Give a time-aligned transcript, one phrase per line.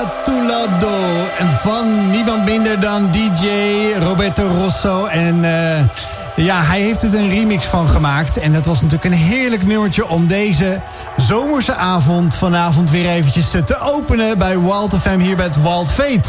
[0.00, 1.26] Atulado.
[1.38, 3.48] En van niemand minder dan DJ
[3.98, 5.06] Roberto Rosso.
[5.06, 8.36] En uh, ja, hij heeft het een remix van gemaakt.
[8.36, 10.80] En dat was natuurlijk een heerlijk nummertje om deze
[11.16, 16.28] zomerse avond vanavond weer eventjes te openen bij Wild FM hier bij het Wild Fate.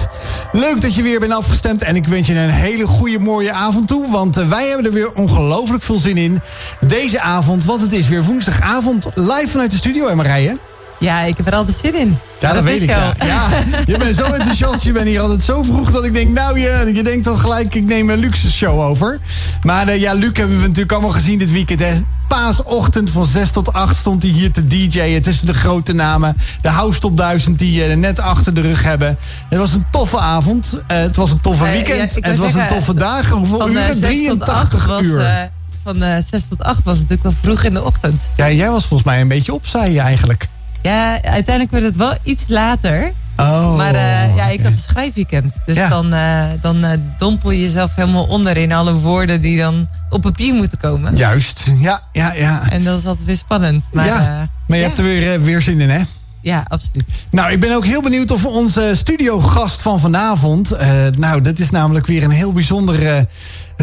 [0.51, 3.87] Leuk dat je weer bent afgestemd en ik wens je een hele goede mooie avond
[3.87, 4.11] toe.
[4.11, 6.41] Want uh, wij hebben er weer ongelooflijk veel zin in
[6.79, 7.65] deze avond.
[7.65, 10.57] Want het is weer woensdagavond live vanuit de studio, hè Marije?
[11.01, 12.17] Ja, ik heb er altijd zin in.
[12.39, 12.89] Ja, dat, dat weet ik.
[12.89, 13.13] Ja.
[13.25, 13.49] ja.
[13.85, 14.83] je bent zo enthousiast.
[14.83, 17.75] Je bent hier altijd zo vroeg dat ik denk, nou je, je denkt dan gelijk,
[17.75, 19.19] ik neem een luxe show over.
[19.63, 21.79] Maar uh, ja, Luc hebben we natuurlijk allemaal gezien dit weekend.
[21.79, 22.01] Hè.
[22.27, 26.37] Paasochtend van 6 tot 8 stond hij hier te DJ'en tussen de grote namen.
[26.61, 29.17] De House Top 1000 die uh, net achter de rug hebben.
[29.49, 30.73] Het was een toffe avond.
[30.73, 32.17] Uh, het was een toffe weekend.
[32.17, 33.29] Uh, ja, het was zeggen, een toffe dag.
[33.29, 33.99] Hoeveel uur?
[33.99, 35.49] 83 uur.
[35.83, 38.29] van 6 tot 8 was het natuurlijk wel vroeg in de ochtend.
[38.35, 40.49] Ja, jij was volgens mij een beetje op, zei je eigenlijk.
[40.81, 43.11] Ja, uiteindelijk werd het wel iets later.
[43.37, 45.61] Oh, maar uh, ja, ik had een schrijfweekend.
[45.65, 45.89] Dus ja.
[45.89, 50.21] dan, uh, dan uh, dompel je jezelf helemaal onder in alle woorden die dan op
[50.21, 51.15] papier moeten komen.
[51.15, 52.69] Juist, ja, ja, ja.
[52.69, 53.85] En dat is altijd weer spannend.
[53.91, 54.49] Maar, ja.
[54.67, 56.01] maar je hebt er weer, weer zin in, hè?
[56.41, 57.11] Ja, absoluut.
[57.31, 60.75] Nou, ik ben ook heel benieuwd of onze studiogast van vanavond...
[61.17, 63.27] nou, dat is namelijk weer een heel bijzondere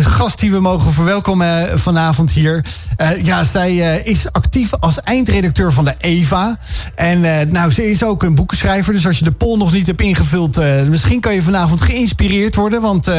[0.04, 2.64] gast die we mogen verwelkomen vanavond hier.
[3.00, 6.56] Uh, ja, zij uh, is actief als eindredacteur van de EVA.
[6.94, 8.92] En uh, nou, ze is ook een boekenschrijver.
[8.92, 10.56] Dus als je de poll nog niet hebt ingevuld...
[10.88, 12.80] misschien kan je vanavond geïnspireerd worden.
[12.80, 13.10] Want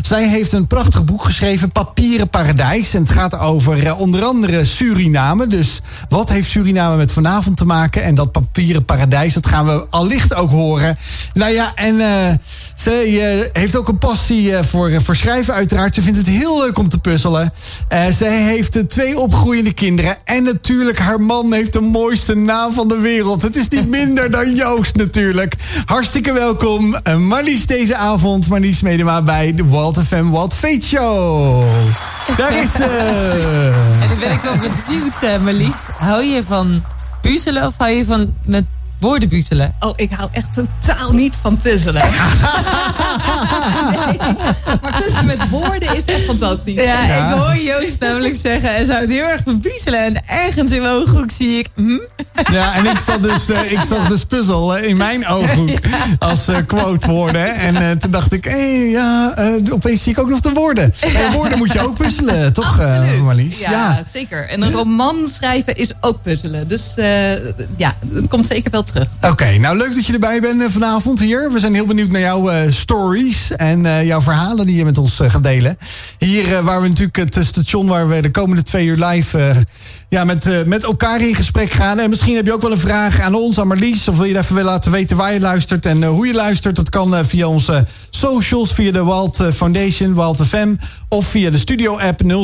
[0.00, 2.94] zij heeft een prachtig boek geschreven, Papieren Paradijs.
[2.94, 5.46] En het gaat over onder andere Suriname.
[5.46, 8.02] Dus wat heeft Suriname met vanavond te maken?
[8.02, 10.98] En dat Papieren Paradijs, dat gaan we allicht ook horen.
[11.34, 12.00] Nou ja, en
[12.76, 15.94] ze heeft ook een passie voor, voor schrijven uiteraard.
[15.94, 17.52] Ze vindt het heel leuk om te puzzelen.
[17.92, 20.16] Uh, zij heeft twee opgroeiende kinderen.
[20.24, 23.42] En natuurlijk, haar man heeft de mooiste naam van de wereld.
[23.42, 25.54] Het is niet minder dan Joost natuurlijk.
[25.84, 26.96] Hartstikke welkom.
[27.04, 28.48] Uh, Marlies deze avond.
[28.48, 31.64] Marlies Medema bij de Walt FM Walt Fate Show.
[32.36, 32.84] Daar is ze.
[34.02, 35.86] en dan ben ik wel benieuwd, uh, Marlies.
[35.98, 36.84] Hou je van
[37.20, 38.64] puzzelen of hou je van met
[39.00, 39.74] woorden puzzelen?
[39.80, 42.02] Oh, ik hou echt totaal niet van puzzelen.
[44.06, 44.16] nee.
[44.82, 46.74] Maar puzzelen met woorden is echt fantastisch.
[46.74, 48.76] Ja, ja, ik hoor Joost namelijk zeggen...
[48.76, 50.00] en zou het heel erg van puzzelen.
[50.00, 51.68] En ergens in mijn ooghoek zie ik...
[51.74, 51.98] Hm?
[52.52, 55.70] Ja, en ik zat dus, uh, ik dus puzzel in mijn ooghoek
[56.18, 57.54] als uh, quote woorden.
[57.54, 59.34] En uh, toen dacht ik, hé, hey, ja,
[59.70, 60.94] opeens zie ik ook nog de woorden.
[61.00, 62.78] En woorden moet je ook puzzelen, toch
[63.22, 63.58] Marlies?
[63.58, 64.48] Ja, ja, zeker.
[64.48, 66.68] En een roman schrijven is ook puzzelen.
[66.68, 66.94] Dus
[67.76, 69.08] ja, het komt zeker wel terug.
[69.20, 71.52] Oké, nou leuk dat je erbij bent vanavond hier.
[71.52, 75.42] We zijn heel benieuwd naar jouw stories en jouw verhalen die je met ons gaat
[75.42, 75.76] delen.
[76.18, 79.64] Hier waar we natuurlijk het station waar we de komende twee uur live
[80.08, 81.98] ja, met, uh, met elkaar in gesprek gaan.
[81.98, 84.08] En misschien heb je ook wel een vraag aan ons, aan Marlies.
[84.08, 86.76] Of wil je even laten weten waar je luistert en uh, hoe je luistert.
[86.76, 90.74] Dat kan uh, via onze socials, via de Walt Foundation, Walt FM.
[91.08, 92.26] Of via de studio-app 0639392050.
[92.26, 92.34] 0639392050.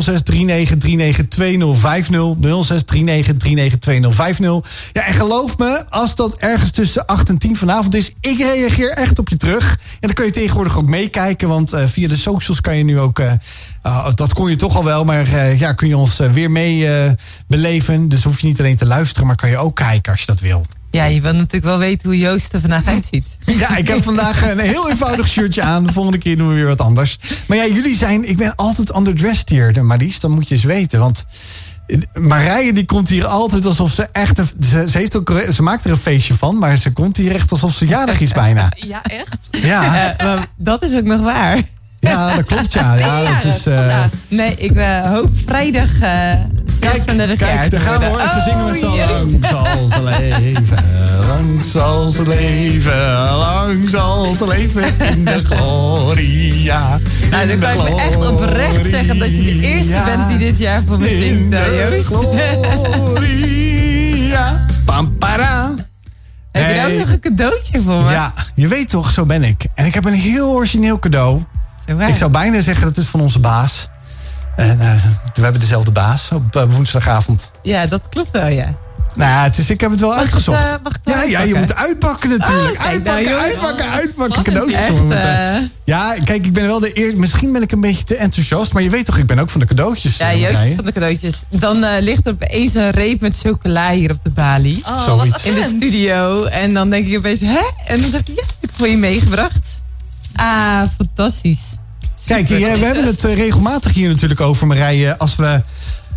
[4.93, 8.13] Ja, en geloof me, als dat ergens tussen 8 en 10 vanavond is...
[8.21, 9.71] ik reageer echt op je terug.
[9.73, 11.49] En dan kun je tegenwoordig ook meekijken.
[11.49, 13.23] Want via de socials kan je nu ook...
[13.87, 16.51] Uh, dat kon je toch al wel, maar uh, ja, kun je ons uh, weer
[16.51, 16.89] mee
[17.47, 18.09] beleven.
[18.09, 20.41] Dus hoef je niet alleen te luisteren, maar kan je ook kijken als je dat
[20.41, 20.67] wil.
[20.93, 23.37] Ja, je wil natuurlijk wel weten hoe Joost er vandaag uitziet.
[23.45, 25.87] Ja, ik heb vandaag een heel eenvoudig shirtje aan.
[25.87, 27.19] De volgende keer doen we weer wat anders.
[27.47, 28.29] Maar ja, jullie zijn...
[28.29, 30.21] Ik ben altijd underdressed hier, Marlies.
[30.21, 31.25] Dan moet je eens weten, want...
[32.15, 34.39] Marije die komt hier altijd alsof ze echt...
[34.39, 37.35] Een, ze, ze, heeft ook, ze maakt er een feestje van, maar ze komt hier
[37.35, 38.69] echt alsof ze jarig is bijna.
[38.77, 39.49] Ja, echt?
[39.51, 40.17] Ja.
[40.57, 41.63] dat is ook nog waar.
[42.11, 42.95] Ja, dat klopt, ja.
[42.95, 44.05] ja, dat is, uh...
[44.29, 46.33] Nee, ik uh, hoop vrijdag uh,
[46.65, 49.89] 36 kijk, jaar Kijk, daar gaan we hoor even oh, zingen met z'n Lang zal
[49.91, 50.73] ze leven,
[51.27, 56.99] lang zal ze leven, lang zal ze leven in de gloria.
[57.31, 60.59] Nou, dan kan ik me echt oprecht zeggen dat je de eerste bent die dit
[60.59, 61.57] jaar voor me zingt,
[61.91, 62.07] Joost.
[63.27, 65.71] gloria, pampara.
[66.53, 68.11] Heb je ook nog een cadeautje voor me?
[68.11, 69.65] Ja, je weet toch, zo ben ik.
[69.75, 71.43] En ik heb een heel origineel cadeau.
[71.87, 73.89] Ik zou bijna zeggen dat het is van onze baas.
[74.57, 74.95] En uh,
[75.35, 77.51] we hebben dezelfde baas op uh, woensdagavond.
[77.63, 78.75] Ja, dat klopt wel, ja.
[79.15, 80.59] Nou ja, het is, ik heb het wel mag uitgezocht.
[80.59, 81.31] Het, uh, ja, uitpakken?
[81.31, 82.79] ja, je moet uitpakken natuurlijk.
[82.81, 84.81] Oh, uitpakken, nou, uitpakken, uitpakken, cadeautjes.
[85.11, 87.17] Echt, ja, kijk, ik ben wel de eer.
[87.17, 89.61] Misschien ben ik een beetje te enthousiast, maar je weet toch, ik ben ook van
[89.61, 90.17] de cadeautjes.
[90.17, 91.43] Ja, juist van de cadeautjes.
[91.49, 94.83] Dan uh, ligt er opeens een reep met chocola hier op de balie.
[94.87, 95.45] Oh, Zoiets.
[95.45, 96.45] In de studio.
[96.45, 97.71] En dan denk ik opeens, hè?
[97.87, 99.82] En dan zegt hij, ja, ik heb voor je meegebracht.
[100.35, 101.77] Ah, fantastisch.
[102.27, 105.19] Kijk, we hebben het eh, regelmatig hier natuurlijk over, Marije.
[105.19, 105.63] Als we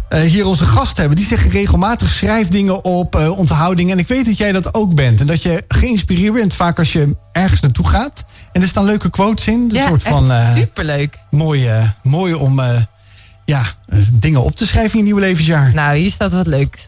[0.09, 1.17] hier onze gast hebben.
[1.17, 3.91] Die zeggen regelmatig schrijfdingen op, uh, onthoudingen.
[3.91, 5.19] En ik weet dat jij dat ook bent.
[5.19, 8.25] En dat je geïnspireerd bent vaak als je ergens naartoe gaat.
[8.51, 9.53] En er staan leuke quotes in.
[9.53, 11.17] Een ja, soort van, uh, superleuk.
[11.29, 11.69] Mooi,
[12.03, 12.61] mooi om
[13.45, 13.63] ja,
[14.13, 15.73] dingen op te schrijven in je nieuwe levensjaar.
[15.73, 16.85] Nou, hier staat wat leuks.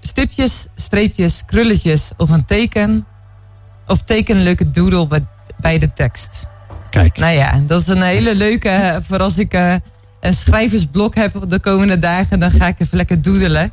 [0.00, 3.06] Stipjes, streepjes, krulletjes of een teken.
[3.86, 5.26] Of teken een leuke doodle bij,
[5.60, 6.46] bij de tekst.
[6.94, 7.18] Kijk.
[7.18, 9.02] Nou ja, dat is een hele leuke.
[9.08, 9.52] Voor als ik
[10.20, 13.72] een schrijversblok heb de komende dagen, dan ga ik even lekker doedelen.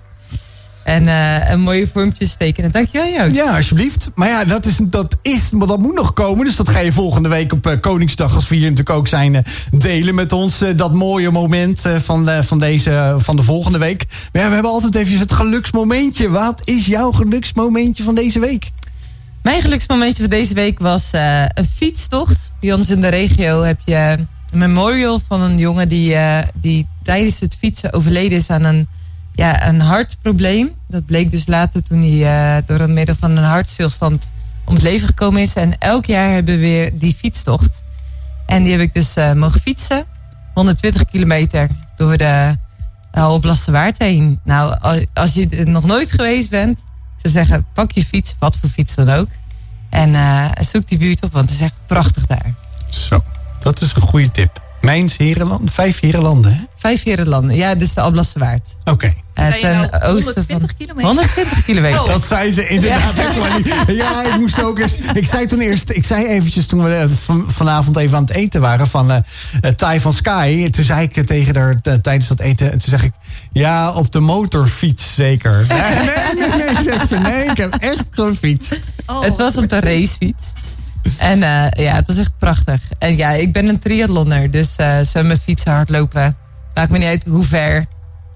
[0.84, 2.72] En uh, een mooie vormpjes tekenen.
[2.72, 3.36] Dankjewel Joost.
[3.36, 4.12] Ja, alsjeblieft.
[4.16, 6.46] Maar ja, dat, is, dat, is, maar dat moet nog komen.
[6.46, 9.34] Dus dat ga je volgende week op uh, Koningsdag, als we hier natuurlijk ook zijn,
[9.34, 9.42] uh,
[9.72, 10.64] delen met ons.
[10.76, 14.06] dat mooie moment van, van, deze, van de volgende week.
[14.32, 16.30] Maar ja, we hebben altijd even het geluksmomentje.
[16.30, 18.72] Wat is jouw geluksmomentje van deze week?
[19.44, 21.10] Mijn geluksmomentje van deze week was
[21.54, 22.54] een fietstocht.
[22.60, 27.40] Bij ons in de regio heb je memorial van een jongen die, uh, die tijdens
[27.40, 28.88] het fietsen overleden is aan een,
[29.34, 30.72] ja, een hartprobleem.
[30.88, 34.32] Dat bleek dus later toen hij uh, door het middel van een hartstilstand
[34.66, 35.54] om het leven gekomen is.
[35.54, 37.84] En elk jaar hebben we weer die fietstocht.
[38.46, 40.06] En die heb ik dus mogen fietsen.
[40.54, 42.58] 120 kilometer door de
[43.14, 44.40] uh, Waard heen.
[44.44, 44.76] Nou,
[45.14, 46.84] als je nog nooit geweest bent,
[47.24, 49.28] ze zeggen pak je fiets, wat voor fiets dan ook.
[49.90, 50.14] En
[50.66, 52.54] zoek die buurt op, want het is echt prachtig daar.
[52.90, 53.24] Zo.
[53.60, 54.62] Dat is een goede tip.
[54.82, 56.60] Mijns Herenland, vijf Herenlanden, hè?
[56.76, 58.76] Vijf Herenlanden, ja, dus de Alblasse Waard.
[58.80, 58.92] Oké.
[58.92, 59.16] Okay.
[59.36, 60.70] Uh, ten nou oosten 120 van...
[60.78, 61.06] kilometer?
[61.06, 62.02] 120 kilometer.
[62.02, 62.08] Oh.
[62.08, 63.18] Dat zei ze inderdaad.
[63.18, 63.94] Ja.
[63.94, 64.98] ja, ik moest ook eerst...
[65.14, 65.90] Ik zei toen eerst...
[65.90, 69.18] Ik zei eventjes toen we uh, vanavond even aan het eten waren van uh,
[69.76, 70.70] Thai van Sky.
[70.70, 72.70] Toen zei ik tegen haar tijdens dat eten...
[72.70, 73.12] Toen zeg ik...
[73.52, 75.66] Ja, op de motorfiets zeker.
[75.68, 75.80] nee,
[76.36, 77.18] nee, nee, nee, zegt ze.
[77.18, 78.80] Nee, ik heb echt gefietst.
[79.06, 79.22] Oh.
[79.22, 80.54] Het was op de racefiets.
[81.18, 82.82] En uh, ja, het was echt prachtig.
[82.98, 84.52] En ja, ik ben een triathlonner.
[84.52, 86.38] Dus uh, zwemmen, fietsen, hardlopen.
[86.74, 87.86] Maakt me niet uit hoe ver.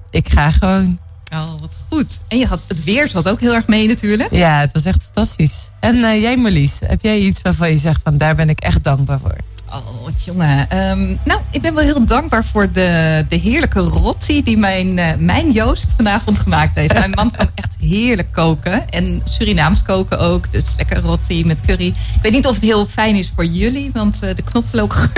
[0.10, 1.00] Ik ga gewoon.
[1.34, 2.20] Oh, wat goed.
[2.28, 4.34] En je had, het weer zat ook heel erg mee natuurlijk.
[4.34, 5.70] Ja, het was echt fantastisch.
[5.80, 8.84] En uh, jij Marlies, heb jij iets waarvan je zegt van daar ben ik echt
[8.84, 9.36] dankbaar voor?
[9.76, 10.90] Oh, wat jongen.
[10.90, 15.08] Um, nou, ik ben wel heel dankbaar voor de, de heerlijke rotti die mijn, uh,
[15.18, 16.94] mijn Joost vanavond gemaakt heeft.
[16.94, 18.90] mijn man kan echt heerlijk koken.
[18.90, 20.52] En Surinaams koken ook.
[20.52, 21.88] Dus lekker rotti met curry.
[21.88, 25.10] Ik weet niet of het heel fijn is voor jullie, want uh, de knoflook.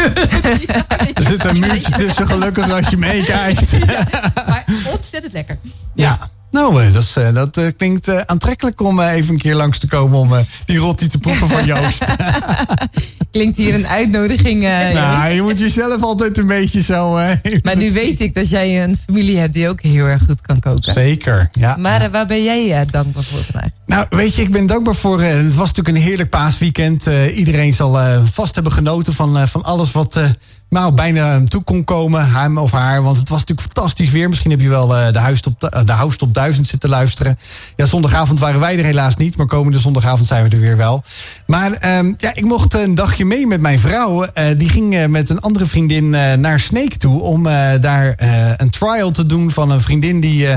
[0.67, 3.71] ja, er zit een muurtje tussen, gelukkig als je meekijkt.
[4.47, 4.65] maar.
[6.57, 10.19] Nou, eh, dat, eh, dat eh, klinkt aantrekkelijk om even een keer langs te komen
[10.19, 12.03] om die rotti te proeven van Joost.
[13.31, 14.61] klinkt hier een uitnodiging.
[14.93, 17.11] nou, je moet jezelf altijd een beetje zo.
[17.63, 20.59] maar nu weet ik dat jij een familie hebt die ook heel erg goed kan
[20.59, 20.93] koken.
[20.93, 21.77] Zeker, ja.
[21.79, 23.69] Maar waar ben jij dankbaar voor vandaag?
[23.85, 25.21] Nou, weet je, ik ben dankbaar voor.
[25.21, 27.09] het was natuurlijk een heerlijk paasweekend.
[27.35, 27.97] iedereen zal
[28.33, 30.19] vast hebben genoten van, van alles wat
[30.69, 33.03] nou, bijna toe kon komen, hem of haar.
[33.03, 34.29] Want het was natuurlijk fantastisch weer.
[34.29, 35.41] Misschien heb je wel uh, de, huis
[35.85, 37.37] de House Top 1000 zitten luisteren.
[37.75, 39.37] Ja, zondagavond waren wij er helaas niet.
[39.37, 41.03] Maar komende zondagavond zijn we er weer wel.
[41.45, 44.23] Maar um, ja, ik mocht een dagje mee met mijn vrouw.
[44.23, 46.09] Uh, die ging met een andere vriendin
[46.39, 47.21] naar Snake toe.
[47.21, 47.43] Om
[47.81, 48.13] daar
[48.57, 50.47] een trial te doen van een vriendin die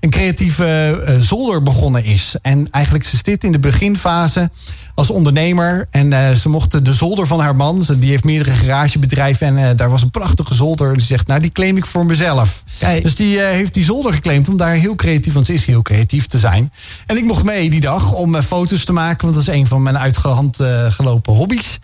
[0.00, 2.36] een creatieve zolder begonnen is.
[2.42, 4.50] En eigenlijk ze zit in de beginfase
[4.96, 5.86] als ondernemer.
[5.90, 9.46] En uh, ze mochten de zolder van haar man, die heeft meerdere garagebedrijven.
[9.46, 10.92] En uh, daar was een prachtige zolder.
[10.92, 12.62] En ze zegt, nou die claim ik voor mezelf.
[12.78, 13.02] Kijk.
[13.02, 15.82] Dus die uh, heeft die zolder geclaimd om daar heel creatief, want ze is heel
[15.82, 16.72] creatief te zijn.
[17.06, 19.22] En ik mocht mee die dag om foto's te maken.
[19.22, 20.58] Want dat is een van mijn uitgehand
[20.88, 21.78] gelopen hobby's.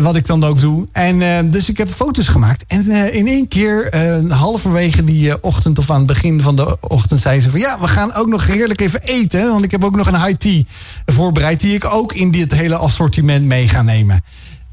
[0.00, 0.86] wat ik dan ook doe.
[0.92, 2.64] En dus ik heb foto's gemaakt.
[2.66, 3.96] En in één keer,
[4.28, 7.88] halverwege die ochtend of aan het begin van de ochtend, zei ze van ja, we
[7.88, 9.52] gaan ook nog heerlijk even eten.
[9.52, 10.62] Want ik heb ook nog een high tea
[11.06, 14.22] voorbereid die ik ook ook in dit hele assortiment mee gaan nemen.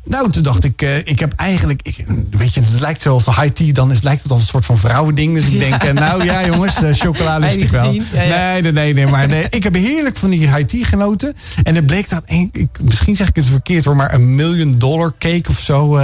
[0.10, 3.24] Nou, toen dacht ik, uh, ik heb eigenlijk, ik, weet je, het lijkt zo of
[3.24, 5.34] de high tea, dan is, lijkt het als een soort van vrouwending.
[5.34, 5.60] Dus ik ja.
[5.60, 7.92] denk, uh, nou ja jongens, uh, chocola lust ik wel.
[7.92, 8.60] Ja, ja.
[8.60, 9.48] Nee, nee, nee, maar nee.
[9.50, 11.34] Ik heb heerlijk van die high tea genoten.
[11.64, 14.76] En er bleek dat, een, ik, misschien zeg ik het verkeerd hoor, maar een million
[14.78, 16.00] dollar cake of zo.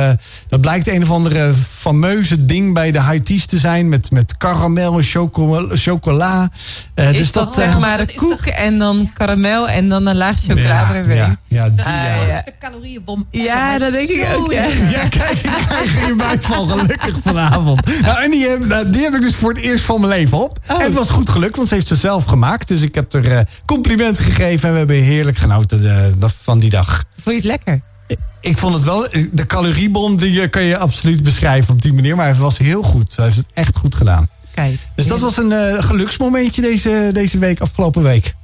[0.47, 3.89] dat blijkt een of andere fameuze ding bij de high teas te zijn.
[3.89, 5.75] Met, met karamel en chocola.
[5.75, 6.49] chocola.
[6.95, 10.93] is dus dat, zeg maar een koek en dan karamel en dan een laag chocolade
[10.93, 11.15] erbij.
[11.15, 11.87] Ja, ja, die, dat
[12.37, 13.27] is de calorieënbom.
[13.31, 14.51] Ja, dat denk ik ook.
[14.51, 18.01] Ja, ja kijk, ik krijg je bijval gelukkig vanavond.
[18.01, 20.37] Nou, en die heb, nou, die heb ik dus voor het eerst van mijn leven
[20.37, 20.59] op.
[20.69, 20.79] Oh.
[20.79, 22.67] En het was goed gelukt, want ze heeft ze zelf gemaakt.
[22.67, 26.59] Dus ik heb er uh, complimenten gegeven en we hebben heerlijk genoten de, de, van
[26.59, 27.03] die dag.
[27.21, 27.81] Vond je het lekker?
[28.41, 32.15] Ik vond het wel, de caloriebom die eh, kan je absoluut beschrijven op die manier.
[32.15, 33.15] Maar het was heel goed.
[33.15, 34.29] Hij heeft het echt goed gedaan.
[34.53, 34.77] Kijk.
[34.95, 38.35] Dus dat was een uh, geluksmomentje deze, deze week, afgelopen week.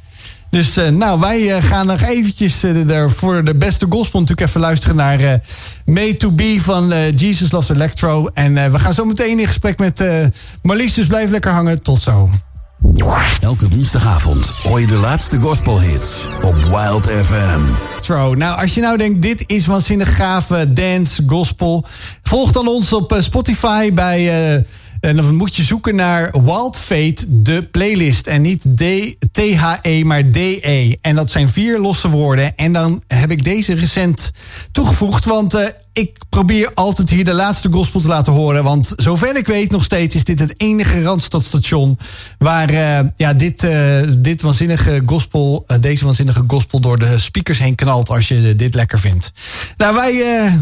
[0.52, 4.62] Dus uh, nou, wij uh, gaan nog eventjes uh, voor de beste gospel natuurlijk even
[4.62, 5.40] luisteren naar
[5.86, 8.28] Made to Be van Jesus Loves Electro.
[8.34, 10.04] En we gaan zo meteen in gesprek met
[10.62, 11.82] Marlies, dus blijf lekker hangen.
[11.82, 12.30] Tot zo.
[13.42, 17.62] Elke woensdagavond hoor je de laatste gospelhits op Wild FM.
[18.38, 21.86] Nou, als je nou denkt, dit is waanzinnig gave dance, gospel.
[22.24, 24.56] Volg dan ons op Spotify bij...
[24.56, 24.64] Uh,
[25.02, 28.28] en dan moet je zoeken naar Wild Fate, de playlist.
[28.28, 30.96] En niet D-T-H-E, maar D-E.
[31.02, 32.58] En dat zijn vier losse woorden.
[32.58, 34.32] En dan heb ik deze recent
[34.72, 35.26] toegevoegd.
[35.26, 38.64] Want uh, ik probeer altijd hier de laatste gospel te laten horen.
[38.64, 41.98] Want zover ik weet nog steeds is dit het enige Randstadstation...
[42.38, 47.60] waar uh, ja, dit, uh, dit waanzinnige gospel, uh, deze waanzinnige gospel door de speakers
[47.60, 48.10] heen knalt...
[48.10, 49.32] als je dit lekker vindt.
[49.78, 50.14] Nou, wij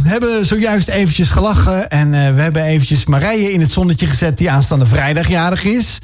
[0.04, 1.90] hebben zojuist eventjes gelachen.
[1.90, 4.38] En we hebben eventjes Marije in het zonnetje gezet...
[4.38, 6.00] die aanstaande vrijdag jarig is.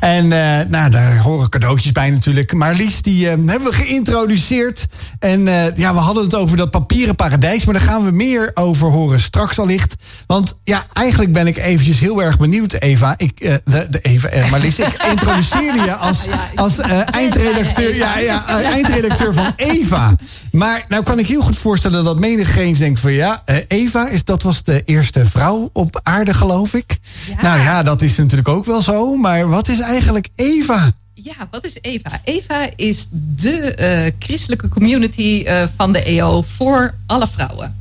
[0.00, 0.28] En
[0.68, 2.52] nou, daar horen cadeautjes bij natuurlijk.
[2.52, 4.86] Maar Lies, die hebben we geïntroduceerd.
[5.18, 5.44] En
[5.74, 7.64] ja, we hadden het over dat papieren paradijs...
[7.64, 9.94] maar daar gaan we meer over over horen straks allicht.
[10.26, 13.14] Want ja, eigenlijk ben ik eventjes heel erg benieuwd, Eva.
[13.16, 17.94] Ik, uh, de, de Eva, uh, maar Lies, ik introduceerde je als, als uh, eindredacteur,
[17.94, 20.14] ja, ja, eindredacteur van Eva.
[20.52, 24.42] Maar nou kan ik heel goed voorstellen dat menigeen denkt van ja, Eva, is, dat
[24.42, 26.98] was de eerste vrouw op aarde, geloof ik.
[27.42, 29.16] Nou ja, dat is natuurlijk ook wel zo.
[29.16, 30.90] Maar wat is eigenlijk Eva?
[31.14, 32.20] Ja, wat is Eva?
[32.24, 35.46] Eva is de christelijke community
[35.76, 37.76] van de EO voor alle vrouwen.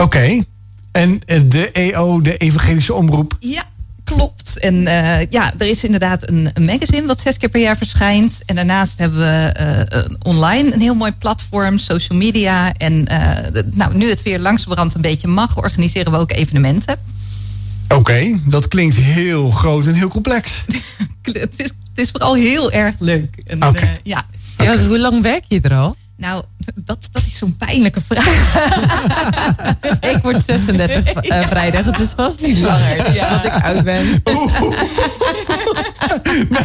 [0.00, 0.44] Oké.
[0.92, 3.36] En de EO, de Evangelische Omroep?
[3.40, 3.64] Ja,
[4.04, 4.58] klopt.
[4.58, 8.38] En uh, ja, er is inderdaad een, een, magazine wat zes keer per jaar verschijnt.
[8.46, 9.54] En daarnaast hebben we
[9.94, 12.74] uh, online een heel mooi platform, social media.
[12.74, 16.98] En uh, nou, nu het weer langzamerhand een beetje mag, organiseren we ook evenementen.
[17.84, 20.64] Oké, okay, dat klinkt heel groot en heel complex.
[21.22, 23.42] het, is, het is vooral heel erg leuk.
[23.46, 24.00] En, okay.
[24.02, 24.26] ja.
[24.58, 24.78] ja.
[24.78, 25.96] hoe lang werk je er al?
[26.20, 28.54] Nou, dat, dat is zo'n pijnlijke vraag.
[30.14, 31.84] ik word 36 uh, vrijdag.
[31.84, 33.28] Het is vast niet langer ja.
[33.28, 34.22] dat ik oud ben.
[36.48, 36.64] nou,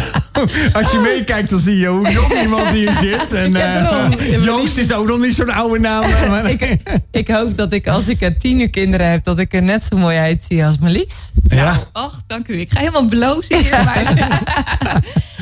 [0.74, 3.34] als je meekijkt, dan zie je hoe jong iemand hier zit.
[3.34, 6.04] En uh, Joost is ook nog niet zo'n oude naam.
[6.46, 6.78] ik,
[7.12, 9.98] ik, hoop dat ik, als ik uh, tiener kinderen heb, dat ik er net zo
[9.98, 11.32] mooi uitzie als Malies.
[11.48, 11.64] Ja.
[11.64, 12.60] Nou, ach, dank u.
[12.60, 13.84] Ik ga helemaal blozen hier.
[13.84, 14.14] Maar...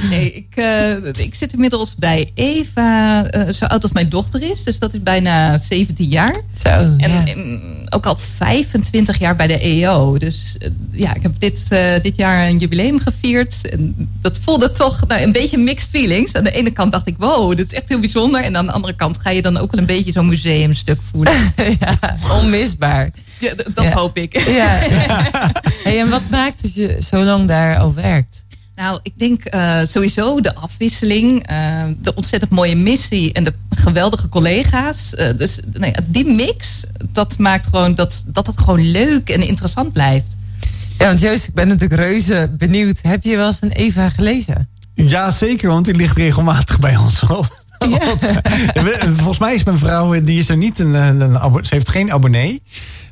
[0.09, 4.63] nee, ik, uh, ik zit inmiddels bij Eva, zo oud als mijn dochter is.
[4.63, 6.35] Dus dat is bijna 17 jaar.
[6.57, 10.17] Zo, en, en, ook al 25 jaar bij de EO.
[10.17, 11.67] Dus uh, ja, ik heb dit,
[12.01, 13.69] dit jaar een jubileum gevierd.
[13.69, 16.33] En dat voelde toch nou, een beetje mixed feelings.
[16.33, 18.43] Aan de ene kant dacht ik, wow, dit is echt heel bijzonder.
[18.43, 21.53] En aan de andere kant ga je dan ook wel een beetje zo'n museumstuk voelen.
[21.79, 23.11] ja, onmisbaar.
[23.39, 23.91] Ja, dat ja.
[23.91, 24.47] hoop ik.
[24.47, 24.69] Ja.
[25.83, 28.42] hey, en wat maakt dat je zo lang daar al werkt?
[28.75, 34.29] Nou, ik denk uh, sowieso de afwisseling, uh, de ontzettend mooie missie en de geweldige
[34.29, 35.13] collega's.
[35.15, 39.93] Uh, dus nee, die mix, dat maakt gewoon dat, dat het gewoon leuk en interessant
[39.93, 40.35] blijft.
[40.97, 42.99] Ja, want Joost, ik ben natuurlijk reuze benieuwd.
[43.01, 44.67] Heb je wel eens een Eva gelezen?
[44.93, 47.62] Ja, zeker, want die ligt regelmatig bij ons op.
[48.73, 49.13] Ja.
[49.15, 52.11] Volgens mij is mijn vrouw, die is er niet een, een, een ze heeft geen
[52.11, 52.61] abonnee.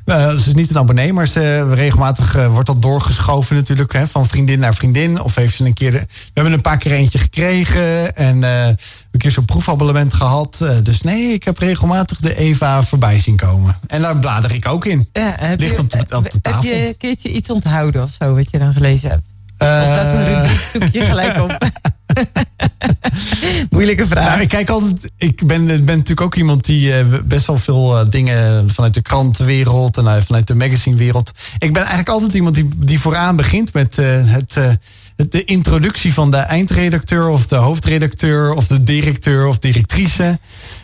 [0.06, 3.92] Uh, ze is niet een abonnee, maar ze, regelmatig uh, wordt dat doorgeschoven natuurlijk.
[3.92, 5.20] Hè, van vriendin naar vriendin.
[5.20, 5.90] Of heeft ze een keer...
[5.90, 8.16] De, we hebben een paar keer eentje gekregen.
[8.16, 10.64] En uh, een keer zo'n proefabonnement gehad.
[10.82, 13.78] dus nee, ik heb regelmatig de Eva voorbij zien komen.
[13.86, 15.08] En daar blader ik ook in.
[15.12, 16.62] Ja, heb Ligt je, op, de, op de tafel.
[16.62, 19.22] Heb je een keertje iets onthouden of zo, wat je dan gelezen hebt?
[19.58, 21.58] of welke rubriek zoek je gelijk op?
[23.70, 24.28] Moeilijke vraag.
[24.28, 25.10] Nou, ik kijk altijd.
[25.16, 29.02] Ik ben, ben natuurlijk ook iemand die uh, best wel veel uh, dingen vanuit de
[29.02, 31.32] krantenwereld en uh, vanuit de magazinewereld.
[31.58, 34.78] Ik ben eigenlijk altijd iemand die, die vooraan begint met het,
[35.16, 40.38] de introductie van de eindredacteur of de hoofdredacteur of de directeur of directrice.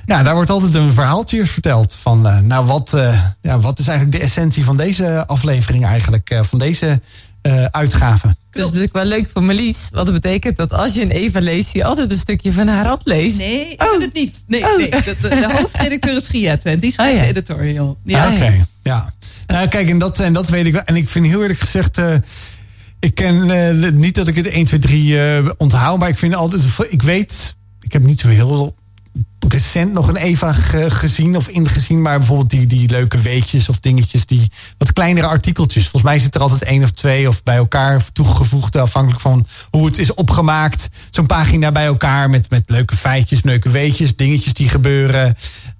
[0.06, 2.96] Ja, daar wordt altijd een verhaaltje verteld van, nou, wat,
[3.42, 7.00] ja, wat is eigenlijk de essentie van deze aflevering eigenlijk, van deze
[7.70, 8.36] uitgave.
[8.58, 9.88] Dat is natuurlijk wel leuk voor Marlies.
[9.92, 12.86] Wat dat betekent dat als je een Eva leest, je altijd een stukje van haar
[12.86, 13.38] hand leest.
[13.38, 14.00] Nee, ik oh.
[14.00, 14.36] het niet.
[14.46, 14.76] Nee, oh.
[14.76, 14.90] nee.
[14.90, 17.24] De, de, hoofdredacteur is Giette en die schrijft oh, ja.
[17.24, 17.96] de editorial.
[18.04, 18.26] Ja.
[18.26, 19.14] Ah, oké, ja.
[19.46, 20.82] Nou, kijk, en dat, en dat weet ik wel.
[20.84, 21.98] En ik vind heel eerlijk gezegd...
[21.98, 22.14] Uh,
[23.00, 23.34] ik ken
[23.74, 26.62] uh, niet dat ik het 1, 2, 3 uh, onthoud, maar ik vind altijd...
[26.88, 28.74] Ik weet, ik heb niet zo heel
[29.52, 30.52] recent nog een Eva
[30.88, 32.02] gezien of ingezien.
[32.02, 34.26] Maar bijvoorbeeld die, die leuke weetjes of dingetjes.
[34.26, 35.82] Die wat kleinere artikeltjes.
[35.82, 38.76] Volgens mij zit er altijd één of twee of bij elkaar toegevoegd.
[38.76, 40.88] Afhankelijk van hoe het is opgemaakt.
[41.10, 44.16] Zo'n pagina bij elkaar met, met leuke feitjes, leuke weetjes.
[44.16, 45.36] Dingetjes die gebeuren.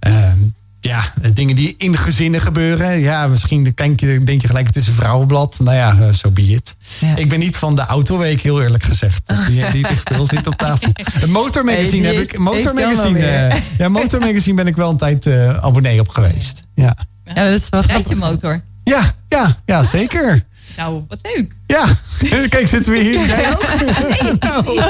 [0.07, 0.33] Uh,
[0.81, 2.99] ja, dingen die in gezinnen gebeuren.
[2.99, 5.57] Ja, misschien denk je, denk je gelijk, het is een vrouwenblad.
[5.61, 6.77] Nou ja, zo so be it.
[6.99, 7.17] Ja.
[7.17, 9.27] Ik ben niet van de autoweek, heel eerlijk gezegd.
[9.29, 10.89] Dus die, die ligt bij ons niet op tafel.
[11.13, 12.39] Het motormagazine Hey, heb ik.
[12.39, 16.61] Motormagazine, eh, ja, motormagazine ben ik wel een tijd eh, abonnee op geweest.
[16.75, 18.17] Ja, Ja, dat is wel je grappig.
[18.17, 18.61] motor.
[18.85, 20.47] ja, ja, ja zeker.
[20.77, 21.53] Nou, wat leuk.
[21.67, 21.87] Ja,
[22.49, 23.27] kijk, zitten we hier.
[23.27, 23.67] Jij ook?
[24.41, 24.81] Nou.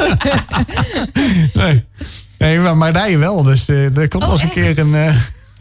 [1.55, 1.85] Nee,
[2.39, 3.43] nee maar, maar rijden wel.
[3.43, 4.53] Dus eh, er komt Oh, nog een echt?
[4.55, 5.15] keer een, eh,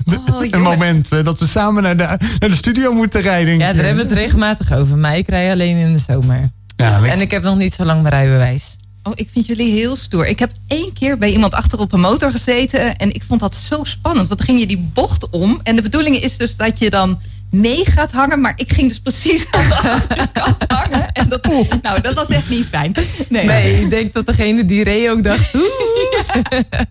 [0.08, 2.04] Oh, een moment eh, dat we samen naar de,
[2.40, 3.54] naar de studio moeten rijden.
[3.60, 4.98] Ja, daar hebben we het regelmatig over.
[4.98, 6.50] Maar ik rij alleen in de zomer.
[6.76, 8.76] Ja, ik- En ik heb nog niet zo lang mijn rijbewijs.
[9.04, 10.28] Oh, ik vind jullie heel stoer.
[10.28, 12.96] Ik heb één keer bij iemand achter op een motor gezeten.
[12.98, 14.28] En ik vond dat zo spannend.
[14.28, 15.60] Want dan ging je die bocht om.
[15.64, 17.20] En de bedoeling is dus dat je dan
[17.52, 18.42] mee gaat hangen.
[18.42, 21.12] Maar ik ging dus precies aan de achterkant hangen.
[21.12, 21.48] En dat,
[21.82, 22.92] nou, dat was echt niet fijn.
[23.30, 23.46] Nee.
[23.46, 25.54] Nee, ik denk dat degene die reed ook dacht...
[25.56, 25.64] Oeh.
[26.12, 26.86] ja.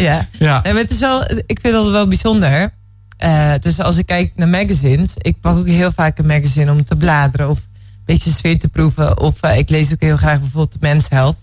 [0.00, 0.60] Ja.
[0.62, 2.74] Nee, maar het is wel, ik vind dat wel bijzonder.
[3.16, 6.84] Eh, dus als ik kijk naar magazines, ik pak ook heel vaak een magazine om
[6.84, 9.20] te bladeren of een beetje sfeer te proeven.
[9.20, 11.36] Of eh, ik lees ook heel graag bijvoorbeeld de Men's Health.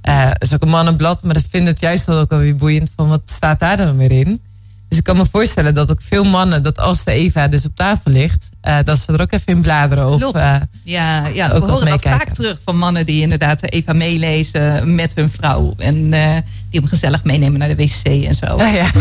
[0.00, 2.56] Eh dat is ook een mannenblad, maar ik vind het juist wel ook wel weer
[2.56, 4.42] boeiend van wat staat daar dan weer in.
[4.88, 7.76] Dus ik kan me voorstellen dat ook veel mannen, dat als de Eva dus op
[7.76, 10.08] tafel ligt, eh, dat ze er ook even in bladeren.
[10.08, 10.36] Of, Klopt.
[10.36, 14.94] eh, Ja, ja Ook we horen dat vaak terug van mannen die inderdaad even meelezen
[14.94, 15.74] met hun vrouw.
[15.78, 16.30] En eh,
[16.70, 18.56] die hem gezellig meenemen naar de wc en zo.
[18.64, 18.86] ja.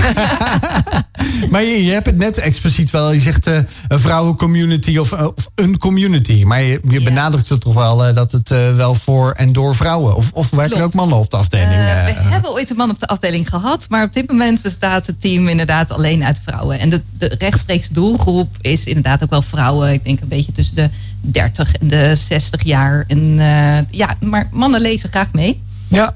[1.51, 3.11] Maar je, je hebt het net expliciet wel.
[3.11, 6.43] Je zegt eh, een vrouwencommunity of, of een community.
[6.43, 7.03] Maar je, je Ja.
[7.03, 10.15] benadrukt het toch wel dat het eh, wel voor en door vrouwen.
[10.15, 11.69] Of, of werken er ook mannen op de afdeling?
[11.69, 15.21] We hebben ooit een man op de afdeling gehad, maar op dit moment bestaat het
[15.21, 16.79] team inderdaad alleen uit vrouwen.
[16.79, 19.56] En de, de rechtstreeks doelgroep is inderdaad ook wel vrouwen.
[19.93, 20.89] Ik denk een beetje tussen de
[21.21, 23.03] 30 en de 60 jaar.
[23.07, 25.61] En eh, ja, maar mannen lezen graag mee.
[25.87, 26.15] ja.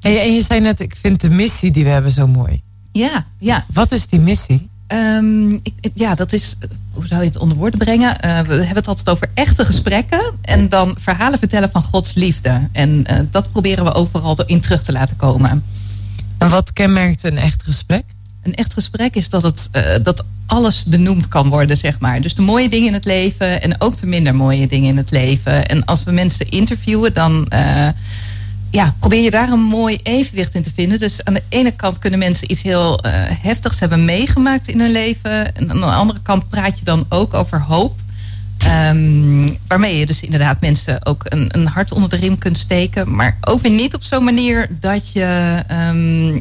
[0.00, 2.60] Hey, en je zei net, ik vind de missie die we hebben zo mooi.
[2.92, 3.64] Ja, ja.
[3.72, 4.68] Wat is die missie?
[4.86, 6.56] Ehm, ik, ja, dat is,
[6.92, 8.20] hoe zou je het onder woorden brengen?
[8.20, 12.68] Eh, we hebben het altijd over echte gesprekken en dan verhalen vertellen van Gods liefde.
[12.72, 15.64] En eh, dat proberen we overal in terug te laten komen.
[16.38, 18.04] En wat kenmerkt een echt gesprek?
[18.42, 22.20] Een echt gesprek is dat, het, eh, dat alles benoemd kan worden, zeg maar.
[22.20, 25.10] Dus de mooie dingen in het leven en ook de minder mooie dingen in het
[25.10, 25.68] leven.
[25.68, 27.88] En als we mensen interviewen, dan eh,
[28.70, 30.98] ja, probeer je daar een mooi evenwicht in te vinden.
[30.98, 34.92] Dus aan de ene kant kunnen mensen iets heel eh, heftigs hebben meegemaakt in hun
[34.92, 35.54] leven.
[35.54, 38.00] En aan de andere kant praat je dan ook over hoop.
[38.58, 43.14] Ehm, waarmee je dus inderdaad mensen ook een, een hart onder de riem kunt steken.
[43.14, 46.40] Maar ook weer niet op zo'n manier dat je ehm,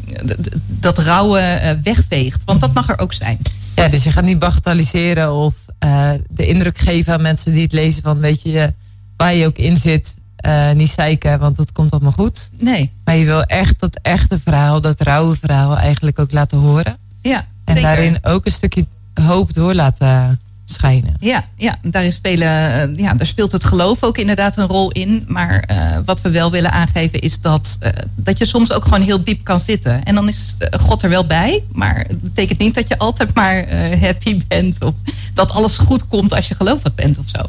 [0.67, 2.43] dat rouwen eh, wegveegt.
[2.45, 3.37] Want dat mag er ook zijn.
[3.75, 7.71] Ja, dus je gaat niet bagatelliseren of eh, de indruk geven aan mensen die het
[7.71, 8.73] lezen van weet je
[9.17, 12.49] waar je ook in zit, eh, niet zeiken, want dat komt allemaal goed.
[12.59, 16.97] Nee, Maar je wil echt dat echte verhaal, dat rauwe verhaal eigenlijk ook laten horen.
[17.21, 17.81] ja, En zeker.
[17.81, 21.13] daarin ook een stukje hoop door laten schijnen.
[21.19, 25.25] Ja, ja, daarin spelen, eh, ja, daar speelt het geloof ook inderdaad een rol in.
[25.27, 29.01] Maar eh, wat we wel willen aangeven is dat, eh, dat je soms ook gewoon
[29.01, 30.03] heel diep kan zitten.
[30.03, 31.63] En dan is God er wel bij.
[31.71, 33.65] Maar het betekent niet dat je altijd maar
[33.99, 34.83] happy bent.
[34.83, 34.93] Of
[35.33, 37.45] dat alles goed komt als je gelovig bent of zo.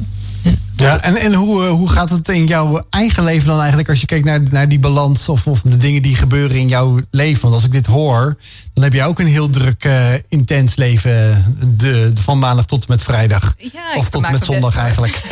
[0.76, 4.00] Ja, en, en hoe, eh, hoe gaat het in jouw eigen leven dan eigenlijk als
[4.00, 7.42] je kijkt naar, naar die balans of, of de dingen die gebeuren in jouw leven?
[7.42, 8.36] Want als ik dit hoor,
[8.74, 11.44] dan heb jij ook een heel druk, eh, intens leven
[11.76, 13.54] de, de- van maandag tot en met vrijdag.
[13.58, 15.20] Ja, of tot en met me zondag best, eigenlijk.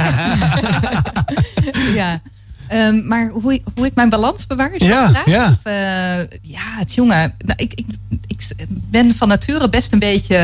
[2.01, 2.21] ja.
[2.69, 4.71] Ehm, maar hoe, hoe ik mijn balans bewaar?
[4.77, 5.27] Ja, vraag?
[5.27, 5.47] ja.
[5.47, 7.35] Of, eh, ja, het jongen.
[7.39, 7.87] Nou, ik, ik,
[8.27, 10.39] ik ben van nature best een beetje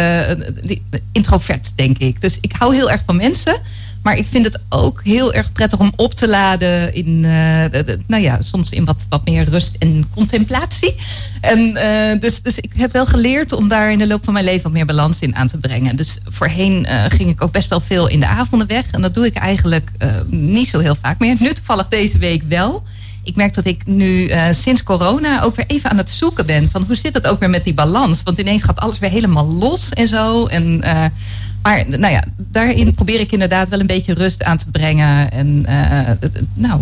[1.12, 2.20] introvert, denk ik.
[2.20, 3.60] Dus ik hou heel erg van mensen.
[4.02, 8.22] Maar ik vind het ook heel erg prettig om op te laden in, eh, nou
[8.22, 10.94] ja, soms in wat, wat meer rust en contemplatie.
[11.40, 14.44] En eh, dus, dus ik heb wel geleerd om daar in de loop van mijn
[14.44, 15.96] leven wat meer balans in aan te brengen.
[15.96, 18.90] Dus voorheen eh, ging ik ook best wel veel in de avonden weg.
[18.90, 19.90] En dat doe ik eigenlijk
[20.26, 21.36] niet zo heel vaak meer.
[21.38, 22.82] Nu toevallig deze week wel.
[23.24, 26.70] Ik merk dat ik nu sinds corona ook weer even aan het zoeken ben.
[26.70, 28.22] Van hoe zit het ook weer met die balans?
[28.22, 30.46] Want ineens gaat alles weer helemaal los en zo.
[30.46, 30.82] En,
[31.62, 35.30] maar nou ja, daarin probeer ik inderdaad wel een beetje rust aan te brengen.
[35.30, 36.10] En eh,
[36.54, 36.80] nou,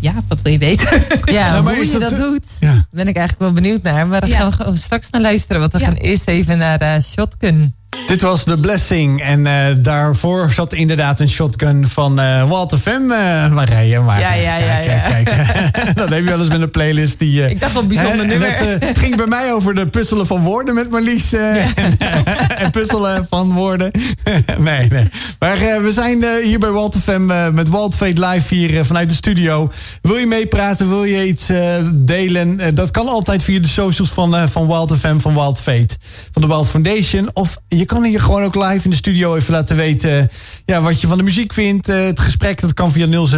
[0.00, 1.02] ja, wat wil je weten?
[1.34, 2.86] Ja, Nou, maar hoe je dat- dat doet, Ja.
[2.90, 4.06] ben ik eigenlijk wel benieuwd naar.
[4.06, 4.36] Maar daar Ja.
[4.36, 5.60] gaan we gewoon straks naar luisteren.
[5.60, 5.84] Want we Ja.
[5.84, 7.74] gaan eerst even naar eh, Shotgun.
[8.06, 9.22] Dit was The Blessing.
[9.22, 13.10] En eh, daarvoor zat inderdaad een shotgun van eh Walter Fem.
[13.10, 14.20] eh je maar.
[14.20, 15.96] Ja, ja, ja, Kijk, kijk, kijk.
[15.96, 17.44] dat heb je wel eens met een playlist die...
[17.44, 18.48] eh, Ik dacht wel bijzonder hè, nummer.
[18.48, 21.32] Het eh, ging bij mij over de puzzelen van woorden met Marlies.
[21.32, 21.98] eh, en,
[22.64, 23.90] en puzzelen van woorden.
[24.58, 25.08] nee, nee.
[25.38, 28.84] Maar uh, we zijn uh, hier bij Walt FM uh, met Walt Fate Live hier
[28.84, 29.70] vanuit de studio.
[30.02, 30.88] Wil je meepraten?
[30.88, 31.46] Wil je iets
[31.94, 32.74] delen?
[32.74, 35.96] dat kan altijd via de socials van, van Wild FM, van Wild Fate.
[36.32, 37.30] Van de Wild Foundation.
[37.32, 40.30] Of je kan hier gewoon ook live in de studio even laten weten...
[40.64, 41.86] Ja, wat je van de muziek vindt.
[41.86, 43.32] het gesprek dat kan via 0639392050.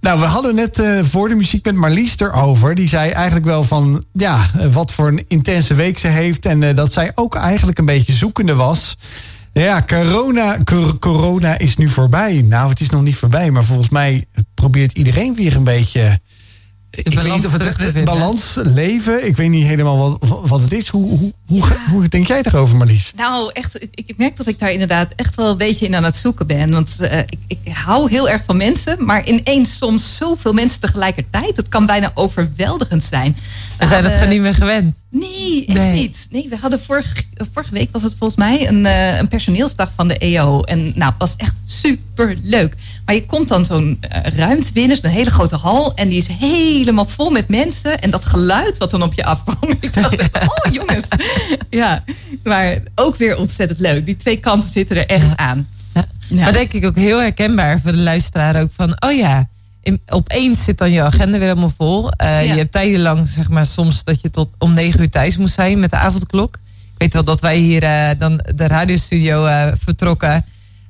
[0.00, 2.74] Nou, we hadden net voor de muziek met Marlies erover.
[2.74, 4.04] Die zei eigenlijk wel van...
[4.12, 6.46] Ja, wat voor een intense week ze heeft.
[6.46, 8.96] En dat zij ook eigenlijk een beetje zoekende was.
[9.52, 10.58] Ja, corona,
[10.98, 12.42] corona is nu voorbij.
[12.42, 16.20] Nou, het is nog niet voorbij, maar volgens mij probeert iedereen weer een beetje
[16.92, 19.26] ik weet niet of het balans leven.
[19.26, 20.88] Ik weet niet helemaal wat, wat het is.
[20.88, 23.12] Hoe, hoe, hoe, hoe, denk jij erover, Marlies?
[23.16, 26.16] Nou, echt, ik, merk dat ik daar inderdaad echt wel een beetje in aan het
[26.16, 26.70] zoeken ben.
[26.70, 31.56] Want uh, ik, ik, hou heel erg van mensen, maar ineens soms zoveel mensen tegelijkertijd.
[31.56, 33.36] Het kan bijna overweldigend zijn.
[33.78, 35.01] We zijn het gewoon niet meer gewend.
[35.14, 35.92] Nee, echt nee.
[35.92, 36.26] niet.
[36.30, 37.22] Nee, we hadden vorige,
[37.52, 40.62] vorige week was het volgens mij een, uh, een personeelsdag van de EO.
[40.62, 42.74] En nou, was echt super leuk.
[43.04, 45.94] Maar je komt dan zo'n uh, ruimte binnen, een hele grote hal.
[45.94, 48.00] En die is helemaal vol met mensen.
[48.00, 49.70] En dat geluid wat dan op je afkwam.
[49.80, 51.08] Ik dacht, oh jongens.
[51.70, 52.04] Ja,
[52.42, 54.04] maar ook weer ontzettend leuk.
[54.04, 55.68] Die twee kanten zitten er echt aan.
[56.28, 56.42] Ja.
[56.42, 59.48] Maar denk ik ook heel herkenbaar voor de luisteraar ook van, oh ja,
[60.06, 62.10] opeens zit dan je agenda weer helemaal vol.
[62.22, 65.54] Uh, Je hebt tijdenlang, zeg maar, soms dat je tot om negen uur thuis moest
[65.54, 66.54] zijn met de avondklok.
[66.94, 70.44] Ik weet wel dat wij hier uh, dan de radiostudio uh, vertrokken.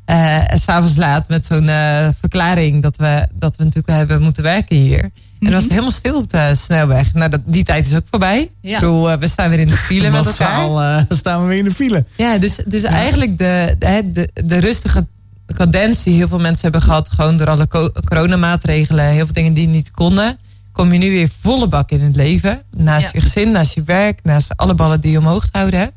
[0.07, 4.76] Uh, s'avonds laat met zo'n uh, verklaring dat we, dat we natuurlijk hebben moeten werken
[4.76, 5.02] hier.
[5.02, 5.72] En dan was het mhm.
[5.72, 7.14] helemaal stil op de snelweg.
[7.14, 8.50] Nou, dat, die tijd is ook voorbij.
[8.61, 8.74] Ja.
[8.74, 11.07] Ik bedoel, uh, we staan weer in de file met elkaar.
[11.09, 12.05] staan we weer in de file.
[12.16, 15.07] Ja, dus, dus eigenlijk de, de, de, de rustige
[15.53, 17.69] cadens die heel veel mensen hebben gehad, gewoon door alle
[18.05, 20.38] coronamaatregelen, heel veel dingen die niet konden,
[20.73, 22.62] kom je nu weer volle bak in het leven.
[22.77, 25.93] Naast je gezin, naast je werk, naast alle ballen die je omhoog houden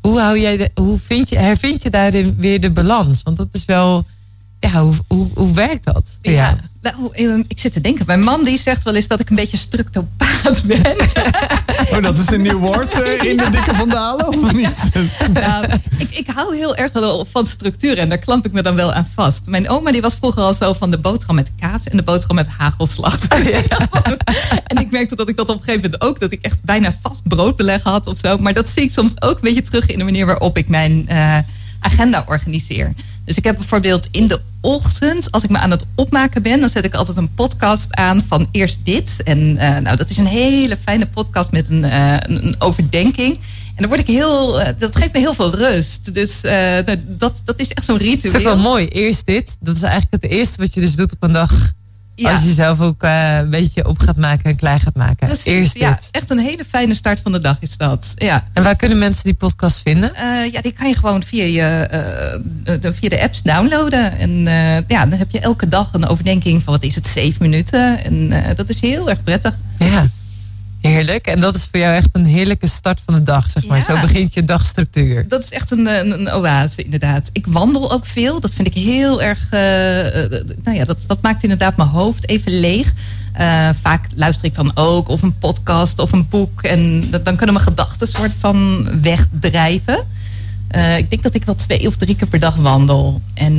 [0.00, 3.22] hoe, hou jij de, hoe vind je, hervind je daarin weer de balans?
[3.22, 4.04] Want dat is wel,
[4.60, 6.18] ja, hoe, hoe, hoe werkt dat?
[6.22, 7.10] Ja, nou,
[7.48, 8.06] ik zit te denken.
[8.06, 10.96] Mijn man die zegt wel eens dat ik een beetje structopaat ben.
[11.90, 14.70] Oh, dat is een nieuw woord uh, in de dikke vandalen, of niet?
[15.40, 15.66] Nou,
[15.98, 16.92] ik, ik hou heel erg
[17.30, 19.46] van structuur en daar klamp ik me dan wel aan vast.
[19.46, 22.36] Mijn oma die was vroeger al zo van de boterham met kaas en de boterham
[22.36, 23.28] met hagelslag.
[24.66, 26.96] en ik merkte dat ik dat op een gegeven moment ook, dat ik echt bijna
[27.02, 28.38] vast broodbeleg had of zo.
[28.38, 31.06] Maar dat zie ik soms ook een beetje terug in de manier waarop ik mijn
[31.08, 31.38] uh,
[31.80, 32.92] agenda organiseer.
[33.30, 36.68] Dus ik heb bijvoorbeeld in de ochtend, als ik me aan het opmaken ben, dan
[36.68, 39.22] zet ik altijd een podcast aan van eerst dit.
[39.22, 43.34] En uh, nou, dat is een hele fijne podcast met een, uh, een overdenking.
[43.34, 46.14] En dan word ik heel, uh, dat geeft me heel veel rust.
[46.14, 48.32] Dus nou, dat, dat is echt zo'n ritueel.
[48.32, 48.86] Dat is ook wel mooi.
[48.86, 49.56] Eerst dit.
[49.60, 51.72] Dat is eigenlijk het eerste wat je dus doet op een dag
[52.20, 52.32] ja.
[52.32, 55.26] Als je zelf ook uh, een beetje op gaat maken en klaar gaat maken.
[55.26, 58.12] Precies, Eerst ja, echt een hele fijne start van de dag is dat.
[58.16, 58.44] Ja.
[58.52, 60.12] En waar kunnen mensen die podcast vinden?
[60.14, 61.88] Uh, ja, die kan je gewoon via, je,
[62.64, 64.18] uh, de, via de apps downloaden.
[64.18, 64.30] En
[64.86, 68.04] ja, dan heb je elke dag een overdenking van wat is het, zeven minuten.
[68.04, 69.56] En dat is heel erg prettig.
[69.78, 70.06] Ja.
[70.80, 71.26] Heerlijk.
[71.26, 73.82] En dat is voor jou echt een heerlijke start van de dag, zeg maar.
[73.82, 75.28] Zo begint je dagstructuur.
[75.28, 77.30] Dat is echt een, een, een, oase, inderdaad.
[77.32, 78.40] Ik wandel ook veel.
[78.40, 79.44] Dat vind ik heel erg...
[79.44, 79.50] Uh,
[80.62, 82.92] nou ja, dat, dat maakt inderdaad mijn hoofd even leeg.
[83.40, 86.62] Uh, vaak luister ik dan ook of een podcast of een boek.
[86.62, 90.06] En dan kunnen mijn gedachten soort van wegdrijven.
[90.76, 93.22] Uh, ik denk dat ik wel twee of drie keer per dag wandel.
[93.34, 93.54] En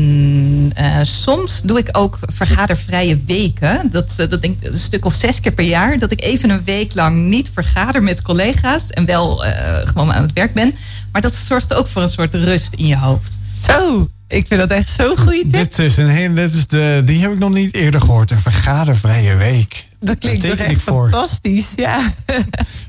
[0.80, 3.92] uh, soms doe ik ook vergadervrije weken.
[3.92, 6.00] Dat, uh, dat denk ik een stuk of zes keer per jaar.
[6.00, 8.90] Dat ik even een week lang niet vergader met collega's.
[8.90, 9.44] En wel
[9.84, 10.74] gewoon aan het werk ben.
[11.12, 13.40] Maar dat zorgt ook voor een soort rust in je hoofd.
[13.60, 15.52] Zo, ik vind dat echt zo'n goede tip.
[15.52, 18.32] Dit is een hele, dit is de, die heb ik nog niet eerder gehoord.
[18.32, 19.90] Een vergadervrije week.
[20.04, 22.14] Dat klinkt toch echt fantastisch, ja.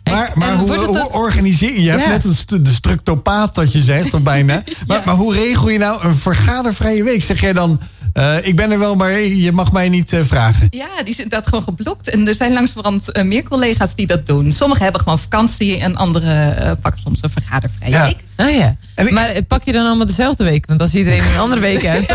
[0.04, 1.82] Maar, maar hoe, hoe organiseer je?
[1.82, 4.62] Je hebt net de structopaat dat je zegt, of bijna.
[4.86, 7.22] Maar, maar hoe regel je nou een vergadervrije week?
[7.22, 7.80] Zeg jij dan,
[8.14, 10.66] uh, ik ben er wel, maar je mag mij niet uh, vragen.
[10.70, 12.08] Ja, die is inderdaad gewoon geblokt.
[12.08, 14.52] En er zijn langzamerhand uh, meer collega's die dat doen.
[14.52, 18.04] Sommigen hebben gewoon vakantie en anderen pakken soms een vergadervrije ja.
[18.04, 18.24] week.
[18.36, 18.76] Oh ja.
[19.10, 20.66] maar pak je dan allemaal dezelfde week?
[20.66, 22.08] Want als iedereen een andere week heeft.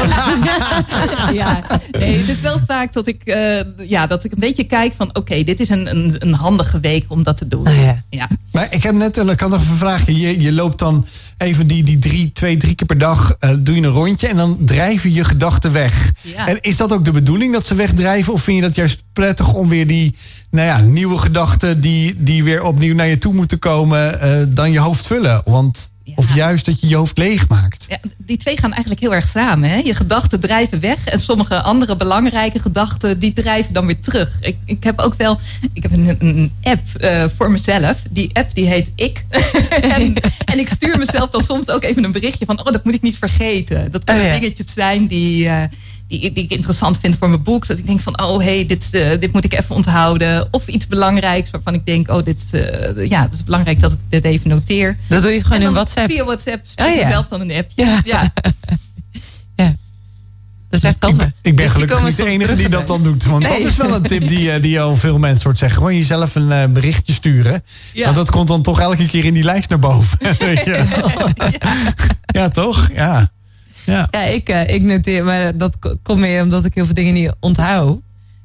[1.33, 3.21] ja, nee, het is wel vaak dat ik,
[3.77, 5.15] ja, dat ik een beetje kijk van...
[5.15, 7.67] oké, dit is een, een, een, handige week om dat te doen.
[7.67, 8.03] Oh ja.
[8.09, 8.27] ja.
[8.51, 10.05] Maar ik heb net, ik had nog een vraag.
[10.05, 11.05] Je, je loopt dan
[11.37, 14.35] even die, die drie, twee, drie keer per dag uh, doe je een rondje en
[14.35, 16.11] dan drijven je gedachten weg.
[16.21, 16.47] Ja.
[16.47, 18.33] En is dat ook de bedoeling dat ze wegdrijven?
[18.33, 20.15] Of vind je dat juist prettig om weer die
[20.49, 24.71] nou ja, nieuwe gedachten die, die weer opnieuw naar je toe moeten komen, uh, dan
[24.71, 25.41] je hoofd vullen?
[25.45, 26.23] Want ja.
[26.23, 27.85] Of juist dat je je hoofd leeg maakt?
[27.89, 29.69] Ja, die twee gaan eigenlijk heel erg samen.
[29.69, 29.75] Hè?
[29.75, 34.37] Je gedachten drijven weg en sommige andere belangrijke gedachten die drijven dan weer terug.
[34.41, 35.39] Ik, ik heb ook wel,
[35.73, 38.01] ik heb een, een app uh, voor mezelf.
[38.09, 39.25] Die app die heet Ik.
[39.95, 40.13] en,
[40.45, 43.01] en, ik stuur mezelf dan soms ook even een berichtje van, oh dat moet ik
[43.01, 43.91] niet vergeten.
[43.91, 44.39] Dat kunnen oh, ja.
[44.39, 45.45] dingetjes zijn die...
[45.45, 45.63] Uh,
[46.07, 47.67] die, die, ik interessant vind voor mijn boek.
[47.67, 50.47] Dat ik denk van, oh hey, dit, uh, dit moet ik even onthouden.
[50.51, 53.97] Of iets belangrijks waarvan ik denk, oh, dit, uh, ja, het is belangrijk dat ik
[54.09, 54.97] dit even noteer.
[55.07, 56.11] Dat doe je gewoon in WhatsApp?
[56.11, 57.09] Via WhatsApp stuur oh, ja.
[57.09, 57.85] zelf dan een appje.
[57.85, 58.01] Ja.
[58.05, 58.33] ja.
[59.55, 59.75] ja.
[60.69, 61.27] Dat is echt handig.
[61.27, 63.23] Ik, ik ben dus gelukkig niet de enige die dat dan doet.
[63.23, 63.61] Want nee.
[63.61, 65.77] dat is wel een tip die, uh, die al veel mensen hoort zeggen.
[65.77, 67.63] Gewoon jezelf een uh, berichtje sturen.
[67.93, 68.03] Ja.
[68.03, 70.17] Want dat komt dan toch elke keer in die lijst naar boven.
[70.65, 70.85] ja.
[72.25, 72.49] ja.
[72.49, 72.89] toch?
[72.93, 73.31] Ja.
[73.87, 77.13] Ja, ja ik, uh, ik noteer, maar dat komt meer omdat ik heel veel dingen
[77.13, 78.01] niet onthoud.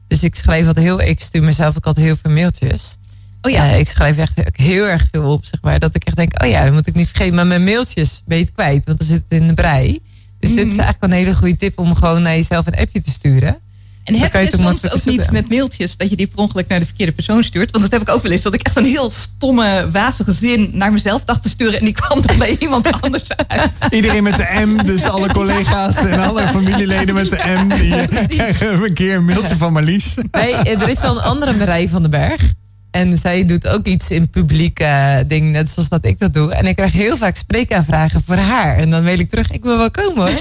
[0.08, 2.96] Dus ik schrijf altijd heel, ik stuur mezelf ook altijd heel veel mailtjes.
[3.42, 3.70] Oh ja.
[3.70, 5.78] Uh, ik schrijf echt heel erg veel op, zeg maar.
[5.78, 7.34] Dat ik echt denk, oh ja, dat moet ik niet vergeten.
[7.34, 10.00] Maar mijn mailtjes ben je het kwijt, want dan zit het in de brei.
[10.38, 10.56] Dus mm -hmm.
[10.56, 10.80] dit is mhm.
[10.80, 13.56] eigenlijk een hele goede tip om gewoon naar jezelf een appje te sturen.
[14.04, 16.84] En heb je, soms ook niet met mailtjes dat je die per ongeluk naar de
[16.84, 17.70] verkeerde persoon stuurt?
[17.70, 18.42] Want dat heb ik ook wel eens.
[18.42, 21.78] Dat ik echt een heel stomme, wazige zin naar mezelf dacht te sturen.
[21.78, 23.70] En die kwam dan bij iemand anders uit.
[23.90, 27.68] Iedereen met de M, dus alle collega's en alle familieleden met de M.
[27.68, 30.14] Die krijgen een keer een mailtje van Marlies.
[30.30, 32.52] Nee, er is wel een andere Marij van den Berg.
[32.92, 36.54] En zij doet ook iets in publiek uh, ding, net zoals dat ik dat doe.
[36.54, 38.76] En ik krijg heel vaak spreekaanvragen voor haar.
[38.76, 40.30] En dan mail ik terug, ik wil wel komen hoor.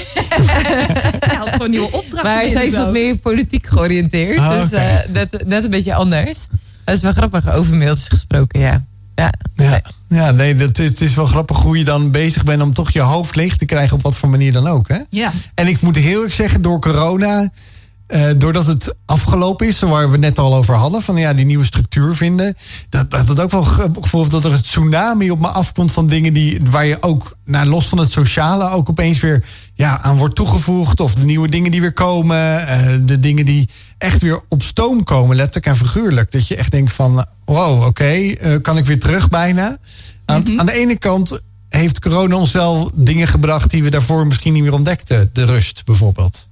[1.34, 2.24] ja, gewoon nieuwe opdrachten.
[2.24, 4.38] Maar zij is wat meer politiek georiënteerd.
[4.38, 6.48] Ah, dus uh, net, net een beetje anders.
[6.86, 8.84] Dat is wel grappig, over mailtjes gesproken, ja.
[9.16, 12.74] Ja, ja, ja nee, dat, het is wel grappig hoe je dan bezig bent om
[12.74, 14.88] toch je hoofd leeg te krijgen op wat voor manier dan ook.
[14.88, 15.00] Hè?
[15.10, 15.32] Ja.
[15.54, 17.50] En ik moet heel erg zeggen, door corona
[18.12, 21.66] uh, doordat het afgelopen is, waar we net al over hadden, van ja, die nieuwe
[21.66, 22.56] structuur vinden.
[22.90, 23.64] Dat, dat, dat ook wel
[24.02, 27.68] gevoel dat er een tsunami op me afkomt van dingen die, waar je ook, nou,
[27.68, 31.00] los van het sociale, ook opeens weer ja, aan wordt toegevoegd.
[31.00, 32.38] Of de nieuwe dingen die weer komen.
[32.38, 36.32] Uh, de dingen die echt weer op stoom komen, letterlijk en figuurlijk.
[36.32, 39.78] Dat je echt denkt van, wow, oké, okay, uh, kan ik weer terug bijna.
[40.26, 40.60] Aan, mm -hmm.
[40.60, 44.64] aan de ene kant heeft corona ons wel dingen gebracht die we daarvoor misschien niet
[44.64, 45.30] meer ontdekten.
[45.34, 46.48] De rust bijvoorbeeld.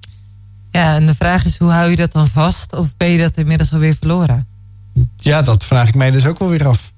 [0.71, 2.73] Ja, en de vraag is, hoe hou je dat dan vast?
[2.73, 4.47] Of ben je dat inmiddels alweer verloren?
[5.17, 6.91] Ja, dat vraag ik mij dus ook wel weer af.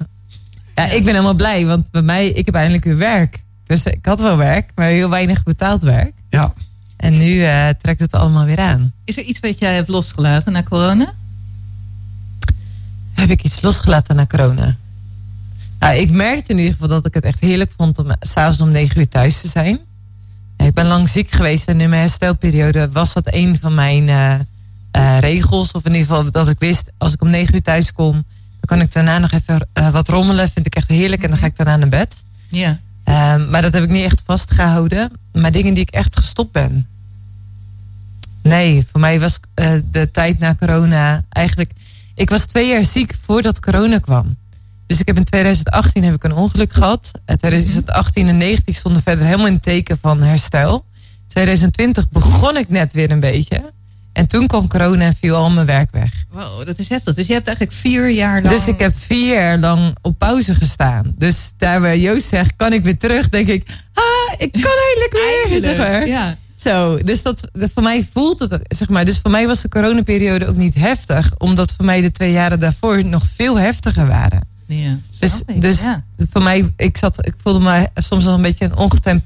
[0.75, 3.43] Ja, ik ben helemaal blij, want bij mij, ik heb eindelijk weer werk.
[3.63, 6.13] Dus ik had wel werk, maar heel weinig betaald werk.
[6.29, 6.53] Ja.
[6.97, 8.93] En nu uh, trekt het allemaal weer aan.
[9.05, 11.13] Is er iets wat jij hebt losgelaten na corona?
[13.13, 14.75] Heb ik iets losgelaten na corona?
[15.79, 18.71] Nou, ik merkte in ieder geval dat ik het echt heerlijk vond om s'avonds om
[18.71, 19.79] negen uur thuis te zijn.
[20.61, 24.33] Ik ben lang ziek geweest en in mijn herstelperiode was dat een van mijn uh,
[24.95, 25.71] uh, regels.
[25.71, 28.65] Of in ieder geval dat ik wist, als ik om negen uur thuis kom, dan
[28.65, 30.49] kan ik daarna nog even uh, wat rommelen.
[30.49, 32.23] Vind ik echt heerlijk en dan ga ik daarna naar bed.
[32.49, 32.79] Ja.
[33.03, 35.11] Ehm, maar dat heb ik niet echt vastgehouden.
[35.33, 36.87] Maar dingen die ik echt gestopt ben.
[38.41, 39.39] Nee, voor mij was
[39.91, 41.71] de tijd na corona eigenlijk...
[42.15, 44.35] Ik was twee jaar ziek voordat corona kwam.
[44.91, 47.11] Dus ik heb in 2018 heb ik een ongeluk gehad.
[47.25, 50.85] In 2018 en 19 stonden verder helemaal in teken van herstel.
[51.27, 53.73] 2020 begon ik net weer een beetje.
[54.13, 56.11] En toen kwam corona en viel al mijn werk weg.
[56.31, 57.15] Wow, dat is heftig.
[57.15, 58.55] Dus je hebt eigenlijk vier jaar lang...
[58.55, 61.13] Dus ik heb vier jaar lang op pauze gestaan.
[61.17, 63.29] Dus daar waar Joost zegt, kan ik weer terug?
[63.29, 65.61] Denk ik, ah, ik kan eindelijk weer.
[65.61, 66.07] Zeg maar.
[66.07, 66.37] ja.
[66.55, 69.05] Zo, dus dat, voor mij voelt het, zeg maar.
[69.05, 71.31] Dus voor mij was de coronaperiode ook niet heftig.
[71.37, 74.50] Omdat voor mij de twee jaren daarvoor nog veel heftiger waren.
[74.73, 75.87] Ja, dus dus
[76.31, 79.23] voor mij, ik, zat, ik voelde me soms nog een beetje een ongetemd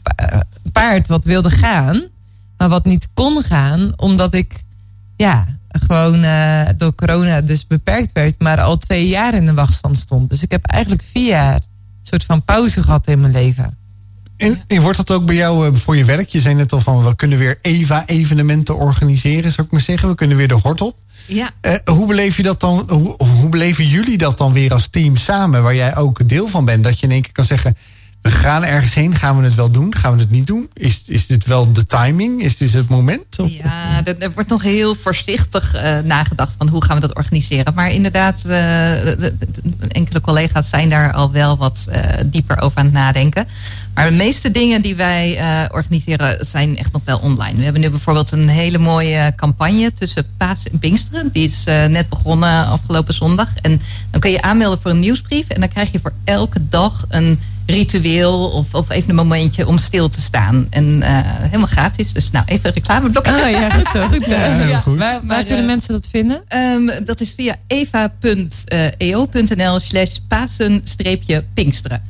[0.72, 2.04] paard wat wilde gaan,
[2.58, 4.64] maar wat niet kon gaan, omdat ik
[5.16, 9.98] ja, gewoon uh, door corona dus beperkt werd, maar al twee jaar in de wachtstand
[9.98, 10.30] stond.
[10.30, 11.62] Dus ik heb eigenlijk vier jaar een
[12.02, 13.78] soort van pauze gehad in mijn leven.
[14.38, 16.28] En, en, wordt dat ook bij jou uh, voor je werk?
[16.28, 20.10] Je zei net al van we kunnen weer EVA-evenementen organiseren, zou ik maar zeggen.
[20.10, 20.98] We kunnen weer de hort op.
[21.26, 21.52] Ja.
[21.62, 22.86] Uh, hoe beleef je dat dan?
[22.90, 26.66] Hoe, hoe beleven jullie dat dan weer als team samen, waar jij ook deel van
[26.66, 26.84] bent?
[26.84, 27.76] Dat je in één keer kan zeggen:
[28.26, 29.96] we gaan ergens heen, gaan we het wel doen?
[29.96, 30.70] Gaan we het niet doen?
[30.74, 32.42] Is, is dit wel de timing?
[32.42, 33.24] Is dit het moment?
[33.36, 37.74] Ja, er, wordt nog heel voorzichtig uh, nagedacht van hoe gaan we dat organiseren.
[37.74, 42.78] Maar inderdaad, de, de, de, enkele collega's zijn daar al wel wat uh, dieper over
[42.78, 43.48] aan het nadenken.
[43.94, 45.40] Maar de meeste dingen die wij
[45.72, 47.58] organiseren zijn echt nog wel online.
[47.58, 51.30] We hebben nu bijvoorbeeld een hele mooie campagne tussen Paas en Pinksteren.
[51.32, 53.50] Die is net begonnen afgelopen zondag.
[53.62, 55.48] En dan kun je aanmelden voor een nieuwsbrief.
[55.48, 59.78] En dan krijg je voor elke dag een ritueel of, of even een momentje om
[59.78, 60.68] stil te staan.
[60.70, 62.14] En uh, helemaal gratis.
[62.14, 63.28] Dus nou, even een reclameblok.
[63.28, 64.08] Oh ja, goed zo.
[64.08, 64.30] Goed zo.
[64.46, 64.80] Ja, ja.
[64.80, 64.98] Goed.
[64.98, 66.44] Waar, waar kunnen uh, mensen dat vinden?
[66.56, 68.60] Um, dat is via eva.eo.nl
[69.80, 72.04] slash pasen-pinksteren.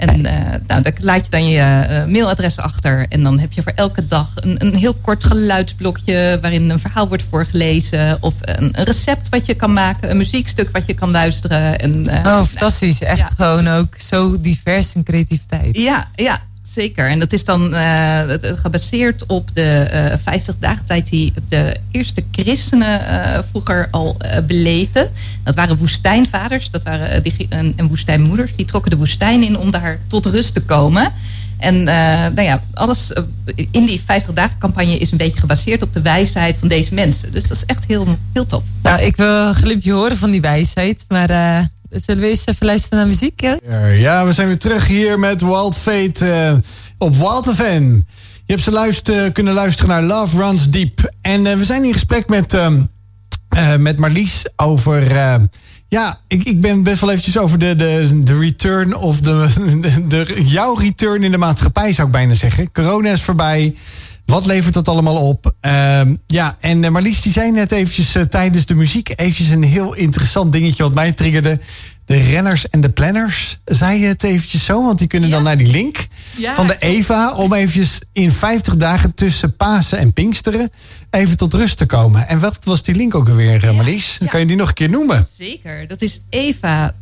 [0.00, 0.32] En uh,
[0.66, 3.06] nou, daar laat je dan je uh, mailadres achter.
[3.08, 7.08] En dan heb je voor elke dag een, een heel kort geluidsblokje waarin een verhaal
[7.08, 8.18] wordt voorgelezen.
[8.20, 11.78] Of een, een, recept wat je kan maken, een muziekstuk wat je kan luisteren.
[11.78, 13.02] En, uh, oh, fantastisch.
[13.02, 13.30] Echt ja.
[13.36, 15.76] gewoon ook zo divers in creativiteit.
[15.76, 16.40] Ja, ja.
[16.62, 17.08] Zeker.
[17.08, 22.24] En dat is dan uh, gebaseerd op de uh, 50 dagen tijd die de eerste
[22.32, 25.10] christenen uh, vroeger al beleefden.
[25.44, 28.54] Dat waren woestijnvaders, dat waren en, woestijnmoeders.
[28.54, 31.12] Die trokken de woestijn in om daar tot rust te komen.
[31.58, 33.12] En nou ja, alles
[33.70, 37.32] in die 50 dagen campagne is een beetje gebaseerd op de wijsheid van deze mensen.
[37.32, 38.62] Dus dat is echt heel, heel tof.
[38.82, 41.30] Nou, ik wil een glimpje horen van die wijsheid, maar
[41.90, 43.40] Zullen we eens even luisteren naar muziek?
[43.40, 43.54] Hè?
[43.90, 46.52] Ja, we zijn weer terug hier met Wild Fate uh,
[46.98, 48.00] op Wild FM.
[48.46, 51.12] Je hebt ze luister, kunnen luisteren naar Love Runs Deep.
[51.20, 55.12] En we zijn in gesprek met, uh, met Marlies over...
[55.88, 59.48] ja, ik, ik ben best wel eventjes over de, de, de return of de,
[60.08, 62.72] de, jouw return in de maatschappij zou ik bijna zeggen.
[62.72, 63.74] Corona is voorbij.
[64.30, 65.54] Wat levert dat allemaal op?
[65.62, 69.12] Uh, ja, en uh, Marlies die zei net eventjes uh, tijdens de muziek...
[69.16, 71.58] eventjes een heel interessant dingetje wat mij triggerde.
[72.04, 74.84] De renners en de planners, zei je het eventjes zo?
[74.84, 75.34] Want die kunnen ja.
[75.34, 77.34] dan naar die link ja, van de Eva...
[77.34, 80.70] om eventjes in 50 dagen tussen Pasen en Pinksteren...
[81.10, 82.28] even tot rust te komen.
[82.28, 84.16] En wat was die link ook alweer, ja, Marlies?
[84.18, 85.26] Dan kan je die nog een keer noemen.
[85.36, 86.92] Zeker, dat is eva.eo.nl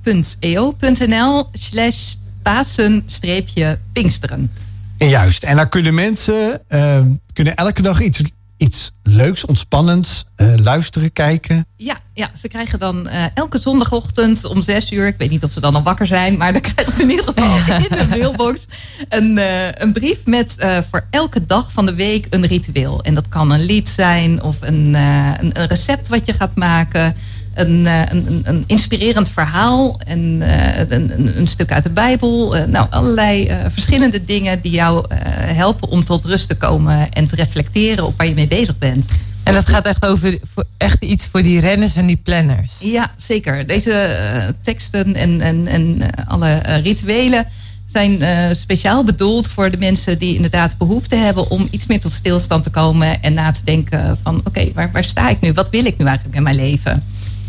[1.53, 4.51] slash Pasen-Pinksteren.
[4.99, 5.43] En juist.
[5.43, 7.01] En daar kunnen mensen uh,
[7.33, 8.23] kunnen elke dag iets,
[8.57, 11.67] iets leuks, ontspannends uh, luisteren, kijken.
[11.77, 15.07] Ja, ja, ze krijgen dan uh, elke zondagochtend om zes uur.
[15.07, 17.25] Ik weet niet of ze dan al wakker zijn, maar dan krijgen ze in ieder
[17.25, 18.67] geval in de mailbox
[19.09, 19.41] een,
[19.83, 20.55] een brief met
[20.91, 23.03] voor elke dag van de week een ritueel.
[23.03, 27.17] En dat kan een lied zijn of een, een, een recept wat je gaat maken
[27.61, 30.43] een, een, een inspirerend verhaal en
[30.89, 32.57] een, een, stuk uit de Bijbel.
[32.67, 35.05] nou, allerlei verschillende dingen die jou
[35.41, 39.07] helpen om tot rust te komen en te reflecteren op waar je mee bezig bent.
[39.43, 40.39] En dat gaat echt over
[40.77, 42.79] echt iets voor die renners en die planners.
[42.81, 43.67] Ja, zeker.
[43.67, 47.47] Deze teksten en, en, en alle rituelen
[47.91, 52.13] zijn uh, speciaal bedoeld voor de mensen die inderdaad behoefte hebben om iets meer tot
[52.13, 55.53] stilstand te komen en na te denken van oké, okay, waar, waar sta ik nu?
[55.53, 57.05] Wat wil ik nu eigenlijk in mijn leven?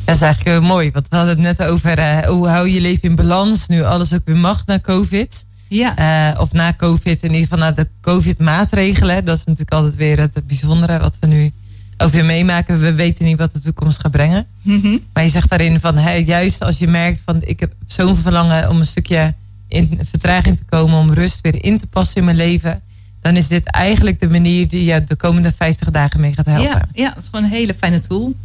[0.09, 2.81] Dat is eigenlijk heel mooi, want we hadden het net over uh, hoe hou je
[2.81, 5.45] leven in balans, nu alles ook weer mag na COVID.
[5.67, 6.31] Ja.
[6.33, 9.25] Uh, of na COVID, in ieder geval na de COVID-maatregelen.
[9.25, 11.51] Dat is natuurlijk altijd weer het bijzondere wat we nu
[11.97, 12.79] ook weer meemaken.
[12.79, 14.47] We weten niet wat de toekomst gaat brengen.
[14.61, 14.99] Mm -hmm.
[15.13, 18.69] Maar je zegt daarin van, hey, juist als je merkt van, ik heb zo'n verlangen
[18.69, 19.33] om een stukje
[19.67, 22.81] in vertraging te komen, om rust weer in te passen in mijn leven.
[23.21, 26.63] Dan is dit eigenlijk de manier die je de komende 50 dagen mee gaat helpen.
[26.63, 28.35] Ja, ja dat is gewoon een hele fijne tool.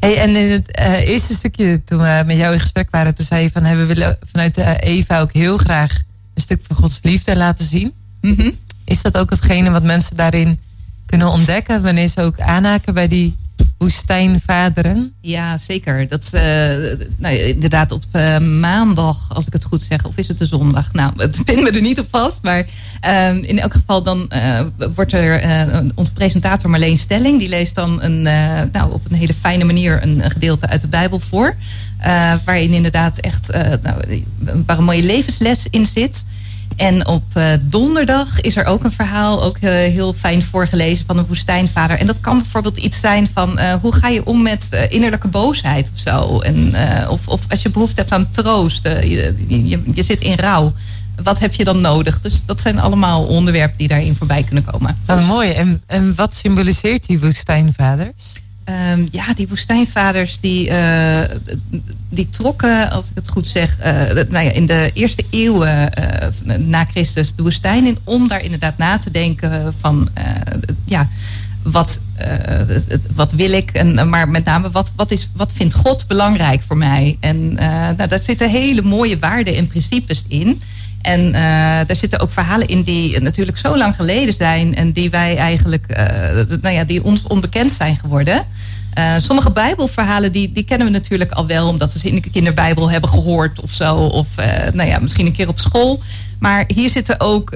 [0.00, 3.26] Hey, en in het uh, eerste stukje, toen we met jou in gesprek waren, toen
[3.26, 5.92] zei je van hey, we willen vanuit de Eva ook heel graag
[6.34, 7.92] een stuk van Gods liefde laten zien.
[8.20, 8.58] Mm -hmm.
[8.84, 10.60] Is dat ook hetgene wat mensen daarin
[11.06, 13.36] kunnen ontdekken wanneer ze ook aanhaken bij die
[13.78, 15.12] woestijnvaderen?
[15.20, 16.08] Ja, zeker.
[16.08, 16.40] Dat, uh,
[17.16, 20.92] nou, inderdaad op uh, maandag, als ik het goed zeg, of is het de zondag?
[20.92, 22.42] Nou, het vinden we er niet op vast.
[22.42, 22.66] Maar
[23.06, 24.30] uh, in elk geval dan
[24.94, 25.42] wordt er
[25.94, 28.22] onze presentator Marleen Stelling, die leest dan een,
[28.72, 31.56] nou, op een hele fijne manier een, een gedeelte uit de Bijbel voor.
[32.44, 36.24] waarin inderdaad echt nou, een paar mooie levensles in zit.
[36.76, 41.18] En op uh, donderdag is er ook een verhaal, ook uh, heel fijn voorgelezen van
[41.18, 41.98] een woestijnvader.
[41.98, 45.90] En dat kan bijvoorbeeld iets zijn van uh, hoe ga je om met innerlijke boosheid
[45.94, 46.40] of zo.
[46.40, 46.74] En,
[47.08, 50.72] of, of als je behoefte hebt aan troost, je, je, je, zit in rouw.
[51.22, 52.20] Wat heb je dan nodig?
[52.20, 54.98] Dus dat zijn allemaal onderwerpen die daarin voorbij kunnen komen.
[55.26, 55.50] Mooi.
[55.52, 58.32] En, en wat symboliseert die woestijnvaders?
[58.68, 61.20] Um, ja, die woestijnvaders die, uh,
[62.08, 63.84] die trokken, als ik het goed zeg, uh,
[64.28, 68.78] nou ja, in de eerste eeuwen uh, na Christus de woestijn in om daar inderdaad
[68.78, 70.08] na te denken van
[70.84, 71.08] ja,
[71.62, 72.00] wat,
[73.14, 73.70] wat wil ik?
[73.70, 77.16] En, maar met name, wat, wat, is, wat vindt God belangrijk voor mij?
[77.20, 80.60] En nou, daar zitten hele mooie waarden en principes in.
[81.06, 81.32] En uh,
[81.86, 84.74] daar zitten ook verhalen in die natuurlijk zo lang geleden zijn.
[84.74, 88.44] En die wij eigenlijk, uh, nou ja, die ons onbekend zijn geworden.
[88.98, 91.68] Uh, sommige bijbelverhalen die, die kennen we natuurlijk al wel.
[91.68, 93.96] Omdat we ze in de kinderbijbel hebben gehoord of zo.
[93.96, 94.26] Of
[94.72, 96.02] nou ja, misschien een keer op school.
[96.38, 97.50] Maar hier zitten ook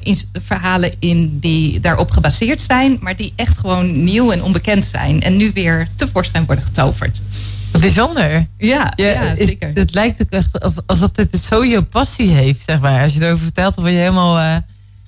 [0.00, 2.98] in, verhalen in die daarop gebaseerd zijn.
[3.00, 5.22] Maar die echt gewoon nieuw en onbekend zijn.
[5.22, 7.22] En nu weer tevoorschijn worden getoverd.
[7.80, 8.46] Bijzonder.
[8.58, 9.68] Ja, ja, ja zeker.
[9.68, 13.02] Het, het, lijkt ook echt alsof dit het zo je passie heeft, zeg maar.
[13.02, 14.56] Als je erover vertelt, dan word je helemaal uh,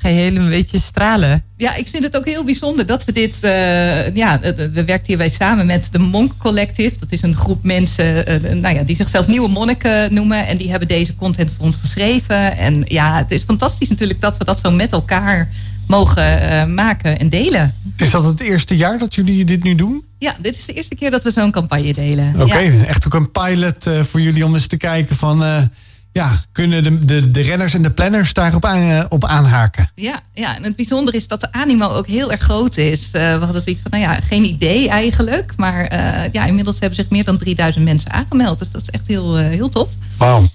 [0.05, 1.44] ga je helemaal een beetje stralen.
[1.57, 3.38] Ja, ik vind het ook heel bijzonder dat we dit.
[3.42, 6.98] Uh, ja, we werken hierbij samen met de Monk Collective.
[6.98, 10.46] Dat is een groep mensen uh, nou ja, die zichzelf nieuwe monniken noemen.
[10.46, 12.57] En die hebben deze content voor ons geschreven.
[12.57, 15.50] En ja, het is fantastisch natuurlijk dat we dat zo met elkaar
[15.87, 17.75] mogen uh, maken en delen.
[17.97, 20.05] Is dat het eerste jaar dat jullie dit nu doen?
[20.18, 22.33] Ja, dit is de eerste keer dat we zo'n campagne delen.
[22.35, 22.85] Oké, okay, ja.
[22.85, 25.68] echt ook een pilot voor jullie om eens te kijken van
[26.14, 29.91] ja, kunnen de, de, de renners en de planners daarop aan, eh, op aanhaken?
[29.95, 33.11] Ja, ja, en het bijzondere is dat de animo ook heel erg groot is.
[33.11, 35.53] We hadden zoiets van, nou ja, geen idee eigenlijk.
[35.57, 35.95] Maar
[36.32, 38.59] ja, inmiddels hebben zich meer dan 3000 mensen aangemeld.
[38.59, 39.89] Dus dat is echt heel, heel tof.
[40.16, 40.49] Wauw.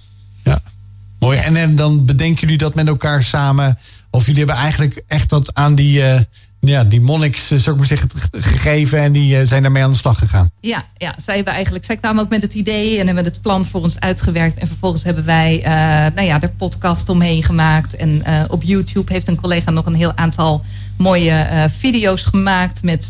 [1.56, 3.78] En, dan bedenken jullie dat met elkaar samen?
[4.10, 6.02] Of jullie hebben eigenlijk echt dat aan die
[6.60, 9.90] ja, die monniks, eh, zou ik maar zeggen, gegeven en die eh, zijn daarmee aan
[9.90, 10.50] de slag gegaan.
[10.60, 13.64] Ja, ja zij, hebben eigenlijk, zij kwamen ook met het idee en hebben het plan
[13.64, 14.58] voor ons uitgewerkt.
[14.58, 15.66] En vervolgens hebben wij uh,
[16.14, 17.96] nou ja, er podcast omheen gemaakt.
[17.96, 20.64] En uh, op YouTube heeft een collega nog een heel aantal
[20.96, 23.08] mooie uh, video's gemaakt met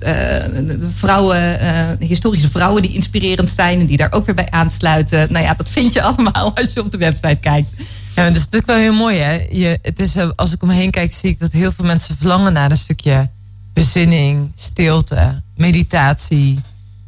[0.95, 1.59] vrouwen,
[1.99, 5.33] historische vrouwen die inspirerend zijn en die daar ook weer bij aansluiten.
[5.33, 7.83] Nou ja, dat vind je allemaal als je op de website kijkt.
[8.15, 9.47] Ja, dat is natuurlijk wel heel mooi hè.
[9.51, 12.17] Je, het is, als ik om me heen kijk, zie ik dat heel veel mensen
[12.17, 13.29] verlangen naar een stukje
[13.73, 16.59] bezinning, stilte, meditatie,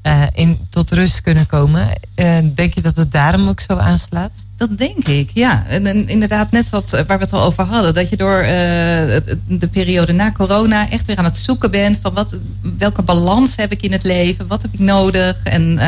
[0.02, 1.88] uh, in, tot rust kunnen komen.
[2.16, 4.44] Uh, denk je dat het daarom ook zo aanslaat?
[4.56, 5.66] Dat denk ik, ja.
[5.66, 8.42] En, inderdaad, net wat waar we het al over hadden, dat je door
[9.46, 12.38] de periode na corona echt weer aan het zoeken bent van wat,
[12.78, 15.78] welke balans heb ik in het leven, wat heb ik nodig en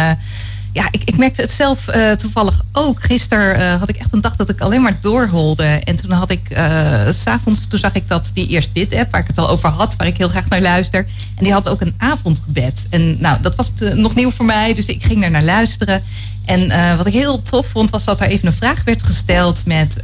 [0.75, 3.03] ja, ik, ik merkte het zelf uh, toevallig ook.
[3.03, 5.65] Gisteren uh, had ik echt een dag dat ik alleen maar doorholde.
[5.65, 9.21] En toen had ik, uh, s'avonds, toen zag ik dat die eerst dit app, waar
[9.21, 11.07] ik het al over had, waar ik heel graag naar luister.
[11.35, 12.87] En die had ook een avondgebed.
[12.91, 16.03] En nou, dat was nog nieuw voor mij, dus ik ging daar naar luisteren.
[16.45, 19.97] En wat ik heel tof vond, was dat er even een vraag werd gesteld met,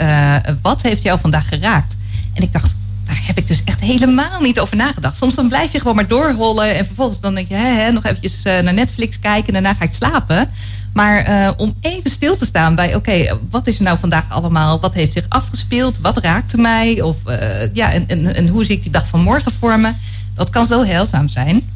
[0.62, 1.96] wat heeft jou vandaag geraakt?
[2.34, 2.76] En ik dacht,
[3.10, 5.16] daar heb ik dus echt helemaal niet over nagedacht.
[5.16, 6.76] Soms dan blijf je gewoon maar doorrollen.
[6.76, 9.46] En vervolgens dan denk je, hè, nog eventjes uh, naar Netflix kijken.
[9.46, 10.50] En daarna ga ik slapen.
[10.92, 14.80] Maar uh, om even stil te staan bij, oké, wat is er nou vandaag allemaal?
[14.80, 15.98] Wat heeft zich afgespeeld?
[15.98, 17.00] Wat raakte mij?
[17.00, 19.92] Of uh, ja, en, en, en hoe zie ik die dag van morgen voor me?
[20.34, 21.70] Dat kan zo heilzaam zijn.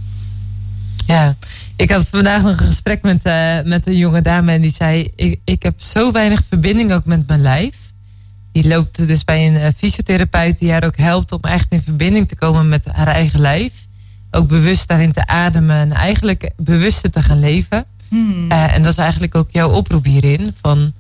[1.07, 1.35] Ja,
[1.77, 3.23] ik had vandaag nog een gesprek met,
[3.65, 7.27] met een jonge dame en die zei: ik, ik heb zo weinig verbinding ook met
[7.27, 7.84] mijn lijf.
[8.55, 12.37] Die loopt dus bij een fysiotherapeut die haar ook helpt om echt in verbinding te
[12.37, 13.73] komen met haar eigen lijf.
[14.31, 17.85] Ook bewust daarin te ademen en eigenlijk bewuster te gaan leven.
[18.09, 18.53] Hmm.
[18.53, 20.55] Uh, en dat is eigenlijk ook jouw oproep hierin.
[20.61, 20.93] Van,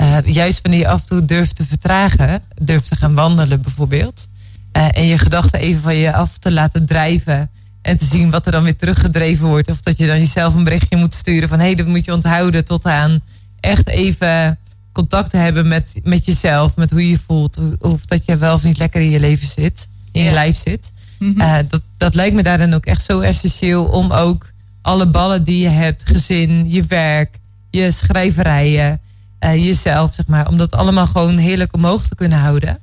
[0.00, 4.28] uh, juist wanneer je af en toe durft te vertragen, durft te gaan wandelen bijvoorbeeld.
[4.72, 7.50] Uh, en je gedachten even van je af te laten drijven.
[7.82, 9.70] En te zien wat er dan weer teruggedreven wordt.
[9.70, 12.12] Of dat je dan jezelf een berichtje moet sturen van hé, hey, dat moet je
[12.12, 13.20] onthouden tot aan
[13.60, 14.58] echt even
[14.96, 17.58] contact te hebben met, met jezelf, met hoe je voelt.
[17.78, 20.92] Of dat je wel of niet lekker in je leven zit, in je lijf zit.
[21.18, 21.66] Mm -hmm.
[21.68, 25.68] dat, dat lijkt me daarin ook echt zo essentieel om ook alle ballen die je
[25.68, 27.38] hebt, gezin, je werk,
[27.70, 29.00] je schrijverijen,
[29.40, 32.78] uh, jezelf, zeg maar, om dat allemaal gewoon heerlijk omhoog te kunnen houden,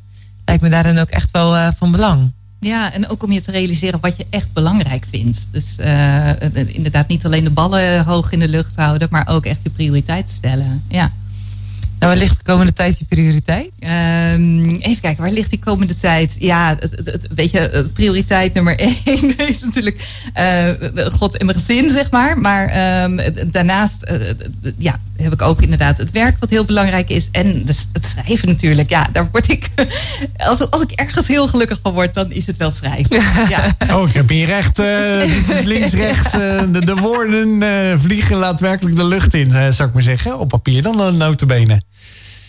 [0.45, 2.33] lijkt me daarin ook echt wel uh, van belang.
[2.59, 5.47] Ja, en ook om je te realiseren wat je echt belangrijk vindt.
[5.51, 5.75] Dus
[6.65, 10.29] inderdaad niet alleen de ballen hoog in de lucht houden, maar ook echt je prioriteit
[10.29, 10.83] stellen.
[10.87, 11.11] Ja.
[12.03, 13.71] Nou, waar ligt de komende tijd je prioriteit?
[13.79, 16.35] Um, even kijken, waar ligt die komende tijd?
[16.39, 21.57] Ja, het, het, het, weet je, prioriteit nummer één is natuurlijk uh, God en mijn
[21.57, 22.39] gezin, zeg maar.
[22.39, 23.19] Maar um,
[23.51, 24.29] daarnaast uh,
[24.77, 27.29] ja, heb ik ook inderdaad het werk wat heel belangrijk is.
[27.31, 28.89] En dus het schrijven natuurlijk.
[28.89, 29.69] Ja, daar word ik,
[30.37, 33.21] als, als ik ergens heel gelukkig van word, dan is het wel schrijven.
[33.49, 33.75] Ja.
[33.91, 34.85] Oh, ik heb hier echt uh,
[35.63, 40.39] links, rechts, de, de, woorden vliegen laat werkelijk de lucht in, zou ik maar zeggen.
[40.39, 41.81] Op papier dan een notenbenen.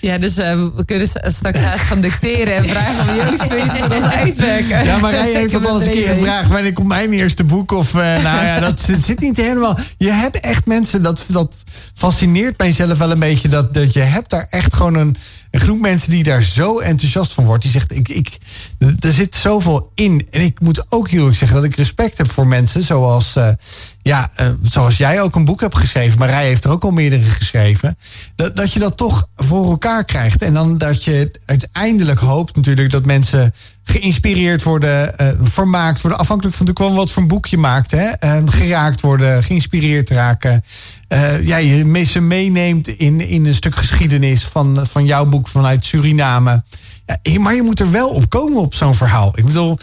[0.05, 4.05] Ja, dus uh, we kunnen straks haast gaan dicteren en vragen Joost weet voor ons
[4.05, 4.85] uitwerken.
[4.85, 6.49] Ja, maar hij heeft dat al eens een keer gevraagd.
[6.49, 7.73] Wanneer komt mijn eerste boek?
[7.73, 9.79] Of, uh, nou ja, dat zit niet helemaal...
[9.99, 11.55] Je hebt echt mensen, dat, dat
[11.95, 13.49] fascineert mijzelf wel een beetje...
[13.49, 15.17] Dat, dat je hebt daar echt gewoon een,
[15.55, 17.63] een groep mensen die daar zo enthousiast van wordt.
[17.63, 18.39] Die zegt, ik, ik,
[19.01, 20.27] er zit zoveel in.
[20.31, 23.37] En ik moet ook heel erg zeggen dat ik respect heb voor mensen zoals...
[23.37, 23.49] Uh,
[24.03, 26.91] ja, uh, zoals jij ook een boek hebt geschreven, maar Rij heeft er ook al
[26.91, 27.99] meerdere geschreven.
[28.37, 30.43] Dat, dat je dat toch voor elkaar krijgt.
[30.43, 36.21] En dan dat je uiteindelijk hoopt natuurlijk dat mensen geïnspireerd worden, uh, vermaakt worden.
[36.21, 37.91] Afhankelijk van wel wat voor een boek je maakt.
[37.91, 38.11] Hè?
[38.21, 40.65] Uh, geraakt worden, geïnspireerd raken.
[41.09, 45.85] Uh, ja, je ze meeneemt in, in een stuk geschiedenis van, van jouw boek vanuit
[45.85, 46.63] Suriname.
[47.23, 49.33] Ja, maar je moet er wel op komen op zo'n verhaal.
[49.35, 49.79] Ik bedoel,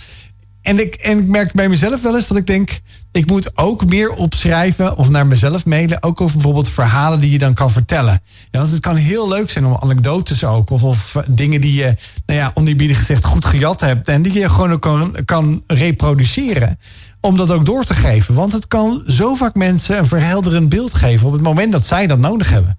[0.62, 2.80] en ik, en ik merk bij mezelf wel eens dat ik denk...
[3.12, 6.03] ik moet ook meer opschrijven of naar mezelf mailen...
[6.03, 8.22] ook over bijvoorbeeld verhalen die je dan kan vertellen.
[8.51, 10.70] Ja, want het kan heel leuk zijn om anekdotes ook...
[10.70, 11.95] of, eh, dingen die je,
[12.26, 14.07] nou ja, oneerbiedig gezegd, goed gejat hebt...
[14.07, 16.80] en die je gewoon ook kan, kan reproduceren
[17.20, 18.36] om dat ook door te geven.
[18.36, 21.28] Want het kan zo vaak mensen een verhelderend beeld geven...
[21.28, 22.78] op het moment dat zij dat nodig hebben.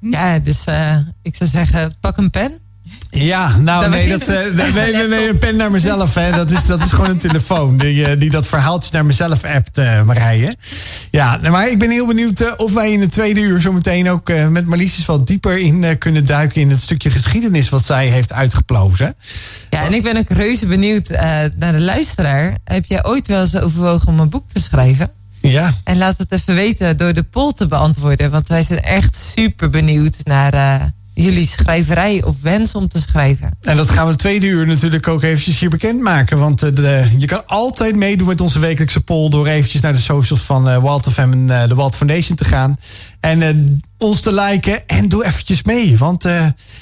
[0.00, 2.52] Ja, dus uh, ik zou zeggen, pak een pen.
[3.10, 6.14] Ja, nou nee, dat, uh, nee, nee, nee, een pen naar mezelf.
[6.14, 6.30] Hè.
[6.30, 9.78] Dat, is, dat is gewoon een telefoon die, uh, die dat verhaaltje naar mezelf appt,
[9.78, 10.56] uh, Marije.
[11.10, 14.32] Ja, maar ik ben heel benieuwd of wij in de tweede uur zo meteen ook
[14.50, 19.14] met Marlies wat dieper in kunnen duiken in het stukje geschiedenis wat zij heeft uitgeplozen.
[19.70, 22.56] Ja, en ik ben ook reuze benieuwd naar de luisteraar.
[22.64, 25.10] Heb jij ooit wel eens overwogen om een boek te schrijven?
[25.40, 25.74] Ja.
[25.84, 28.30] En laat het even weten door de poll te beantwoorden.
[28.30, 30.92] Want wij zijn echt super benieuwd naar
[31.22, 33.56] jullie schrijverij of wens om te schrijven.
[33.60, 36.38] En dat gaan we de tweede uur natuurlijk ook eventjes hier bekendmaken.
[36.38, 39.30] Want uh, de, je kan altijd meedoen met onze wekelijkse poll...
[39.30, 42.44] door eventjes naar de socials van uh, Walt of en uh, de Walt Foundation te
[42.44, 42.78] gaan.
[43.20, 45.98] En ons te liken en doe eventjes mee.
[45.98, 46.26] Want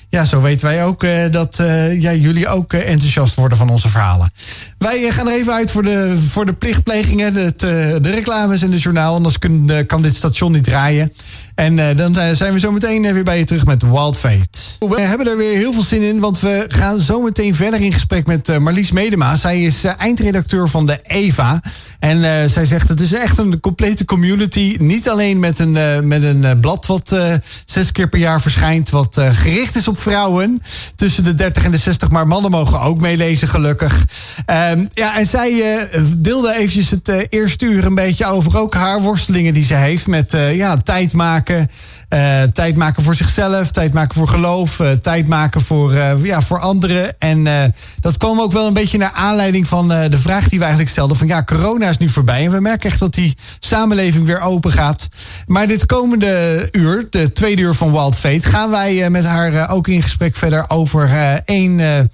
[0.09, 1.57] ja, zo weten wij ook dat
[1.99, 4.33] ja, jullie ook enthousiast worden van onze verhalen.
[4.79, 7.55] Wij gaan er even uit voor de, voor de plichtplegingen, de,
[8.01, 9.15] de reclames en de journaal.
[9.15, 9.39] Anders
[9.87, 11.13] kan dit station niet draaien.
[11.55, 14.59] En dan zijn we zo meteen weer bij je terug met Wild Fate.
[14.79, 17.93] We hebben er weer heel veel zin in, want we gaan zo meteen verder in
[17.93, 19.37] gesprek met Marlies Medema.
[19.37, 21.61] Zij is eindredacteur van de EVA.
[21.99, 24.77] En zij zegt het is echt een complete community.
[24.81, 25.73] Niet alleen met een,
[26.09, 26.28] met een
[26.61, 27.17] blad wat
[27.65, 28.91] zes keer per jaar verschijnt.
[28.91, 30.63] Wat gericht is op vrouwen
[30.97, 32.11] tussen de 30 en de 60.
[32.11, 34.05] Maar mannen mogen ook meelezen, gelukkig.
[34.47, 39.55] Ehm, ja, en zij deelde eventjes het eerste uur een beetje over ook haar worstelingen
[39.55, 40.07] die ze heeft.
[40.07, 41.71] Met ja, tijd maken
[42.15, 46.43] uh, tijd maken voor zichzelf, tijd maken voor geloof, uh, tijd maken voor, uh, ja,
[46.43, 47.19] voor anderen.
[47.19, 50.93] En dat kwam ook wel een beetje naar aanleiding van de vraag die we eigenlijk
[50.93, 52.45] stelden: van ja, corona is nu voorbij.
[52.45, 55.09] En we merken echt dat die samenleving weer open gaat.
[55.47, 59.89] Maar dit komende uur, de tweede uur van Wild Fate, gaan wij met haar ook
[59.89, 61.11] in gesprek verder over
[61.45, 62.11] één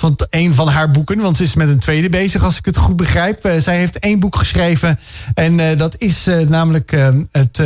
[0.00, 1.18] van een van haar boeken.
[1.20, 3.46] Want ze is met een tweede bezig, als ik het goed begrijp.
[3.46, 4.98] Uh, zij heeft één boek geschreven.
[5.34, 6.90] En uh, dat is uh, namelijk
[7.32, 7.58] het,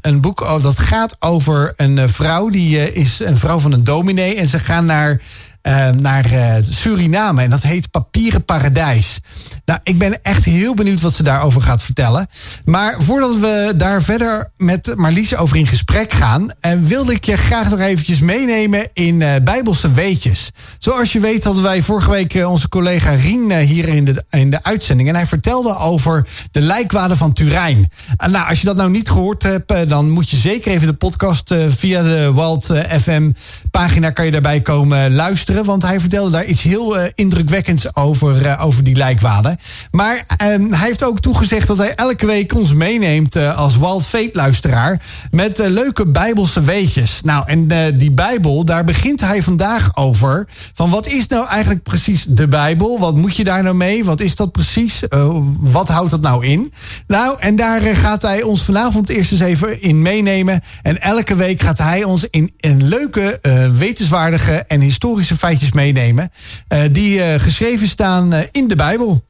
[0.00, 2.48] een boek oh, dat gaat over een vrouw.
[2.48, 4.36] Die is een vrouw van een dominee.
[4.36, 5.20] En ze gaan naar
[5.96, 6.26] naar
[6.62, 7.42] Suriname.
[7.42, 9.20] En dat heet Papieren Paradijs.
[9.66, 12.26] Nou, ik ben echt heel benieuwd wat ze daarover gaat vertellen.
[12.64, 16.50] Maar voordat we daar verder met Marlies over in gesprek gaan...
[16.60, 20.50] Uh, wilde ik je graag nog eventjes meenemen in Bijbelse weetjes.
[20.78, 24.62] Zoals je weet hadden wij vorige week onze collega Rien hier in de, in de
[24.62, 25.08] uitzending.
[25.08, 27.90] En hij vertelde over de lijkwaden van Turijn.
[28.16, 29.88] nou, als je dat nou niet gehoord hebt...
[29.88, 32.64] dan moet je zeker even de podcast via de Walt
[33.02, 33.30] FM
[33.70, 34.10] pagina...
[34.10, 38.96] kan je daarbij komen luisteren want hij vertelde daar iets heel indrukwekkends over, over die
[38.96, 39.55] lijkwaden.
[39.90, 40.26] Maar uh,
[40.70, 45.02] hij heeft ook toegezegd dat hij elke week ons meeneemt eh, als Wild Fate luisteraar
[45.30, 47.20] met leuke bijbelse weetjes.
[47.22, 50.48] Nou, en die bijbel, daar begint hij vandaag over.
[50.74, 52.98] Van wat is nou eigenlijk precies de bijbel?
[52.98, 54.04] Wat moet je daar nou mee?
[54.04, 55.02] Wat is dat precies?
[55.60, 56.72] wat houdt dat nou in?
[57.06, 60.60] Nou, en daar gaat hij ons vanavond eerst eens even in meenemen.
[60.82, 63.40] En elke week gaat hij ons in een leuke,
[63.78, 66.30] wetenswaardige en historische feitjes meenemen.
[66.90, 69.24] Die geschreven staan in de Bijbel.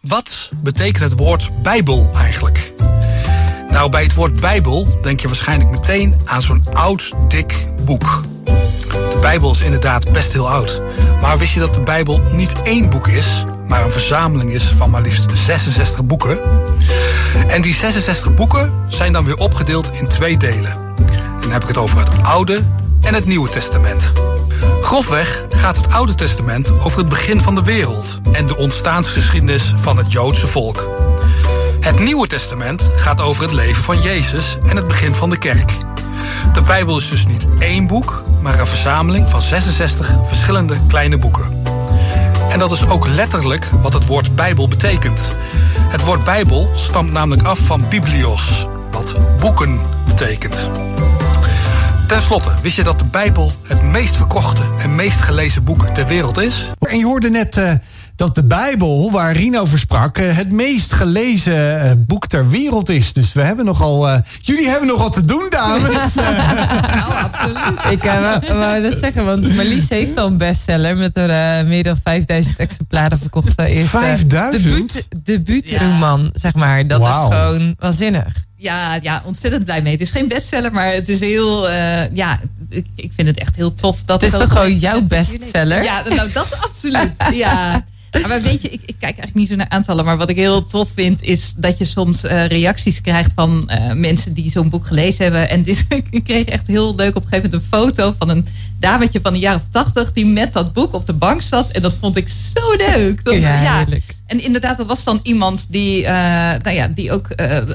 [0.00, 2.72] Wat betekent het woord Bijbel eigenlijk?
[3.70, 8.24] Nou, bij het woord Bijbel denk je waarschijnlijk meteen aan zo'n oud, dik boek.
[8.84, 10.80] De Bijbel is inderdaad best heel oud.
[11.20, 14.90] Maar wist je dat de Bijbel niet één boek is, maar een verzameling is van
[14.90, 16.40] maar liefst 66 boeken?
[17.48, 20.72] En die 66 boeken zijn dan weer opgedeeld in twee delen.
[20.96, 22.62] En dan heb ik het over het Oude
[23.00, 24.12] en het Nieuwe Testament.
[24.90, 29.96] Grofweg gaat het Oude Testament over het begin van de wereld en de ontstaansgeschiedenis van
[29.96, 30.88] het Joodse volk.
[31.80, 35.72] Het Nieuwe Testament gaat over het leven van Jezus en het begin van de kerk.
[36.52, 41.62] De Bijbel is dus niet één boek, maar een verzameling van 66 verschillende kleine boeken.
[42.48, 45.36] En dat is ook letterlijk wat het woord Bijbel betekent.
[45.88, 50.70] Het woord Bijbel stamt namelijk af van biblios, wat boeken betekent.
[52.10, 56.06] Ten slotte, wist je dat de Bijbel het meest verkochte en meest gelezen boek ter
[56.06, 56.66] wereld is?
[56.78, 57.72] En je hoorde net uh,
[58.16, 62.88] dat de Bijbel, waar Rien over sprak, uh, het meest gelezen uh, boek ter wereld
[62.88, 63.12] is.
[63.12, 64.20] Dus we hebben nogal.
[64.40, 66.14] jullie hebben nog wat te doen, dames.
[66.94, 67.90] nou, absoluut.
[67.90, 68.02] Ik
[68.48, 73.18] wou dat zeggen, want Marlies heeft al een bestseller met er meer dan 5000 exemplaren
[73.18, 73.58] verkocht.
[73.58, 74.62] Eerst, 5000?
[74.62, 76.30] Debuut, debuutroman, ja.
[76.32, 76.86] zeg maar.
[76.86, 77.08] Dat wow.
[77.08, 78.48] is gewoon waanzinnig.
[78.60, 79.92] Ja, ja, ontzettend blij mee.
[79.92, 81.70] Het is geen bestseller, maar het is heel.
[81.70, 84.02] Uh, ja, ik, ik vind het echt heel tof.
[84.04, 85.82] Dat het is toch gewoon jouw bestseller?
[85.82, 87.12] Ja, nou dat absoluut.
[87.32, 87.84] Ja.
[88.28, 90.04] Maar weet je, ik, ik, kijk eigenlijk niet zo naar aantallen.
[90.04, 93.92] Maar wat ik heel tof vind, is dat je soms uh, reacties krijgt van uh,
[93.92, 95.48] mensen die zo'n boek gelezen hebben.
[95.48, 98.46] En dit, ik kreeg echt heel leuk op een gegeven moment een foto van een
[98.78, 101.70] dametje van de jaren 80 die met dat boek op de bank zat.
[101.70, 103.24] En dat vond ik zo leuk.
[103.24, 103.86] Dat, ja, ja.
[104.30, 106.08] En inderdaad, dat was dan iemand die, uh,
[106.62, 107.28] nou ja, die ook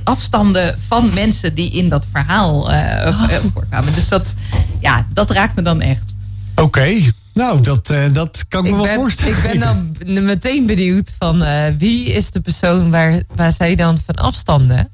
[0.03, 3.29] afstanden van mensen die in dat verhaal oh.
[3.53, 3.93] voorkwamen.
[3.93, 4.33] Dus dat,
[4.79, 6.13] ja, dat raakt me dan echt.
[6.55, 6.61] Oké.
[6.61, 7.13] Okay.
[7.35, 9.37] Nou, dat, uh, dat kan ik, ik me wel ben, voorstellen.
[9.37, 9.93] Ik ben dan
[10.23, 14.89] meteen benieuwd van uh, wie is de persoon waar, waar zij dan van afstanden?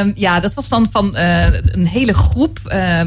[0.00, 2.60] Um, ja, dat was dan van uh, een hele groep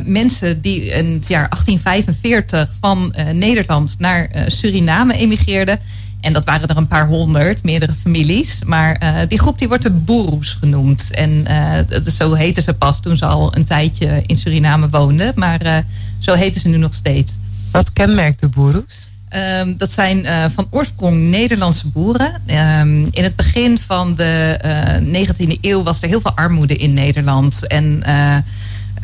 [0.05, 5.79] mensen die in het jaar 1845 van Nederland naar Suriname emigreerden.
[6.25, 8.63] En dat waren er een paar honderd, meerdere families.
[8.63, 11.11] Maar die groep die wordt de Boeroes genoemd.
[11.11, 11.45] En
[12.17, 15.31] zo heten ze pas toen ze al een tijdje in Suriname woonden.
[15.35, 15.83] Maar
[16.19, 17.33] zo heten ze nu nog steeds.
[17.71, 19.11] Wat kenmerkt de Boeroes?
[19.61, 22.41] Um, dat zijn van oorsprong Nederlandse boeren.
[22.79, 24.59] Um, in het begin van de
[25.03, 27.67] uh, 19e eeuw was er heel veel armoede in Nederland.
[27.67, 28.03] En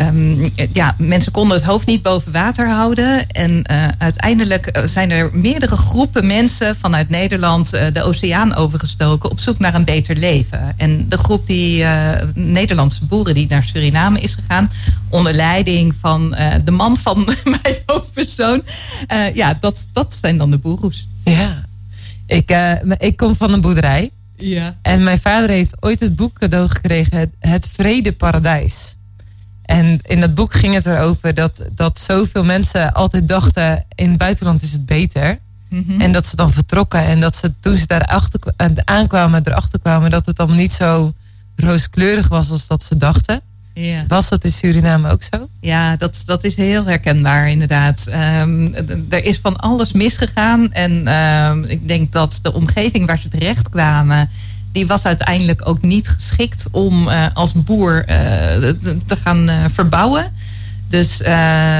[0.07, 3.29] um, ja, mensen konden het hoofd niet boven water houden.
[3.29, 9.39] En uh, uiteindelijk zijn er meerdere groepen mensen vanuit Nederland uh, de oceaan overgestoken op
[9.39, 10.73] zoek naar een beter leven.
[10.77, 11.85] En de groep die
[12.33, 14.71] Nederlandse boeren die naar Suriname is gegaan,
[15.09, 17.25] onder leiding van de man van
[17.63, 18.63] mijn hoofdpersoon,
[19.33, 21.07] ja, dat, dat zijn dan de boeroes.
[21.23, 21.63] Ja,
[22.25, 22.55] ik,
[22.97, 24.11] ik kom van een boerderij.
[24.41, 24.75] Ja.
[24.81, 28.95] En mijn vader heeft ooit het boek cadeau gekregen, Het, het Vrede Paradijs.
[29.65, 34.17] En in dat boek ging het erover dat, dat zoveel mensen altijd dachten: in het
[34.17, 35.39] buitenland is het beter.
[35.69, 36.01] Mm -hmm.
[36.01, 37.03] En dat ze dan vertrokken.
[37.03, 38.39] En dat ze toen ze daar achter,
[38.85, 41.13] aankwamen, erachter kwamen dat het allemaal niet zo
[41.55, 43.41] rooskleurig was als dat ze dachten.
[44.07, 45.47] Was dat in Suriname ook zo?
[45.59, 48.05] Ja, dat, dat is heel herkenbaar inderdaad.
[48.41, 48.75] Um,
[49.09, 50.73] er is van alles misgegaan.
[50.73, 54.29] En um, ik denk dat de omgeving waar ze terecht kwamen
[54.71, 58.05] die was uiteindelijk ook niet geschikt om uh, als boer uh,
[59.05, 60.33] te gaan uh, verbouwen.
[60.87, 61.17] Dus,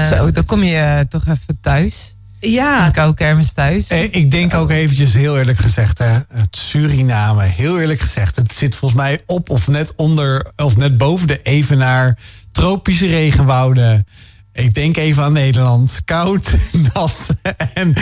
[0.10, 2.16] Zo, dan kom je toch even thuis.
[2.40, 2.86] Ja.
[2.86, 3.88] De koude kermis thuis.
[3.90, 8.76] Ik denk ook eventjes heel eerlijk gezegd, hè, het Suriname, heel eerlijk gezegd, het zit
[8.76, 12.18] volgens mij op of net onder of net boven de evenaar
[12.52, 14.06] tropische regenwouden.
[14.54, 16.02] Ik denk even aan Nederland.
[16.06, 16.54] Koud,
[16.94, 17.36] nat
[17.74, 17.94] en,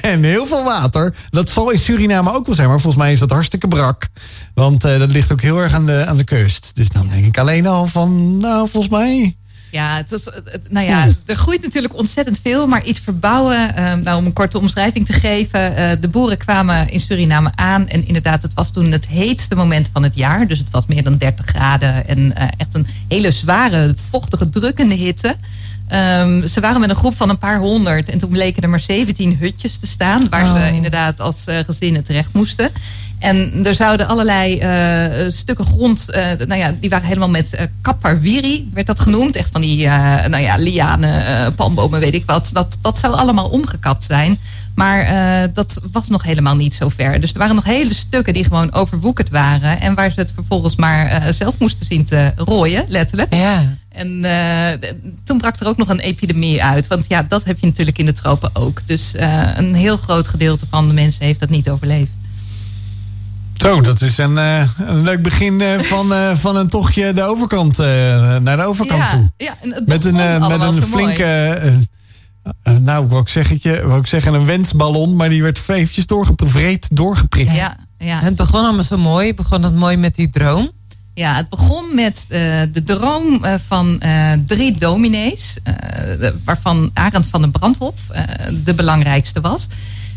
[0.00, 1.14] en heel veel water.
[1.30, 4.08] Dat zal in Suriname ook wel zijn, maar volgens mij is dat hartstikke brak.
[4.54, 6.70] Want uh, dat ligt ook heel erg aan de, aan de kust.
[6.74, 9.36] Dus dan denk ik alleen al van, nou, volgens mij.
[9.70, 10.28] Ja, het was,
[10.68, 13.74] nou ja, er groeit natuurlijk ontzettend veel, maar iets verbouwen.
[13.78, 15.70] Uh, nou, om een korte omschrijving te geven.
[15.70, 17.88] Uh, de boeren kwamen in Suriname aan.
[17.88, 20.46] En inderdaad, het was toen het heetste moment van het jaar.
[20.46, 22.08] Dus het was meer dan 30 graden.
[22.08, 25.36] En uh, echt een hele zware, vochtige, drukkende hitte.
[25.92, 28.08] Um, ze waren met een groep van een paar honderd.
[28.10, 30.28] En toen bleken er maar 17 hutjes te staan.
[30.30, 30.54] Waar oh.
[30.54, 32.70] ze inderdaad als uh, gezinnen terecht moesten.
[33.18, 38.70] En er zouden allerlei uh, stukken grond, uh, nou ja, die waren helemaal met kapparwiri,
[38.72, 39.36] werd dat genoemd.
[39.36, 39.86] Echt van die,
[40.28, 42.50] nou ja, lianen, palmbomen, weet ik wat.
[42.52, 44.38] Dat, dat zou allemaal omgekapt zijn.
[44.74, 47.20] Maar dat was nog helemaal niet zo ver.
[47.20, 49.80] Dus er waren nog hele stukken die gewoon overwoekerd waren.
[49.80, 53.34] En waar ze het vervolgens maar zelf moesten zien te rooien, letterlijk.
[53.34, 53.76] Ja.
[53.98, 54.90] En uh,
[55.24, 56.86] toen brak er ook nog een epidemie uit.
[56.86, 58.86] Want ja, dat heb je natuurlijk in de tropen ook.
[58.86, 62.10] Dus uh, een heel groot gedeelte van de mensen heeft dat niet overleefd.
[63.54, 67.78] Zo, dat is een, uh, een leuk begin van, van een tochtje de overkant,
[68.42, 69.30] naar de overkant ja, toe.
[69.36, 71.60] Ja, en het met een, met een flinke,
[72.80, 77.52] nou, wou ik, zeggen, wou ik zeggen een wensballon, maar die werd eventjes doorgevreed, doorgeprikt.
[77.52, 78.18] Ja, ja.
[78.18, 79.26] Het begon allemaal zo mooi.
[79.26, 80.70] Het begon het mooi met die droom.
[81.18, 82.38] Ja, het begon met uh,
[82.72, 85.56] de droom uh, van uh, drie dominees,
[86.44, 88.00] waarvan Arend van den Brandhof
[88.64, 89.66] de belangrijkste was.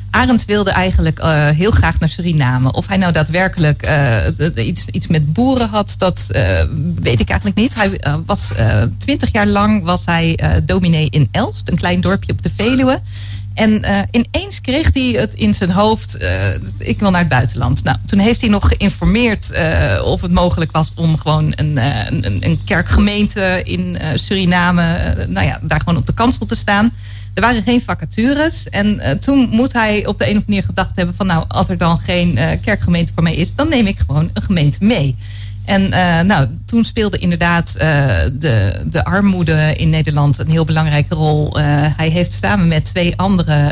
[0.10, 1.22] Arend wilde eigenlijk
[1.56, 2.72] heel graag naar Suriname.
[2.72, 3.90] Of hij nou daadwerkelijk
[4.56, 6.26] iets, iets met boeren had, dat
[6.96, 7.76] weet ik eigenlijk niet.
[7.76, 8.52] Hij was
[8.98, 13.02] twintig jaar lang was hij dominee in Elst, een klein dorpje op de Veluwe.
[13.54, 16.30] En uh, ineens kreeg hij het in zijn hoofd, uh,
[16.78, 17.84] ik wil naar het buitenland.
[17.84, 22.38] Nou, toen heeft hij nog geïnformeerd uh, of het mogelijk was om gewoon een, een,
[22.40, 26.94] een kerkgemeente in Suriname, nou ja, daar gewoon op de kansel te staan.
[27.34, 28.70] Er waren geen vacatures.
[28.70, 31.70] En toen moet hij op de een of andere manier gedacht hebben van nou, als
[31.70, 35.16] er dan geen kerkgemeente voor mij is, dan neem ik gewoon een gemeente mee.
[35.72, 37.82] En uh, nou, toen speelde inderdaad uh,
[38.34, 41.60] de, de armoede in Nederland een heel belangrijke rol.
[41.60, 41.64] Uh,
[41.98, 43.72] hij heeft samen met twee anderen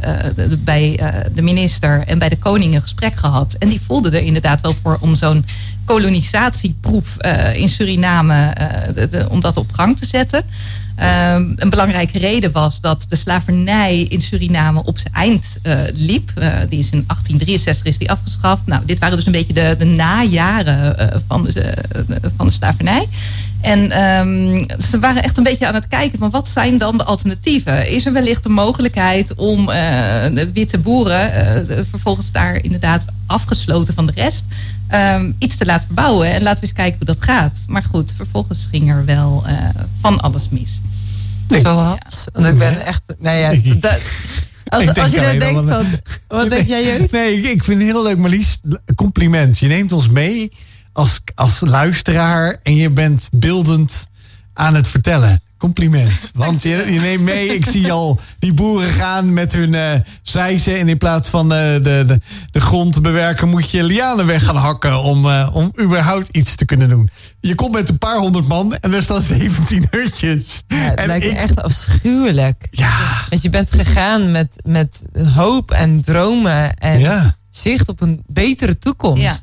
[0.63, 0.99] bij
[1.33, 3.55] de minister en bij de koning een gesprek gehad.
[3.59, 5.45] En die voelden er inderdaad wel voor om zo'n
[5.85, 7.17] kolonisatieproef
[7.53, 8.53] in Suriname,
[9.29, 10.43] om dat op gang te zetten.
[10.99, 16.31] Ehm, een belangrijke reden was dat de slavernij in Suriname op zijn eind eh, liep.
[16.35, 18.65] Eh, die is in 1863 is die afgeschaft.
[18.65, 21.73] Nou, dit waren dus een beetje de, de najaren eh, van, de,
[22.37, 23.07] van de slavernij.
[23.61, 27.03] En ehm, ze waren echt een beetje aan het kijken van wat zijn dan de
[27.03, 27.89] alternatieven?
[27.89, 34.11] Is er wellicht de mogelijkheid om de witte boeren vervolgens daar inderdaad afgesloten van de
[34.15, 34.45] rest
[34.93, 36.33] um, iets te laten verbouwen.
[36.33, 37.63] En laten we eens kijken hoe dat gaat.
[37.67, 39.43] Maar goed, vervolgens ging er wel
[40.01, 40.81] van alles mis.
[41.49, 41.63] Nee.
[41.63, 43.01] Want ik ben echt...
[43.19, 43.99] Nou ja, dat,
[44.67, 45.85] als, als je dan denkt van...
[46.27, 47.11] Wat denk jij juist?
[47.11, 48.59] Nee, ik, ik vind het heel leuk Marlies.
[48.95, 49.57] Compliment.
[49.57, 50.51] Je neemt ons mee
[50.93, 54.07] als, als luisteraar en je bent beeldend
[54.53, 55.41] aan het vertellen.
[55.59, 56.31] Compliment.
[56.33, 59.91] Want je, je, neemt mee, ik zie al die boeren gaan met hun uh,
[60.23, 60.77] zijzen.
[60.77, 62.19] En in plaats van uh, de, de,
[62.51, 66.55] de grond te bewerken, moet je lianen weg gaan hakken om, uh, om überhaupt iets
[66.55, 67.09] te kunnen doen.
[67.39, 70.63] Je komt met een paar honderd man en er staan 17 hutjes.
[70.67, 72.67] Ja, het en lijkt me ik- echt afschuwelijk.
[72.71, 72.97] Ja,
[73.29, 75.01] Want je bent gegaan met, met
[75.35, 77.35] hoop en dromen en ja.
[77.49, 79.21] zicht op een betere toekomst.
[79.21, 79.35] Ja.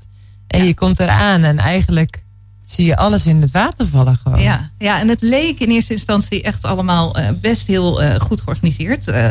[0.47, 2.25] En je komt eraan en eigenlijk
[2.67, 4.41] zie je alles in het water vallen gewoon.
[4.41, 8.41] Ja, ja, en het leek in eerste instantie echt allemaal eh, best heel eh, goed
[8.41, 9.09] georganiseerd.
[9.09, 9.31] Eh,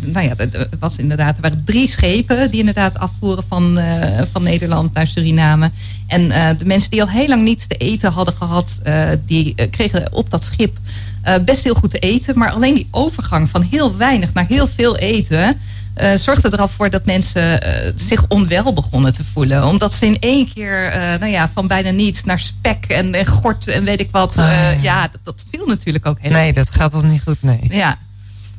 [0.00, 3.78] nou ja, het was inderdaad, er waren drie schepen die inderdaad afvoeren van,
[4.32, 5.70] van Nederland naar Suriname.
[6.06, 6.28] En
[6.58, 10.30] de mensen die al heel lang niet te eten hadden gehad, eh, die kregen op
[10.30, 10.78] dat schip
[11.44, 12.38] best heel goed te eten.
[12.38, 15.60] Maar alleen die overgang van heel weinig naar heel veel eten.
[15.96, 19.66] Eh, zorgde er al voor dat mensen eh, zich onwel begonnen te voelen.
[19.66, 23.26] Omdat ze in één keer, eh, nou ja, van bijna niets naar spek en, en
[23.26, 24.38] gort en weet ik wat.
[24.38, 24.82] Ah.
[24.82, 27.60] ja, dat, dat viel natuurlijk ook helemaal Nee, dat gaat toch niet goed, nee.
[27.70, 27.98] ja.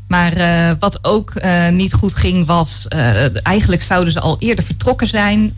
[0.08, 4.66] Maar eh, wat ook eh, niet goed ging was, eh, eigenlijk zouden ze al eerder
[4.66, 5.55] vertrokken zijn.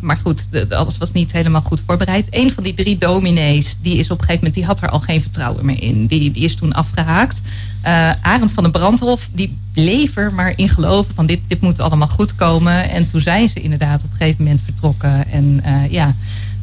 [0.00, 2.26] Maar goed, alles was niet helemaal goed voorbereid.
[2.30, 5.00] Een van die drie dominees, die is op een gegeven moment, die had er al
[5.00, 6.06] geen vertrouwen meer in.
[6.06, 7.40] Die, die is toen afgehaakt.
[7.80, 11.80] Eh Arend van den Brandhof, die bleef er maar in geloven van dit, dit moet
[11.80, 12.90] allemaal goed komen.
[12.90, 15.30] En toen zijn ze inderdaad op een gegeven moment vertrokken.
[15.30, 16.14] En ja,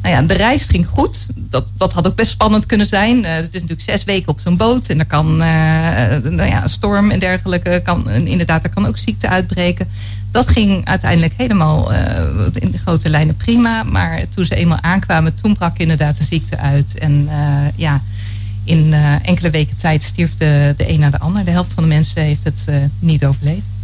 [0.06, 1.26] nou ja, de reis ging goed.
[1.36, 3.24] Dat, dat had ook best spannend kunnen zijn.
[3.24, 4.86] Eh, het is natuurlijk zes weken op zo'n boot.
[4.86, 7.80] En er kan eh, nou ja, een storm en dergelijke.
[7.84, 9.88] Kan, en inderdaad, er kan ook ziekte uitbreken.
[10.30, 13.82] Dat ging uiteindelijk helemaal eh, in de grote lijnen prima.
[13.82, 16.98] Maar toen ze eenmaal aankwamen, toen brak inderdaad de ziekte uit.
[16.98, 17.28] En
[17.76, 18.02] ja,
[18.64, 18.92] in
[19.22, 21.44] enkele weken tijd stierf de, de een na de ander.
[21.44, 22.66] De helft van de mensen heeft het
[22.98, 23.74] niet overleefd.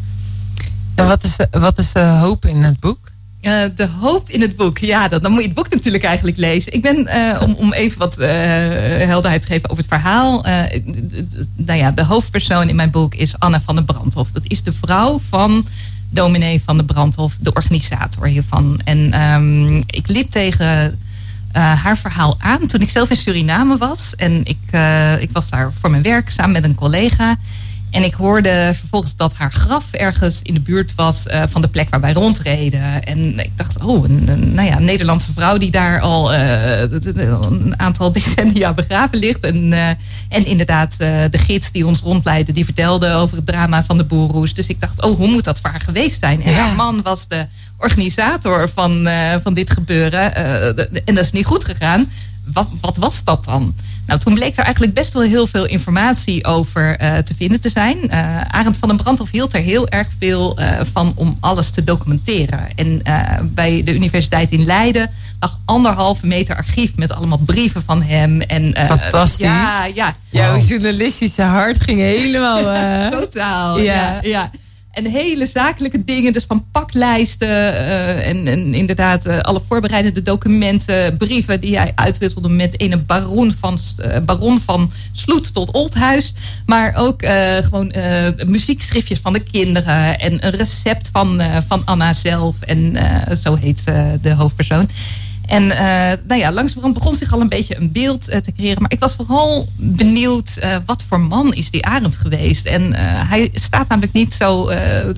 [0.94, 3.11] En wat is, wat is de hoop in het boek?
[3.42, 4.78] Eh, de hoop in het boek.
[4.78, 6.72] Ja, dat, dan moet je het boek natuurlijk eigenlijk lezen.
[6.72, 8.28] Ik ben, eh, om, om even wat eh,
[9.06, 10.42] helderheid te geven over het verhaal.
[11.56, 14.32] nou ja, de hoofdpersoon in mijn boek is Anna van der Brandhof.
[14.32, 15.66] Dat is de vrouw van
[16.10, 18.80] dominee van de Brandhof, de organisator hiervan.
[18.84, 21.00] En ehm, ik liep tegen
[21.52, 24.14] haar verhaal aan toen ik zelf in Suriname was.
[24.16, 24.80] En ik,
[25.20, 27.36] ik was daar voor mijn werk samen met een collega.
[27.92, 31.68] En ik hoorde vervolgens dat haar graf ergens in de buurt was eh, van de
[31.68, 33.04] plek waar wij rondreden.
[33.04, 36.80] En ik dacht, oh, een, een- nou ja, een Nederlandse vrouw die daar al eh,
[36.80, 39.44] een aantal decennia begraven ligt.
[39.44, 39.88] En, eh,
[40.28, 44.54] en inderdaad, de gids die ons rondleidde, die vertelde over het drama van de boerroes.
[44.54, 46.42] Dus ik dacht, oh, hoe moet dat voor haar geweest zijn?
[46.44, 46.58] En Ja.
[46.66, 47.46] haar man was de
[47.78, 49.08] organisator van,
[49.42, 50.34] van dit gebeuren.
[51.04, 52.10] En dat is niet goed gegaan.
[52.52, 53.74] Wat, wat was dat dan?
[54.12, 57.70] Nou, toen bleek er eigenlijk best wel heel veel informatie over eh, te vinden te
[57.70, 58.10] zijn.
[58.10, 61.84] Eh Arend van den Brandhof hield er heel erg veel eh, van om alles te
[61.84, 62.68] documenteren.
[62.76, 65.10] En eh, bij de Universiteit in Leiden
[65.40, 68.40] lag anderhalve meter archief met allemaal brieven van hem.
[68.40, 69.46] En, eh, Fantastisch.
[69.46, 70.14] Ja, ja.
[70.30, 72.70] Jouw journalistische hart ging helemaal...
[72.72, 73.92] eh, Totaal, Ja.
[73.92, 74.18] ja.
[74.22, 74.50] ja,
[74.92, 81.16] En hele zakelijke dingen, dus van paklijsten eh, en, en inderdaad eh, alle voorbereidende documenten,
[81.16, 86.34] brieven die hij uitwisselde met een baron van, eh, baron van Sloet tot Oldhuis.
[86.66, 87.24] Maar ook
[87.62, 87.92] gewoon
[88.46, 92.60] muziekschriftjes van de kinderen en een recept van, van Anna zelf.
[92.60, 92.96] En
[93.38, 93.84] zo heet
[94.22, 94.88] de hoofdpersoon.
[95.52, 98.82] En eh, nou ja, langzamerhand begon zich al een beetje een beeld eh, te creëren.
[98.82, 102.66] Maar ik was vooral benieuwd, eh, wat voor man is die Arend geweest?
[102.66, 102.92] En
[103.28, 104.70] hij staat namelijk niet zo,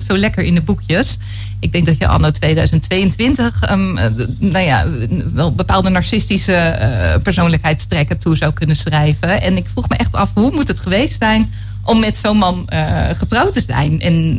[0.07, 1.17] zo lekker in de boekjes.
[1.59, 4.85] Ik denk dat je anno 2022 ehm, eh, d- nou ja,
[5.33, 9.41] wel bepaalde narcistische persoonlijkheidstrekken toe zou kunnen schrijven.
[9.41, 11.51] En ik vroeg me echt af, hoe moet het geweest zijn
[11.83, 12.69] om met zo'n man
[13.13, 14.01] getrouwd te zijn?
[14.01, 14.37] En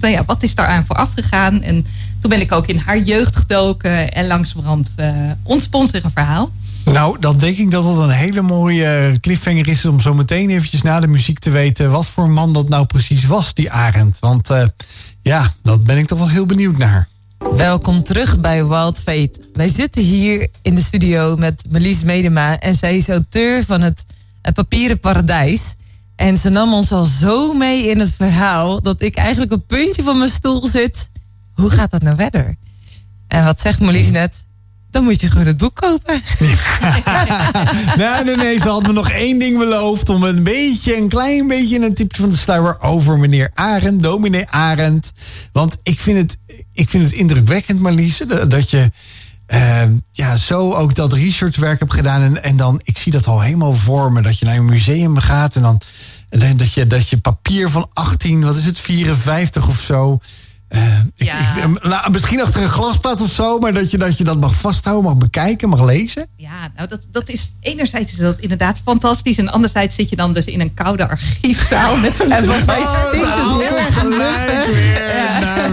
[0.00, 1.62] nou ja, wat is daaraan vooraf gegaan?
[1.62, 1.86] En
[2.20, 6.50] toen ben ik ook in haar jeugd gedoken en langzamerhand uh, ontspon zich een verhaal.
[6.84, 10.82] Nou, dan denk ik dat het een hele mooie cliffhanger is om zo meteen eventjes
[10.82, 14.18] na de muziek te weten wat voor man dat nou precies was, die Arend.
[14.18, 14.62] Want uh,
[15.22, 17.08] ja, dat ben ik toch wel heel benieuwd naar.
[17.56, 19.40] Welkom terug bij Wild Fate.
[19.54, 24.04] Wij zitten hier in de studio met Melis Medema en zij is auteur van het,
[24.42, 25.74] het Papieren Paradijs.
[26.16, 29.78] En ze nam ons al zo mee in het verhaal dat ik eigenlijk op het
[29.78, 31.10] puntje van mijn stoel zit.
[31.60, 32.56] Hoe gaat dat nou verder?
[33.28, 34.44] En wat zegt Molise net?
[34.90, 36.22] Dan moet je gewoon het boek kopen.
[37.96, 38.58] nee, nee, nee.
[38.58, 40.08] Ze had me nog één ding beloofd.
[40.08, 44.48] Om een beetje, een klein beetje een tipje van de sluier over meneer Arend, dominee
[44.48, 45.12] Arend.
[45.52, 46.38] Want ik vind het,
[46.72, 48.90] ik vind het indrukwekkend, Marliese, dat je
[49.48, 49.82] uh,
[50.12, 52.22] ja, zo ook dat researchwerk hebt gedaan.
[52.22, 54.22] En, en dan, ik zie dat al helemaal voor me.
[54.22, 55.80] Dat je naar een museum gaat en dan
[56.56, 60.20] dat je, dat je papier van 18, wat is het, 54 of zo.
[60.70, 61.56] Uh, ja.
[61.56, 64.54] ik, nou, misschien achter een glasplaat of zo, maar dat je, dat je dat mag
[64.54, 66.26] vasthouden, mag bekijken, mag lezen.
[66.36, 69.38] Ja, nou dat, dat is enerzijds is dat inderdaad fantastisch.
[69.38, 72.82] En anderzijds zit je dan dus in een koude archiefzaal met zo'n En volgens mij
[73.08, 75.09] stinkt het heel erg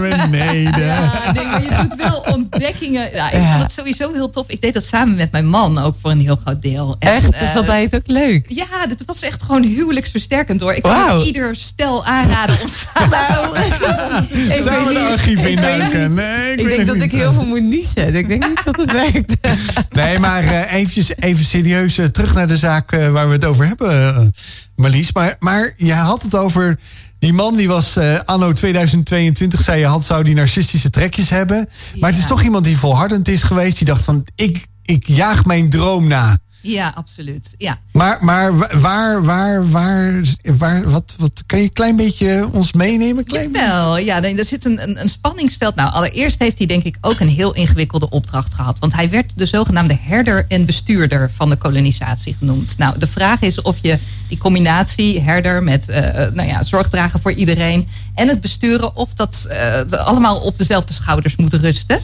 [0.00, 0.86] beneden.
[0.86, 3.10] Ja, nee, maar je doet wel ontdekkingen.
[3.12, 4.44] Ja, ik vond het sowieso heel tof.
[4.48, 6.96] Ik deed dat samen met mijn man ook voor een heel groot deel.
[6.98, 7.42] En, echt?
[7.42, 8.44] Uh, vond hij het ook leuk?
[8.48, 10.72] Ja, dat was echt gewoon huwelijksversterkend hoor.
[10.72, 11.26] Ik kan wow.
[11.26, 13.08] ieder stel aanraden om samen
[14.94, 16.14] de archief induiken.
[16.14, 18.14] Nee, ik, ik denk dat ik heel veel moet niezen.
[18.14, 19.36] Ik denk niet dat het werkt.
[19.90, 23.44] Nee, maar uh, eventjes, even serieus uh, terug naar de zaak uh, waar we het
[23.44, 24.34] over hebben,
[24.76, 25.12] Marlies.
[25.12, 26.78] Maar, maar je had het over...
[27.18, 31.68] Die man die was anno 2022, zei je, had, zou die narcistische trekjes hebben.
[32.00, 33.78] Maar het is toch iemand die volhardend is geweest.
[33.78, 36.38] Die dacht van, ik, ik jaag mijn droom na.
[36.68, 37.54] Ja, absoluut.
[37.58, 37.78] Ja.
[37.92, 43.24] Maar, maar waar, waar, waar, waar, wat, wat kan je een klein beetje ons meenemen?
[43.24, 45.74] Klein Wel, ja, er zit een, een, een, spanningsveld.
[45.74, 48.78] Nou, allereerst heeft hij denk ik ook een heel ingewikkelde opdracht gehad.
[48.78, 52.78] Want hij werd de zogenaamde herder en bestuurder van de kolonisatie genoemd.
[52.78, 53.98] Nou, de vraag is of je
[54.28, 59.14] die combinatie herder met uh, nou ja, zorg dragen voor iedereen en het besturen, of
[59.14, 62.00] dat uh, allemaal op dezelfde schouders moet rusten.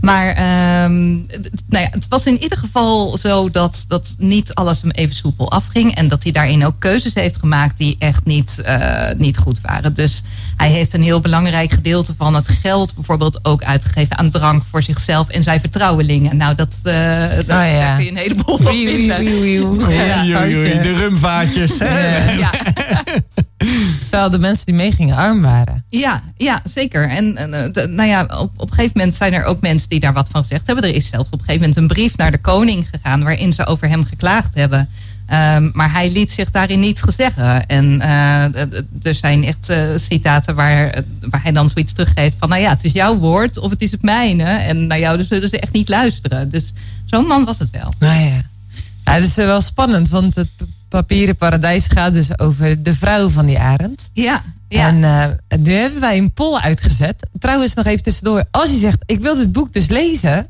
[0.00, 0.28] Maar
[0.84, 1.26] um,
[1.68, 5.50] nou ja, het was in ieder geval zo dat, dat niet alles hem even soepel
[5.50, 5.94] afging.
[5.94, 9.94] En dat hij daarin ook keuzes heeft gemaakt die echt niet, uh, niet goed waren.
[9.94, 10.22] Dus
[10.56, 14.82] hij heeft een heel belangrijk gedeelte van het geld bijvoorbeeld ook uitgegeven aan drank voor
[14.82, 16.36] zichzelf en zijn vertrouwelingen.
[16.36, 17.94] Nou, dat, uh, dat oh, ja.
[17.96, 19.24] kun je een heleboel van vinden.
[19.94, 20.22] Ja,
[20.82, 21.76] de rumvaatjes.
[21.78, 22.50] Ja.
[24.00, 25.84] Terwijl de mensen die meegingen arm waren.
[25.88, 27.08] Ja, ja zeker.
[27.08, 30.00] En, en de, nou ja, op, op een gegeven moment zijn er ook mensen die
[30.00, 30.84] daar wat van gezegd hebben.
[30.84, 33.66] Er is zelfs op een gegeven moment een brief naar de koning gegaan waarin ze
[33.66, 34.88] over hem geklaagd hebben.
[35.32, 37.66] Um, maar hij liet zich daarin niet gezeggen.
[37.66, 38.44] En uh,
[39.02, 42.48] er zijn echt uh, citaten waar, waar hij dan zoiets teruggeeft van...
[42.48, 44.44] nou ja, het is jouw woord of het is het mijne.
[44.44, 46.48] En naar jou dus zullen ze echt niet luisteren.
[46.48, 46.72] Dus
[47.04, 47.92] zo'n man was het wel.
[47.98, 48.42] Nou ja.
[49.04, 50.48] ja het is wel spannend, want het
[50.88, 54.10] papieren paradijs gaat dus over de vrouw van die arend.
[54.12, 54.42] Ja.
[54.68, 54.86] Ja.
[54.86, 57.26] En uh, nu hebben wij een poll uitgezet.
[57.38, 58.44] Trouwens, nog even tussendoor.
[58.50, 60.48] Als je zegt, ik wil dit boek dus lezen.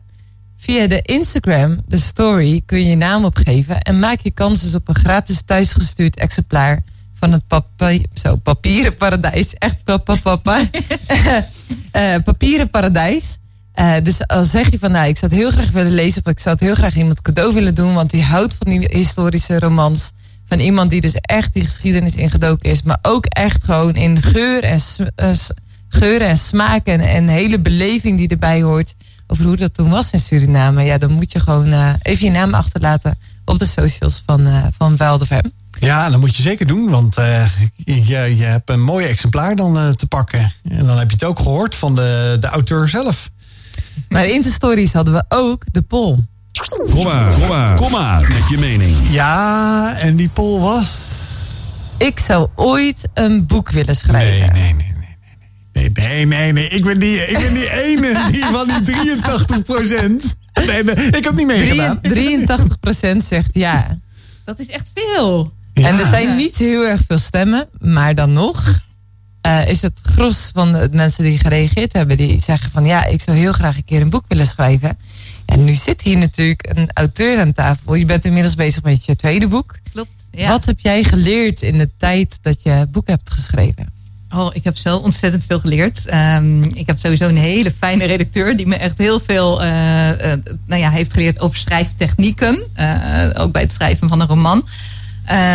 [0.56, 3.80] Via de Instagram, de story, kun je je naam opgeven.
[3.80, 6.82] En maak je kans dus op een gratis thuisgestuurd exemplaar
[7.14, 9.54] van het papier, zo, papieren paradijs.
[9.54, 10.60] Echt papa, papa.
[11.92, 13.38] uh, papieren paradijs.
[13.74, 16.22] Uh, dus als zeg je van, nou, ik zou het heel graag willen lezen.
[16.24, 17.94] Of ik zou het heel graag iemand cadeau willen doen.
[17.94, 20.12] Want die houdt van die historische romans
[20.48, 22.82] van iemand die dus echt die geschiedenis ingedoken is.
[22.82, 24.80] Maar ook echt gewoon in geur en,
[25.16, 25.30] uh,
[25.88, 28.94] geur en smaak en, hele beleving die erbij hoort.
[29.26, 30.82] Over hoe dat toen was in Suriname.
[30.82, 34.64] Ja, dan moet je gewoon uh, even je naam achterlaten op de socials van, uh,
[34.76, 35.48] van Wild FM.
[35.80, 40.06] Ja, dat moet je zeker doen, want je, je hebt een mooi exemplaar dan te
[40.06, 40.52] pakken.
[40.62, 43.30] En dan heb je het ook gehoord van de, de auteur zelf.
[44.08, 46.18] Maar in de stories hadden we ook de poll.
[46.90, 48.96] Kom maar, kom maar, kom maar met je mening.
[49.10, 51.16] Ja, en die poll was...
[51.98, 54.52] Ik zou ooit een boek willen schrijven.
[54.52, 54.96] Nee, nee, nee.
[55.72, 56.68] Nee, nee, nee, nee.
[56.68, 60.38] Ik ben die, ik ben die ene die van die 83 procent.
[60.66, 62.00] Nee, nee, ik heb niet meegedaan.
[62.00, 63.98] 83 procent zegt ja.
[64.44, 65.52] Dat is echt veel.
[65.72, 65.88] Ja.
[65.88, 68.82] En er zijn niet heel erg veel stemmen, maar dan nog
[69.46, 73.20] uh, is het gros van de mensen die gereageerd hebben, die zeggen van ja, ik
[73.20, 74.98] zou heel graag een keer een boek willen schrijven.
[75.48, 77.94] En nu zit hier natuurlijk een auteur aan tafel.
[77.94, 79.78] Je bent inmiddels bezig met je tweede boek.
[79.92, 80.26] Klopt.
[80.30, 80.48] Ja.
[80.48, 83.92] Wat heb jij geleerd in de tijd dat je boek hebt geschreven?
[84.34, 86.14] Oh, ik heb zo ontzettend veel geleerd.
[86.14, 90.14] Um, ik heb sowieso een hele fijne redacteur die me echt heel veel uh, uh,
[90.66, 92.62] nou ja, heeft geleerd over schrijftechnieken.
[92.78, 94.68] Uh, ook bij het schrijven van een roman.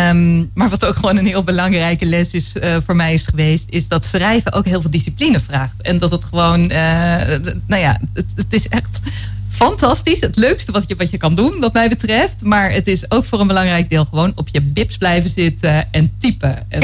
[0.08, 2.52] Um, maar wat ook gewoon een heel belangrijke les is
[2.84, 5.82] voor mij is geweest, is dat schrijven ook heel veel discipline vraagt.
[5.82, 9.00] En dat het gewoon, nou ja, het, het, is echt
[9.54, 10.20] fantastisch.
[10.20, 12.42] Het leukste wat je, wat je kan doen, wat mij betreft.
[12.42, 16.14] Maar het is ook voor een belangrijk deel gewoon op je bips blijven zitten en
[16.18, 16.64] typen.
[16.68, 16.80] En,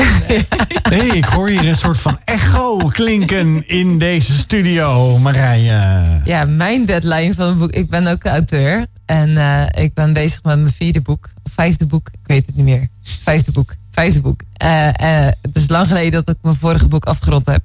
[0.90, 6.20] nee, ik hoor hier een soort van echo klinken in deze studio, Marije.
[6.24, 7.70] Ja, mijn deadline van het boek.
[7.70, 8.86] Ik ben ook auteur.
[9.06, 11.28] En uh, ik ben bezig met mijn vierde boek.
[11.44, 12.08] Vijfde boek.
[12.08, 12.88] Ik weet het niet meer.
[13.02, 13.74] Vijfde boek.
[13.90, 14.40] vijfde boek.
[14.52, 17.62] Eh, eh, het is lang geleden dat ik mijn vorige boek afgerond heb.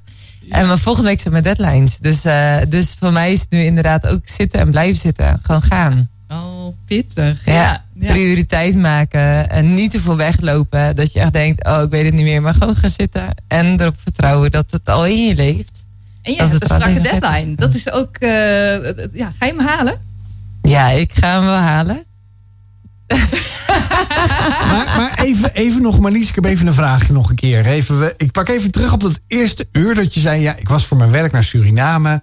[0.50, 1.98] En mijn volgende week zijn mijn deadlines.
[1.98, 5.40] Dus, eh, dus voor mij is het nu inderdaad ook zitten en blijven zitten.
[5.42, 6.08] Gewoon gaan.
[6.28, 7.44] Oh, pittig.
[7.44, 8.12] Ja, Ja, ja.
[8.12, 9.50] prioriteit maken.
[9.50, 10.96] En niet te veel weglopen.
[10.96, 12.42] Dat je echt denkt, oh ik weet het niet meer.
[12.42, 13.34] Maar gewoon gaan zitten.
[13.48, 15.84] En erop vertrouwen dat het al in je leeft.
[16.22, 17.54] En je hebt een strakke deadline.
[17.54, 18.30] Dat is ook, eh,
[19.12, 20.00] ja, ga je hem halen?
[20.62, 22.04] Ja, ik ga hem wel halen.
[24.70, 27.66] Maar, maar even, even nog, Marlies, ik heb even een vraagje nog een keer.
[27.66, 30.40] Even, ik pak even terug op dat eerste uur dat je zei...
[30.42, 32.22] ja, ik was voor mijn werk naar Suriname.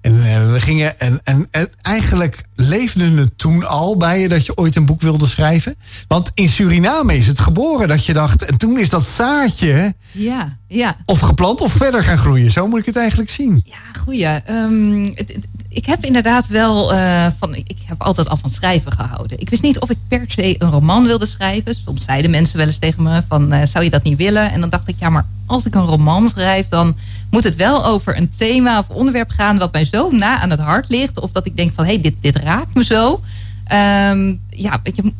[0.00, 1.00] En eh, we gingen...
[1.00, 5.00] En, en, en eigenlijk leefde het toen al bij je dat je ooit een boek
[5.00, 5.76] wilde schrijven?
[6.08, 8.44] Want in Suriname is het geboren dat je dacht...
[8.44, 10.96] en toen is dat zaadje Ja, ja.
[11.04, 12.52] of geplant of verder gaan groeien.
[12.52, 13.60] Zo moet ik het eigenlijk zien.
[13.64, 14.24] Ja, goeie.
[14.26, 17.54] Ehm, het- ik heb inderdaad wel eh, van.
[17.54, 19.40] Ik heb altijd al van schrijven gehouden.
[19.40, 21.74] Ik wist niet of ik per se een roman wilde schrijven.
[21.74, 24.52] Soms zeiden mensen wel eens tegen me: van, eh, zou je dat niet willen?
[24.52, 26.96] En dan dacht ik, ja, maar als ik een roman schrijf, dan
[27.30, 30.60] moet het wel over een thema of onderwerp gaan wat mij zo na aan het
[30.60, 31.20] hart ligt.
[31.20, 33.20] Of dat ik denk van hé, hey, dit, dit raakt me zo.
[33.64, 35.12] Ehm, ja, je,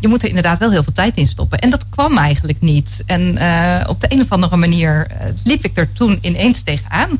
[0.00, 1.58] je moet er inderdaad wel heel veel tijd in stoppen.
[1.58, 3.02] En dat kwam eigenlijk niet.
[3.06, 5.06] En eh, op de een of andere manier
[5.44, 7.10] liep ik er toen ineens tegenaan.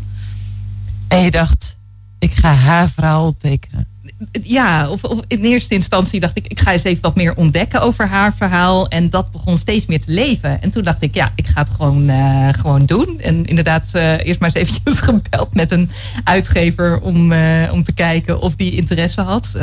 [1.09, 1.76] En je dacht,
[2.19, 3.96] ik ga haar verhaal optekenen.
[4.43, 8.07] Ja, of, in eerste instantie dacht ik, ik ga eens even wat meer ontdekken over
[8.07, 8.89] haar verhaal.
[8.89, 10.63] En dat begon steeds meer te leven.
[10.63, 13.21] En toen dacht ik, ja, ik ga het gewoon, eh, gewoon doen.
[13.21, 15.91] En inderdaad, eh, eerst maar eens eventjes gebeld met een
[16.25, 19.59] uitgever om, eh, om te kijken of die interesse had.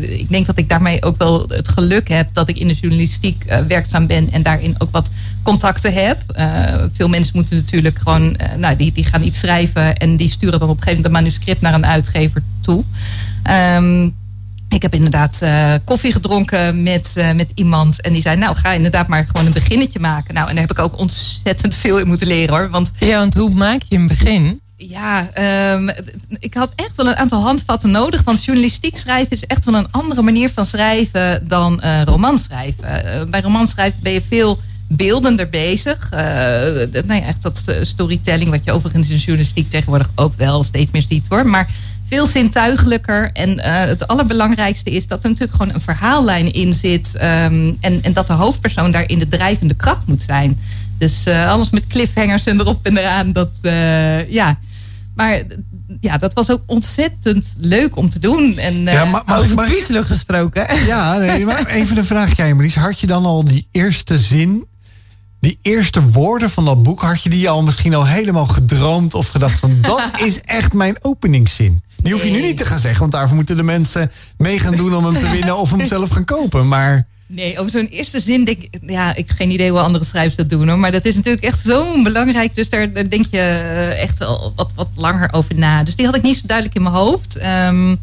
[0.00, 3.44] Ik denk dat ik daarmee ook wel het geluk heb dat ik in de journalistiek
[3.68, 5.10] werkzaam ben en daarin ook wat
[5.42, 6.18] contacten heb.
[6.92, 10.68] Veel mensen moeten natuurlijk gewoon, nou, die, die gaan iets schrijven en die sturen dan
[10.68, 12.84] op een gegeven moment een manuscript naar een uitgever toe.
[13.42, 14.08] Ehm,
[14.68, 18.00] ik heb inderdaad eh, koffie gedronken met, eh, met iemand.
[18.00, 20.34] En die zei, nou ga inderdaad maar gewoon een beginnetje maken.
[20.34, 22.70] Nou, en daar heb ik ook ontzettend veel in moeten leren hoor.
[22.70, 24.60] Want Ja, want hoe maak je een begin?
[24.76, 25.88] ja, ehm,
[26.38, 28.22] ik had echt wel een aantal handvatten nodig.
[28.22, 33.30] Want journalistiek schrijven is echt wel een andere manier van schrijven dan eh romanschrijven.
[33.30, 36.08] Bij romanschrijven ben je veel beeldender bezig.
[36.10, 40.90] Dat- nou ja, echt dat storytelling, wat je overigens in journalistiek tegenwoordig ook wel steeds
[40.92, 41.46] meer ziet hoor.
[41.46, 41.68] Maar
[42.12, 43.30] veel zintuigelijker.
[43.32, 47.14] En eh, het allerbelangrijkste is dat er natuurlijk gewoon een verhaallijn in zit.
[47.14, 50.58] ehm, en, en dat de hoofdpersoon daarin de drijvende kracht moet zijn.
[50.98, 53.32] Dus eh, alles met cliffhangers en erop en eraan.
[53.32, 54.58] Dat, eh, ja.
[55.14, 55.42] Maar
[56.00, 58.58] ja, dat was ook ontzettend leuk om te doen.
[58.58, 60.66] En, Ja, maar, maar, Over maar- puzzelen gesproken.
[60.86, 62.74] Ja, nee, maar even een vraagje Marlies.
[62.74, 64.64] Had je dan al die eerste zin,
[65.40, 67.00] die eerste woorden van dat boek...
[67.00, 69.78] had je die al misschien al helemaal gedroomd of gedacht van...
[69.92, 71.82] dat is echt mijn openingszin?
[72.02, 74.76] Die hoef je nu niet te gaan zeggen, want daarvoor moeten de mensen mee gaan
[74.76, 74.96] doen...
[74.96, 76.68] om hem te winnen of hem zelf gaan kopen.
[76.68, 78.78] Maar Nee, over zo'n eerste zin denk ik...
[78.86, 80.78] Ja, ik heb geen idee hoe andere schrijvers dat doen hoor.
[80.78, 82.54] Maar dat is natuurlijk echt zo belangrijk.
[82.54, 85.84] Dus daar, daar denk je eh, echt wel wat, wat langer over na.
[85.84, 87.36] Dus die had ik niet zo duidelijk in mijn hoofd.
[87.36, 87.94] Ehm,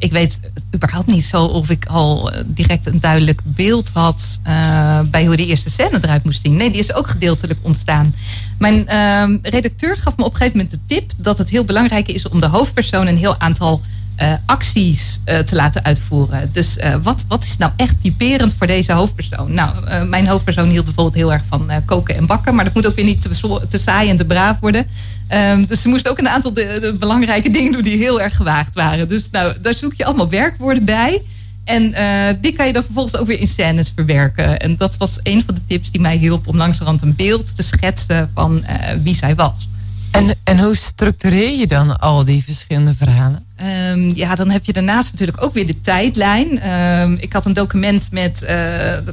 [0.00, 0.40] ik weet
[0.74, 4.40] überhaupt niet zo of ik al eh, direct een duidelijk beeld had...
[4.42, 6.56] eh, bij hoe de eerste scène eruit moest zien.
[6.56, 8.14] Nee, die is ook gedeeltelijk ontstaan.
[8.58, 11.12] Mijn ehm, redacteur gaf me op een gegeven moment de tip...
[11.16, 13.80] dat het heel belangrijk is om de hoofdpersoon een heel aantal
[14.16, 16.50] eh, acties te laten uitvoeren.
[16.52, 19.54] Dus wat, wat is nou echt typerend voor deze hoofdpersoon?
[19.54, 22.54] Nou, mijn hoofdpersoon hield bijvoorbeeld heel erg van koken en bakken.
[22.54, 23.28] Maar dat moet ook weer niet
[23.68, 24.86] te saai en te braaf worden.
[25.30, 28.74] Ehm, dus ze moest ook een aantal de, belangrijke dingen doen die heel erg gewaagd
[28.74, 29.08] waren.
[29.08, 31.22] Dus nou, daar zoek je allemaal werkwoorden bij.
[31.64, 34.58] En eh, die kan je dan vervolgens ook weer in scènes verwerken.
[34.58, 37.62] En dat was een van de tips die mij hielp om langzamerhand een beeld te
[37.62, 39.68] schetsen van eh, wie zij was.
[40.10, 43.44] En, en hoe structureer je dan al die verschillende verhalen?
[43.56, 46.60] Ehm, ja, dan heb je daarnaast natuurlijk ook weer de tijdlijn.
[46.60, 48.56] Ehm, ik had een document met, eh,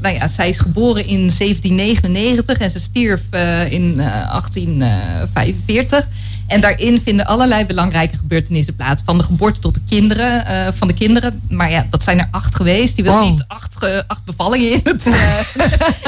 [0.01, 6.07] nou ja, zij is geboren in 1799 en ze stierf eh, in eh, 1845.
[6.47, 9.01] En daarin vinden allerlei belangrijke gebeurtenissen plaats.
[9.05, 11.41] Van de geboorte tot de kinderen, eh, van de kinderen.
[11.49, 12.95] Maar ja, dat zijn er acht geweest.
[12.95, 13.29] Die wil Wow.
[13.29, 15.39] niet acht, acht bevallingen in het, eh,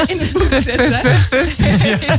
[0.11, 0.89] in het boek zetten.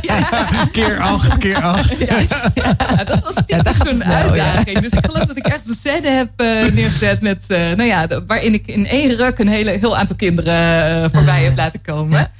[0.01, 0.47] ja.
[0.71, 1.97] keer acht, keer acht.
[1.97, 4.79] Ja, dat was gaat zo'n snel, uitdaging.
[4.79, 8.53] Dus ik geloof dat ik ergens een scène heb eh, neergezet met, nou ja, waarin
[8.53, 12.31] ik in één ruk een hele, heel aantal kinderen voorbij heb laten komen.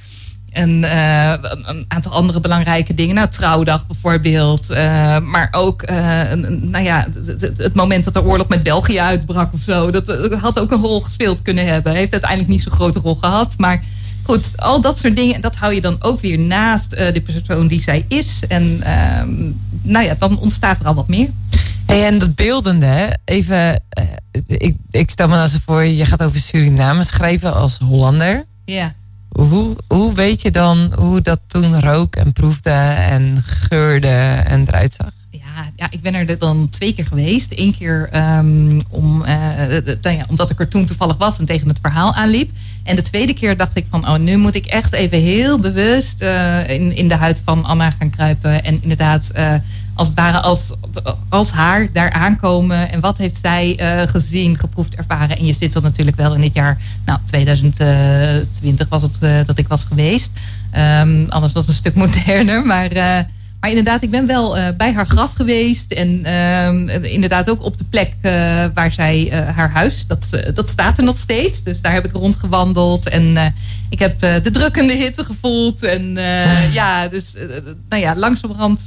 [0.52, 1.32] En eh,
[1.62, 3.14] een, aantal andere belangrijke dingen.
[3.14, 4.70] Nou, trouwdag bijvoorbeeld.
[4.70, 7.06] eh, maar ook, eh, een- nou ja,
[7.38, 9.90] het- moment dat de oorlog met België uitbrak of zo.
[9.90, 11.92] Dat, had ook een rol gespeeld kunnen hebben.
[11.92, 13.54] Heeft uiteindelijk niet zo'n grote rol gehad.
[13.56, 13.82] Maar
[14.22, 15.40] goed, al dat soort dingen.
[15.40, 18.42] Dat hou je dan ook weer naast de persoon die zij is.
[18.48, 19.30] En ehm,
[19.82, 21.28] nou ja, dan ontstaat er al wat meer.
[21.86, 23.06] Hey, en dat beeldende, hè?
[23.24, 23.82] even,
[24.46, 28.44] ik, ik stel me nou zo voor, je gaat over Suriname schrijven als Hollander.
[28.64, 28.94] Ja.
[29.32, 34.94] Hoe, hoe weet je dan hoe dat toen rook en proefde en geurde en eruit
[34.94, 35.10] zag?
[35.30, 37.52] Ja, ja, ik ben er dan twee keer geweest.
[37.56, 38.08] Eén keer
[38.38, 39.28] um, om, uh,
[40.02, 42.50] nou ja, omdat ik er toen toevallig was en tegen het verhaal aanliep.
[42.82, 46.22] En de tweede keer dacht ik van, oh, nu moet ik echt even heel bewust
[46.22, 48.64] uh, in, in de huid van Anna gaan kruipen.
[48.64, 49.30] En inderdaad,
[49.94, 50.72] als het ware als,
[51.28, 52.92] als haar daar aankomen.
[52.92, 55.38] En wat heeft zij uh, gezien, geproefd, ervaren.
[55.38, 59.68] En je zit dan natuurlijk wel in dit jaar, nou 2020 was het dat ik
[59.68, 60.30] was geweest.
[61.00, 62.90] Um, anders was het een stuk moderner, maar...
[63.60, 65.92] Maar inderdaad, ik ben wel bij haar graf geweest.
[65.92, 68.14] En uh, inderdaad ook op de plek
[68.74, 71.62] waar zij haar huis, dat, dat staat er nog steeds.
[71.62, 73.08] Dus daar heb ik rondgewandeld.
[73.08, 73.54] En
[73.92, 75.82] ik heb de drukkende hitte gevoeld.
[75.82, 76.14] En
[76.70, 77.34] ja, dus
[77.88, 78.86] nou ja, langzamerhand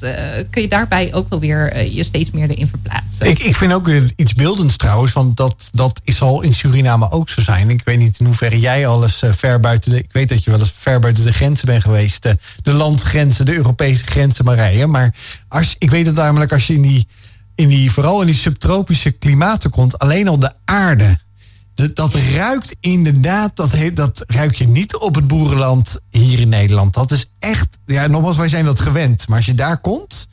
[0.49, 3.27] kun je daarbij ook wel weer je steeds meer erin verplaatsen.
[3.27, 5.13] Ik, ik vind ook weer iets beeldends trouwens.
[5.13, 7.69] Want dat, dat is al in Suriname ook zo zijn.
[7.69, 9.97] Ik weet niet in hoeverre jij alles ver buiten de...
[9.97, 12.23] Ik weet dat je wel eens ver buiten de grenzen bent geweest.
[12.61, 14.55] de landsgrenzen, de Europese grenzen, maar
[14.87, 15.15] maar
[15.47, 17.07] als, ik weet het namelijk als je in die,
[17.55, 21.17] in die, vooral in die subtropische klimaten komt, alleen al de aarde.
[21.76, 26.49] Dat, dat ruikt inderdaad, dat, he, dat ruik je niet op het boerenland hier in
[26.49, 26.93] Nederland.
[26.93, 29.28] Dat is echt, ja, nogmaals, wij zijn dat gewend.
[29.28, 30.28] Maar als je daar komt,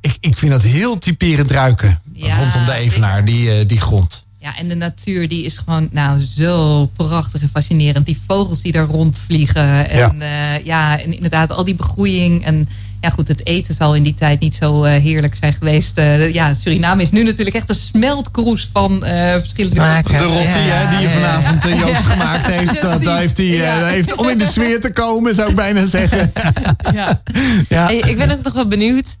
[0.00, 4.24] ik, ik vind dat heel typerend ruiken ja, rondom de Evenaar, die, uh, die grond.
[4.38, 8.06] Ja, en de natuur die is gewoon nou zo prachtig en fascinerend.
[8.06, 9.88] Die vogels die daar rondvliegen.
[9.88, 12.44] En ja, uh, ja en inderdaad al die begroeiing.
[12.44, 12.68] En
[13.04, 15.98] ja, goed, het eten zal in die tijd niet zo uh, heerlijk zijn geweest.
[15.98, 20.18] Uh, ja, Suriname is nu natuurlijk echt een smeltkroes van uh, verschillende Smaken.
[20.18, 23.04] De rotti ja, die je vanavond Joost gemaakt heeft.
[23.04, 23.84] daar heeft hij, ja.
[23.86, 26.32] heeft, om in de sfeer te komen, zou ik bijna zeggen.
[26.92, 27.22] ja.
[27.68, 27.86] ja.
[27.86, 29.16] Hey, ik ben ook nog wel benieuwd.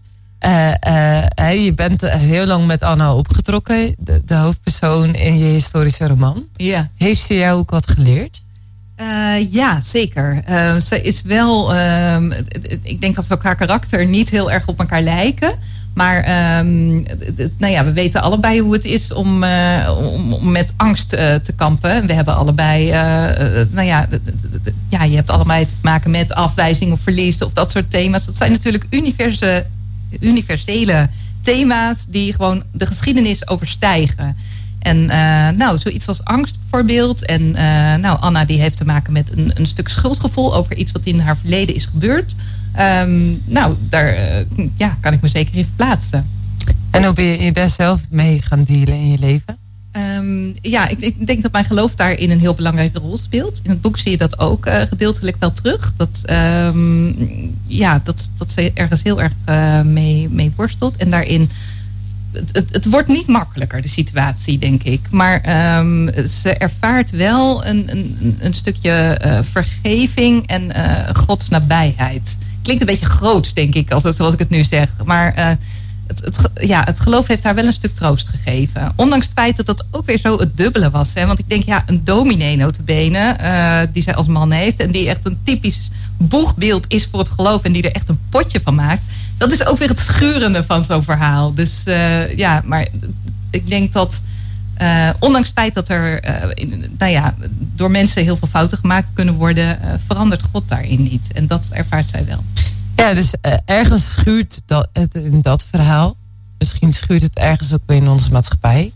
[1.38, 6.44] je bent heel lang met Anna opgetrokken, de, de hoofdpersoon in je historische roman.
[6.56, 6.90] Ja.
[6.96, 8.42] Heeft ze jou ook wat geleerd?
[9.00, 10.42] Uh, ja, zeker.
[10.48, 11.74] Uh, ze is wel.
[11.74, 12.16] Uh,
[12.82, 15.54] ik denk dat we elkaar karakter niet heel erg op elkaar lijken.
[15.94, 16.16] Maar
[16.58, 17.04] um,
[17.58, 22.06] nou ja, we weten allebei hoe het is om, uh, om, met angst te kampen.
[22.06, 22.90] We hebben allebei,
[23.70, 24.08] nou ja,
[24.88, 28.26] ja, je hebt allebei te maken met afwijzing of verlies of dat soort thema's.
[28.26, 29.66] Dat zijn natuurlijk universe,
[30.20, 31.08] universele
[31.42, 34.36] thema's die gewoon de geschiedenis overstijgen.
[34.84, 37.24] En uh, nou, zoiets als angst bijvoorbeeld.
[37.24, 40.92] En uh, nou, Anna die heeft te maken met een, een stuk schuldgevoel over iets
[40.92, 42.34] wat in haar verleden is gebeurd.
[42.80, 46.30] Um, nou, daar uh, ja, kan ik me zeker in verplaatsen.
[46.90, 49.58] En hoe ben je daar zelf mee gaan dealen in je leven?
[50.18, 53.60] Um, ja, ik, ik, denk dat mijn geloof daarin een heel belangrijke rol speelt.
[53.62, 55.92] In het boek zie je dat ook uh, gedeeltelijk wel terug.
[55.96, 57.16] Dat, um,
[57.66, 60.96] ja, dat, dat ze ergens heel erg uh, mee, mee worstelt.
[60.96, 61.50] En daarin
[62.52, 65.00] het, wordt niet makkelijker, de situatie, denk ik.
[65.10, 65.34] Maar
[65.78, 72.38] um, ze ervaart wel een, een, een stukje uh, vergeving en uh, Gods nabijheid.
[72.62, 74.88] Klinkt een beetje groot, denk ik, als, zoals ik het nu zeg.
[75.04, 75.48] Maar uh,
[76.06, 78.92] het, ja, het geloof heeft haar wel een stuk troost gegeven.
[78.96, 81.10] Ondanks het feit dat dat ook weer zo het dubbele was.
[81.14, 81.26] Hè?
[81.26, 83.36] Want ik denk, ja, een dominee notabene,
[83.92, 84.80] die zij als man heeft...
[84.80, 87.62] en die echt een typisch boegbeeld is voor het geloof...
[87.62, 89.02] en die er echt een potje van maakt
[89.36, 91.54] dat is ook weer het schurende van zo'n verhaal.
[91.54, 92.88] Dus uh, ja, maar
[93.50, 94.20] ik denk dat.
[94.82, 98.78] Uh, ondanks het feit dat er uh, in, nou ja, door mensen heel veel fouten
[98.78, 101.32] gemaakt kunnen worden, verandert God daarin niet.
[101.32, 102.44] En dat ervaart zij wel.
[102.96, 103.32] Ja, dus
[103.64, 106.16] ergens schuurt dat, het in dat verhaal.
[106.58, 108.92] Misschien schuurt het ergens ook weer in onze maatschappij.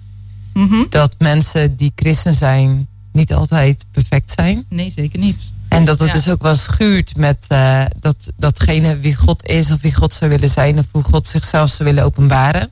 [0.52, 0.86] Mm -hmm.
[0.90, 4.64] Dat mensen die christen zijn niet altijd perfect zijn.
[4.68, 5.52] Nee, zeker niet.
[5.68, 9.80] En dat het dus ook wel schuurt met uh, dat, datgene wie God is of
[9.80, 12.70] wie God zou willen zijn of hoe God zichzelf zou willen openbaren.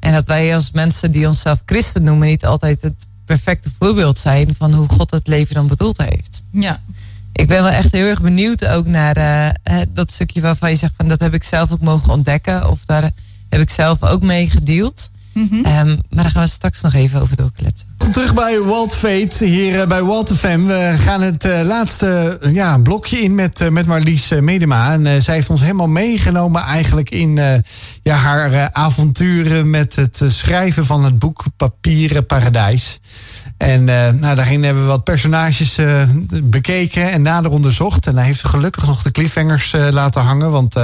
[0.00, 4.54] En dat wij als mensen die onszelf christen noemen niet altijd het perfecte voorbeeld zijn
[4.58, 6.42] van hoe God het leven dan bedoeld heeft.
[6.50, 6.80] Ja.
[7.32, 9.16] Ik ben wel echt heel erg benieuwd ook naar
[9.64, 12.84] uh, dat stukje waarvan je zegt van dat heb ik zelf ook mogen ontdekken of
[12.84, 13.10] daar
[13.48, 15.10] heb ik zelf ook mee gedeeld.
[15.32, 15.56] Mm -hmm.
[15.58, 17.88] um, maar daar gaan we straks nog even over doorkletsen.
[17.98, 20.64] Kom terug bij Walt Fate, hier bij Walt FM.
[20.66, 24.92] We gaan het uh, laatste ja, blokje in met, uh, met Marlies Medema.
[24.92, 27.62] En uh, zij heeft ons helemaal meegenomen eigenlijk in
[28.02, 29.70] ja, haar avonturen...
[29.70, 33.00] met het schrijven van het boek Papieren Paradijs.
[33.60, 36.02] En uh, nou, daarin hebben we wat personages uh,
[36.42, 38.06] bekeken en nader onderzocht.
[38.06, 40.50] En hij heeft gelukkig nog de cliffhangers uh, laten hangen.
[40.50, 40.74] Want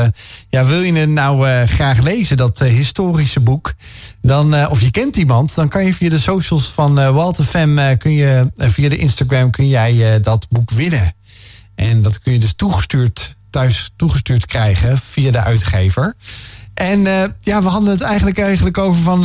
[0.48, 3.74] ja, wil je het nou graag lezen, dat historische boek...
[4.22, 7.98] Dan, of je kent iemand, dan kan je via de socials van Walter Fem...
[7.98, 11.12] kun je, via de Instagram kun jij dat boek winnen.
[11.74, 16.14] En dat kun je dus toegestuurd, thuis toegestuurd krijgen via de uitgever.
[16.74, 17.00] En
[17.40, 19.20] ja, we hadden het eigenlijk, eigenlijk over van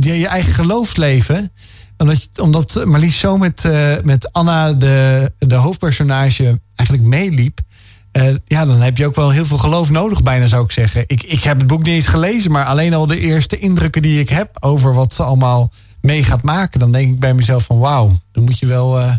[0.00, 1.52] je eigen geloofsleven...
[1.96, 7.60] Omdat, omdat Marlies zo met, uh, met Anna, de, de hoofdpersonage, eigenlijk meeliep.
[8.12, 11.04] Uh, ja, dan heb je ook wel heel veel geloof nodig, bijna zou ik zeggen.
[11.06, 14.20] Ik, ik heb het boek niet eens gelezen, maar alleen al de eerste indrukken die
[14.20, 17.78] ik heb over wat ze allemaal mee gaat maken, dan denk ik bij mezelf van
[17.78, 19.14] wauw, dan moet je wel uh,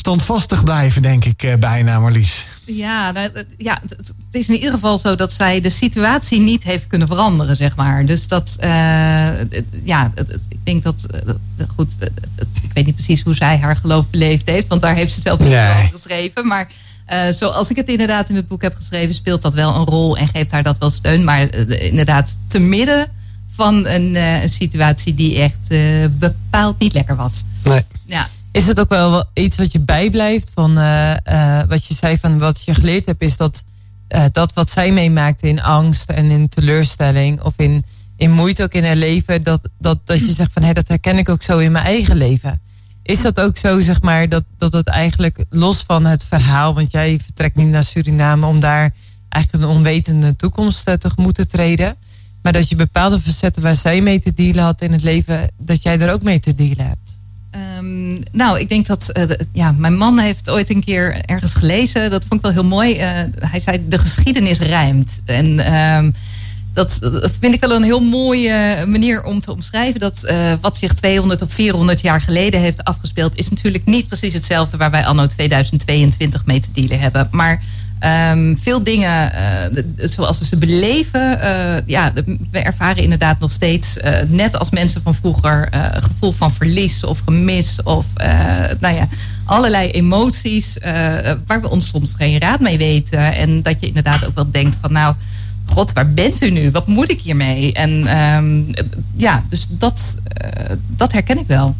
[0.00, 2.46] standvastig blijven, denk ik uh, bijna, Marlies.
[2.64, 6.86] Ja, nou, ja, het is in ieder geval zo dat zij de situatie niet heeft
[6.86, 8.06] kunnen veranderen, zeg maar.
[8.06, 8.68] Dus dat, uh,
[9.84, 10.12] ja,
[10.48, 10.94] ik denk dat,
[11.76, 11.92] goed,
[12.62, 15.38] ik weet niet precies hoe zij haar geloof beleefd heeft, want daar heeft ze zelf
[15.38, 15.70] niet nee.
[15.70, 16.46] over geschreven.
[16.46, 16.68] Maar
[17.12, 20.16] uh, zoals ik het inderdaad in het boek heb geschreven, speelt dat wel een rol
[20.16, 21.24] en geeft haar dat wel steun.
[21.24, 23.08] Maar uh, inderdaad, te midden
[23.50, 25.68] van een, een situatie die echt
[26.18, 27.42] bepaald niet lekker was.
[27.64, 27.82] Nee.
[28.04, 28.28] Ja.
[28.52, 30.74] Is het ook wel iets wat je bijblijft van
[31.68, 33.62] wat je zei van wat je geleerd hebt, is dat
[34.32, 37.84] dat wat zij meemaakte in angst en in teleurstelling of in,
[38.16, 40.88] in moeite ook in haar leven, dat, dat, dat je zegt van hé, hey, dat
[40.88, 42.60] herken ik ook zo in mijn eigen leven.
[43.02, 46.90] Is dat ook zo, zeg maar, dat, dat het eigenlijk los van het verhaal, want
[46.90, 48.94] jij vertrekt niet naar Suriname om daar
[49.28, 51.96] eigenlijk een onwetende toekomst tegemoet te treden,
[52.42, 55.82] maar dat je bepaalde facetten waar zij mee te dealen had in het leven, dat
[55.82, 57.19] jij er ook mee te dealen hebt?
[57.78, 62.10] Um, nou, ik denk dat uh, ja, mijn man heeft ooit een keer ergens gelezen.
[62.10, 62.94] Dat vond ik wel heel mooi.
[62.94, 63.00] Uh,
[63.38, 65.22] hij zei: de geschiedenis rijmt.
[65.24, 66.14] En um,
[66.72, 66.98] dat,
[67.40, 70.00] vind ik wel een heel mooie manier om te omschrijven.
[70.00, 74.34] Dat uh, wat zich 200 of 400 jaar geleden heeft afgespeeld, is natuurlijk niet precies
[74.34, 77.28] hetzelfde waar wij anno 2022 mee te dealen hebben.
[77.30, 77.62] Maar
[78.00, 79.32] um, veel dingen
[79.74, 82.12] uh, zoals we ze beleven, uh, ja,
[82.50, 83.96] we ervaren inderdaad nog steeds,
[84.28, 88.06] net als mensen van vroeger, een gevoel van verlies of gemis of
[88.80, 89.08] nou ja,
[89.44, 90.76] allerlei emoties
[91.46, 93.34] waar we ons soms geen raad mee weten.
[93.34, 95.14] En dat je inderdaad ook wel denkt van nou
[95.64, 96.70] god, waar bent u nu?
[96.70, 97.72] Wat moet ik hiermee?
[97.72, 98.70] En um,
[99.16, 100.16] ja, dus dat,
[100.86, 101.76] dat herken ik wel.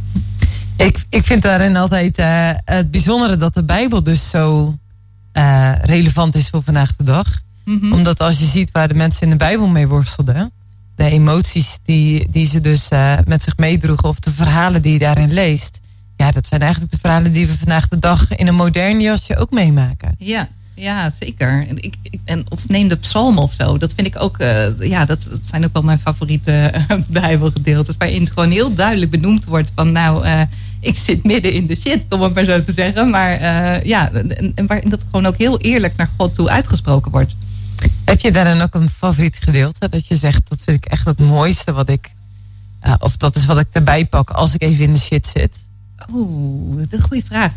[0.77, 2.17] Ik, ik vind daarin altijd
[2.65, 4.75] het bijzondere dat de Bijbel dus zo
[5.33, 7.41] uh, relevant is voor vandaag de dag.
[7.65, 7.93] Mm -hmm.
[7.93, 10.53] Omdat als je ziet waar de mensen in de Bijbel mee worstelden,
[10.97, 12.89] de emoties die, die ze dus
[13.25, 15.81] met zich meedroegen of de verhalen die je daarin leest.
[16.17, 19.37] Ja, dat zijn eigenlijk de verhalen die we vandaag de dag in een modern jasje
[19.37, 20.15] ook meemaken.
[20.19, 20.49] Ja,
[20.81, 21.67] ja, zeker.
[21.69, 23.79] En, ik, ik, en, of neem de psalmen of zo.
[23.79, 27.97] Dat vind ik ook, uh, ja, dat, dat, zijn ook wel mijn favoriete uh, Bijbelgedeeltes.
[27.99, 30.43] Waarin het gewoon heel duidelijk benoemd wordt van nou, uh,
[30.81, 33.11] ik zit midden in de shit, om het maar zo te zeggen.
[33.11, 33.31] Maar
[33.87, 37.35] ja, en, en waarin dat gewoon ook heel eerlijk naar God toe uitgesproken wordt.
[38.05, 39.89] Heb je daar dan ook een favoriet gedeelte?
[39.89, 42.11] Dat je zegt, dat vind ik echt het mooiste wat ik,
[42.99, 45.69] of dat is wat ik erbij pak als ik even in de shit zit.
[46.15, 47.53] Oeh, dat is een goede vraag.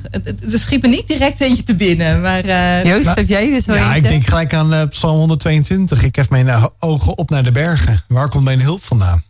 [0.52, 2.22] Er schiet me niet direct eentje te binnen.
[2.22, 4.02] Maar, uh, Joost, heb jij er zo Ja, eentje?
[4.02, 6.04] ik denk gelijk aan uh, Psalm 122.
[6.04, 8.04] Ik heb mijn uh, ogen op naar de bergen.
[8.08, 9.24] Waar komt mijn hulp vandaan?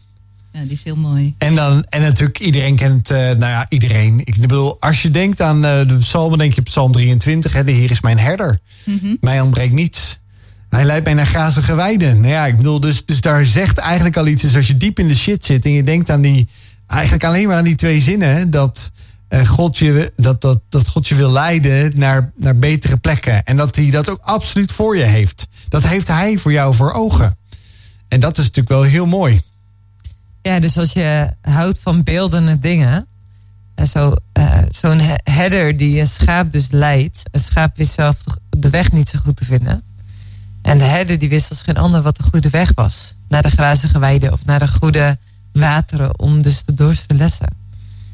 [0.54, 1.36] Ja, die is heel mooi.
[1.38, 4.22] En, dan, en natuurlijk, iedereen kent, nou ja, iedereen.
[4.24, 7.54] Ik bedoel, als je denkt aan de psalmen, denk je Psalm 23.
[7.54, 8.60] Hè, de Heer is mijn herder.
[8.84, 9.18] Mm -hmm.
[9.22, 10.20] Mij ontbreekt niets.
[10.70, 12.20] Hij leidt mij naar grazige weiden.
[12.20, 14.42] Nou ja, ik bedoel, dus, dus daar zegt eigenlijk al iets.
[14.42, 16.48] Dus als je diep in de shit zit en je denkt aan die,
[16.88, 18.92] eigenlijk alleen maar aan die twee zinnen, dat
[19.30, 23.44] uh, God, je, dat, dat, dat God je wil leiden naar, naar betere plekken.
[23.44, 25.48] En dat hij dat ook absoluut voor je heeft.
[25.70, 27.38] Dat heeft hij voor jou voor ogen.
[28.08, 29.42] En dat is natuurlijk wel heel mooi.
[30.44, 33.08] Ja, dus als je houdt van beeldende dingen.
[33.76, 37.24] En zo, uh, zo'n herder die een schaap dus leidt.
[37.32, 38.18] Een schaap wist zelf
[38.50, 39.84] de weg niet zo goed te vinden.
[40.62, 43.14] En de herder die wist als geen ander wat de goede weg was.
[43.28, 45.18] Naar de grazige weide of naar de goede
[45.52, 47.48] wateren om dus de dorst te lessen.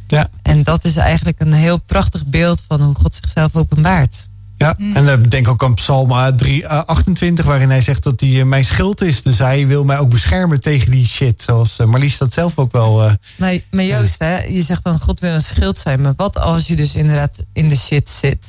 [0.08, 0.30] Ja.
[0.42, 4.29] En dat is eigenlijk een heel prachtig beeld van hoe God zichzelf openbaart.
[4.60, 8.30] Ja, en uh, denk ook aan Psalm 3, uh, 28, waarin hij zegt dat hij
[8.30, 9.24] uh, mijn schild is.
[9.24, 11.42] Dus hij wil mij ook beschermen tegen die shit.
[11.42, 13.12] Zoals Marlies dat zelf ook wel.
[13.36, 16.02] Maar, maar Joost, hè, je zegt dan God wil een schild zijn.
[16.02, 18.48] Maar wat als je dus inderdaad in de shit zit.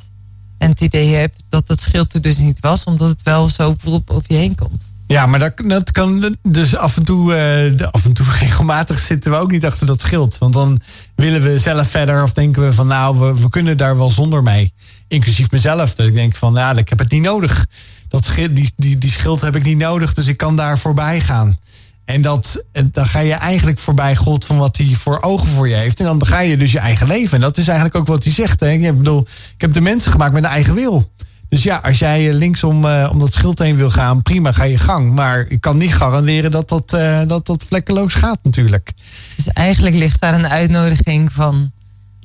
[0.57, 3.75] En het idee hebt dat dat schild er dus niet was, omdat het wel zo
[3.77, 4.89] volop op je heen komt.
[5.07, 7.33] Ja, maar dat, dat kan dus af en toe,
[7.79, 10.37] uh, af en toe regelmatig zitten we ook niet achter dat schild.
[10.37, 10.79] Want dan
[11.15, 14.43] willen we zelf verder of denken we van nou, we, we kunnen daar wel zonder
[14.43, 14.73] mee.
[15.11, 15.95] Inclusief mezelf.
[15.95, 17.65] Dat ik denk van nou, ik heb het niet nodig.
[18.07, 21.21] Dat schild, die, die, die schild heb ik niet nodig, dus ik kan daar voorbij
[21.21, 21.59] gaan.
[22.05, 25.75] En dat, dan ga je eigenlijk voorbij God van wat hij voor ogen voor je
[25.75, 25.99] heeft.
[25.99, 27.35] En dan ga je dus je eigen leven.
[27.35, 28.61] En dat is eigenlijk ook wat hij zegt.
[28.61, 29.21] Ik bedoel,
[29.55, 31.11] ik heb de mensen gemaakt met een eigen wil.
[31.49, 34.77] Dus ja, als jij linksom uh, om dat schild heen wil gaan, prima, ga je
[34.77, 35.13] gang.
[35.13, 38.91] Maar ik kan niet garanderen dat dat, uh, dat, dat vlekkeloos gaat natuurlijk.
[39.35, 41.71] Dus eigenlijk ligt daar een uitnodiging van...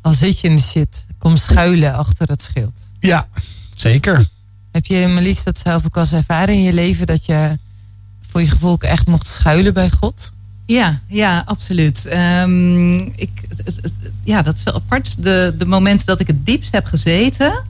[0.06, 2.72] al zit je in de shit, kom schuilen achter dat schild.
[3.00, 3.28] Ja,
[3.74, 4.28] zeker.
[4.72, 7.06] Heb je, Marlies, dat zelf ook als ervaren in je leven...
[7.06, 7.58] dat je
[8.30, 10.32] voor je gevoel ook echt mocht schuilen bij God?
[10.66, 12.06] Ja, ja, absoluut.
[12.06, 13.92] Ehm, ik, het- het-
[14.24, 15.22] ja, dat is wel apart.
[15.22, 17.64] De, de momenten dat ik het diepst heb gezeten,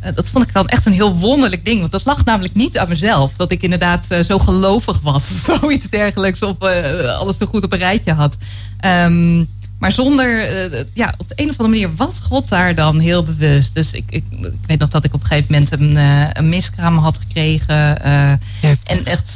[0.00, 1.80] eh, dat vond ik dan echt een heel wonderlijk ding.
[1.80, 3.32] Want dat lag namelijk niet aan mezelf.
[3.36, 6.42] Dat ik inderdaad eh, zo gelovig was of zoiets dergelijks.
[6.42, 8.36] Of eh, alles zo goed op een rijtje had.
[8.80, 9.44] Ehm,
[9.78, 13.24] maar zonder, eh, ja, op de een of andere manier was God daar dan heel
[13.24, 13.74] bewust.
[13.74, 16.48] Dus ik, ik, ik weet nog dat ik op een gegeven moment een, eh, een
[16.48, 18.02] miskraam had gekregen.
[18.02, 18.30] eh,
[18.84, 19.34] en echt,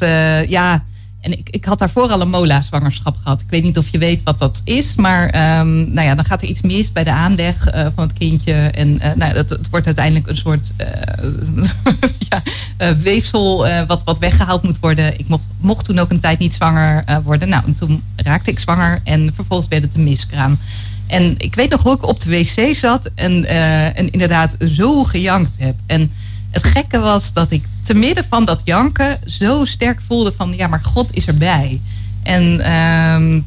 [0.48, 0.84] ja.
[1.20, 3.40] En ik, ik had daarvoor al een mola-zwangerschap gehad.
[3.40, 4.94] Ik weet niet of je weet wat dat is.
[4.94, 8.52] Maar ehm, nou ja, dan gaat er iets mis bij de aanleg van het kindje.
[8.52, 10.72] En nou, dat, het wordt uiteindelijk een soort
[13.02, 15.18] weefsel eh, wat, wat weggehaald moet worden.
[15.18, 17.48] Ik mocht, mocht toen ook een tijd niet zwanger eh, worden.
[17.48, 19.00] Nou, en toen raakte ik zwanger.
[19.04, 20.58] En vervolgens werd het een miskraam.
[21.06, 23.10] En ik weet nog hoe ik op de wc zat.
[23.14, 25.74] En, eh, en inderdaad zo gejankt heb.
[25.86, 26.12] En
[26.50, 30.66] het gekke was dat ik te midden van dat janken zo sterk voelde van ja,
[30.66, 31.80] maar God is erbij.
[32.22, 33.40] En ehm,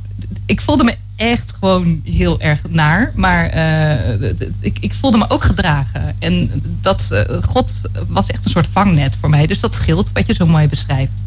[0.45, 3.12] ik voelde me echt gewoon heel erg naar.
[3.16, 4.30] Maar eh,
[4.60, 6.16] ik, ik voelde me ook gedragen.
[6.20, 6.52] En
[6.82, 9.48] dat eh, God was echt een soort vangnet voor mij.
[9.48, 11.22] Dus dat scheelt wat je zo mooi beschrijft.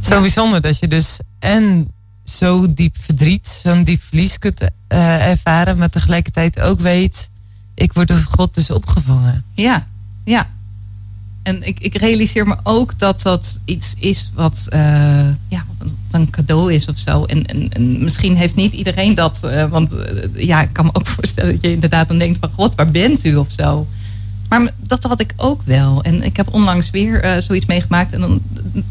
[0.00, 1.90] Zo bijzonder dat je dus en
[2.24, 7.30] zo diep verdriet, zo'n diep verlies kunt eh, ervaren, maar tegelijkertijd ook weet,
[7.74, 9.44] ik word door God dus opgevangen.
[9.54, 9.86] Ja,
[10.24, 10.50] ja.
[11.42, 14.80] En ik, ik realiseer me ook dat dat iets is wat, eh,
[15.48, 17.24] ja, wat, een, cadeau is of zo.
[17.24, 19.44] En, en, en misschien heeft niet iedereen dat.
[19.44, 22.50] eh, want eh, ja, ik kan me ook voorstellen dat je inderdaad dan denkt van...
[22.52, 23.86] God, waar bent u of zo?
[24.48, 26.02] Maar dat had ik ook wel.
[26.02, 28.12] En ik heb onlangs weer zoiets meegemaakt.
[28.12, 28.42] En dan,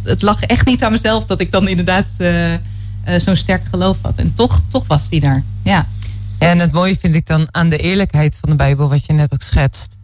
[0.04, 2.12] het lag echt niet aan mezelf dat ik dan inderdaad
[3.18, 4.18] zo'n sterk geloof had.
[4.18, 5.44] En toch, toch was die daar.
[5.64, 5.88] Ja.
[6.38, 9.34] En het mooie vind ik dan aan de eerlijkheid van de Bijbel, wat je net
[9.34, 9.98] ook schetst.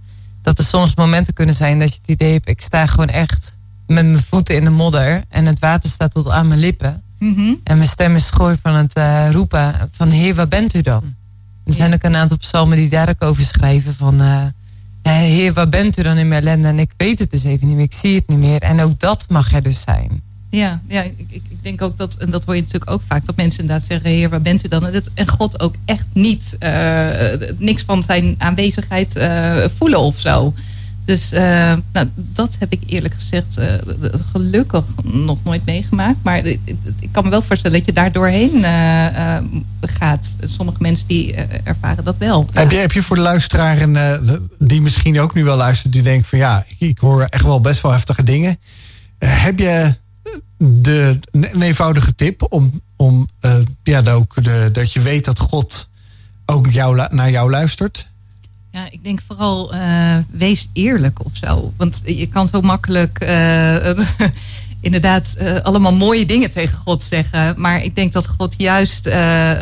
[0.47, 3.55] Dat er soms momenten kunnen zijn dat je het idee hebt, ik sta gewoon echt
[3.87, 7.01] met mijn voeten in de modder en het water staat tot aan mijn lippen.
[7.19, 7.53] Mhm.
[7.63, 11.15] En mijn stem is schoor van het eh, roepen van Heer, waar bent u dan?
[11.65, 11.95] Er zijn Ja.
[11.95, 14.45] ook een aantal psalmen die daar ook over schrijven van eh,
[15.11, 16.67] Heer, waar bent u dan in mijn ellende?
[16.67, 18.61] En ik weet het dus even niet meer, ik zie het niet meer.
[18.61, 20.21] En ook dat mag er dus zijn.
[20.49, 23.35] Ja, ja ik, ik denk ook dat, en dat hoor je natuurlijk ook vaak, dat
[23.35, 24.87] mensen inderdaad zeggen: Heer, waar bent u dan?
[24.87, 30.53] En, en God ook echt niet, eh, niks van zijn aanwezigheid eh, voelen of zo.
[31.05, 31.39] Dus uh,
[31.93, 33.59] nou, dat heb ik eerlijk gezegd
[34.31, 36.17] gelukkig nog nooit meegemaakt.
[36.23, 36.59] Maar ik,
[37.11, 38.65] kan me wel voorstellen dat je daar doorheen
[39.81, 40.35] gaat.
[40.45, 41.33] Sommige mensen die
[41.63, 42.45] ervaren dat wel.
[42.53, 46.01] Heb je, heb je voor de luisteraar, en, die misschien ook nu wel luistert, die
[46.01, 48.59] denkt van ja, ik hoor echt wel best wel heftige dingen.
[49.17, 49.95] heb je
[50.57, 53.27] de, een eenvoudige tip om, om
[53.83, 55.89] ja, ook de, dat je weet dat God
[56.45, 58.07] ook jou, naar jou luistert?
[58.71, 61.73] Ja, ik denk vooral uh, wees eerlijk of zo.
[61.77, 63.97] Want je kan zo makkelijk uh,
[64.87, 67.53] inderdaad uh, allemaal mooie dingen tegen God zeggen.
[67.57, 69.09] Maar ik denk dat God juist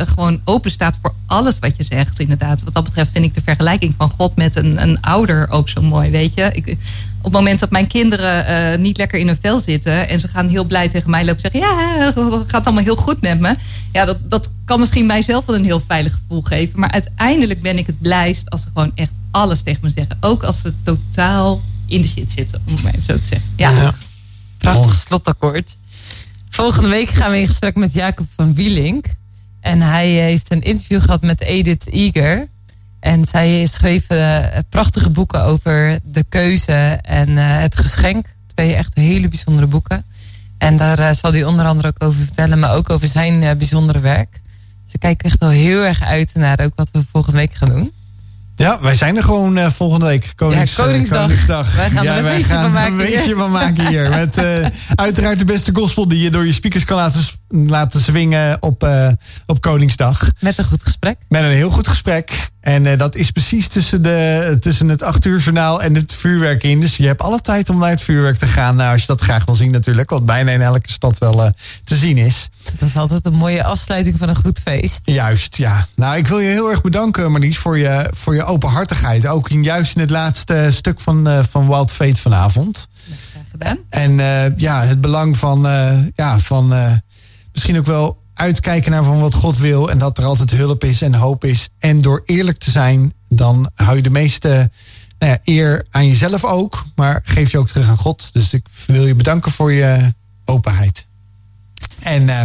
[0.05, 2.19] gewoon open staat voor alles wat je zegt.
[2.19, 5.69] Inderdaad, wat dat betreft vind ik de vergelijking van God met een, een ouder ook
[5.69, 6.09] zo mooi.
[6.09, 6.77] Weet je, ik,
[7.17, 10.47] op het moment dat mijn kinderen niet lekker in hun vel zitten en ze gaan
[10.47, 11.99] heel blij tegen mij lopen zeggen: Ja,
[12.39, 13.55] het gaat allemaal heel goed met me.
[13.91, 16.79] Ja, dat, dat kan misschien mijzelf wel een heel veilig gevoel geven.
[16.79, 20.17] Maar uiteindelijk ben ik het blijst als ze gewoon echt alles tegen me zeggen.
[20.19, 23.49] Ook als ze totaal in de shit zitten, om het maar even zo te zeggen.
[23.55, 23.93] Ja.
[24.71, 25.77] Prachtig slotakkoord.
[26.49, 29.05] Volgende week gaan we in gesprek met Jacob van Wielink.
[29.61, 32.47] En hij heeft een interview gehad met Edith Eger.
[32.99, 38.35] En zij schreef uh, prachtige boeken over de keuze en uh, het geschenk.
[38.55, 40.05] Twee echt hele bijzondere boeken.
[40.57, 43.99] En daar uh, zal hij onder andere ook over vertellen, maar ook over zijn bijzondere
[43.99, 44.41] werk.
[44.83, 47.69] Dus ik kijk echt wel heel erg uit naar ook wat we volgende week gaan
[47.69, 47.91] doen.
[48.55, 50.33] Ja, wij zijn er gewoon uh, volgende week.
[50.35, 51.21] Konings, ja, Koningsdag.
[51.21, 51.75] Koningsdag.
[51.75, 52.91] Wij gaan ja, er een wij beetje gaan van maken.
[52.91, 54.09] een beetje van maken hier.
[54.25, 58.61] Met uh, uiteraard de beste gospel die je door je speakers kan laten, laten zwingen
[58.61, 59.09] op, uh,
[59.45, 60.31] op Koningsdag.
[60.39, 61.17] Met een goed gesprek.
[61.27, 62.49] Met een heel goed gesprek.
[62.65, 66.79] En dat is precies tussen, de, tussen het 8 uur journaal en het vuurwerk in.
[66.79, 68.75] Dus je hebt alle tijd om naar het vuurwerk te gaan.
[68.75, 70.09] Nou, als je dat graag wil zien natuurlijk.
[70.09, 71.51] Wat bijna in elke stad wel
[71.83, 72.49] te zien is.
[72.79, 75.01] Dat is altijd een mooie afsluiting van een goed feest.
[75.03, 75.87] Juist, ja.
[75.95, 79.27] Nou, ik wil je heel erg bedanken, Marlies, voor je, voor je openhartigheid.
[79.27, 82.87] Ook in, juist in het laatste stuk van, uh, van Wild Fate vanavond.
[83.31, 83.77] Graag gedaan.
[83.89, 84.15] En
[84.57, 85.61] ja, het belang van,
[86.15, 86.73] ja, van
[87.51, 89.89] misschien ook wel uitkijken naar van wat God wil.
[89.89, 91.69] En dat er altijd hulp is en hoop is.
[91.79, 94.71] En door eerlijk te zijn, dan hou je de meeste
[95.19, 96.85] nou ja, eer aan jezelf ook.
[96.95, 98.33] Maar geef je ook terug aan God.
[98.33, 100.13] Dus ik wil je bedanken voor je
[100.45, 101.07] openheid.
[101.99, 102.41] En uh,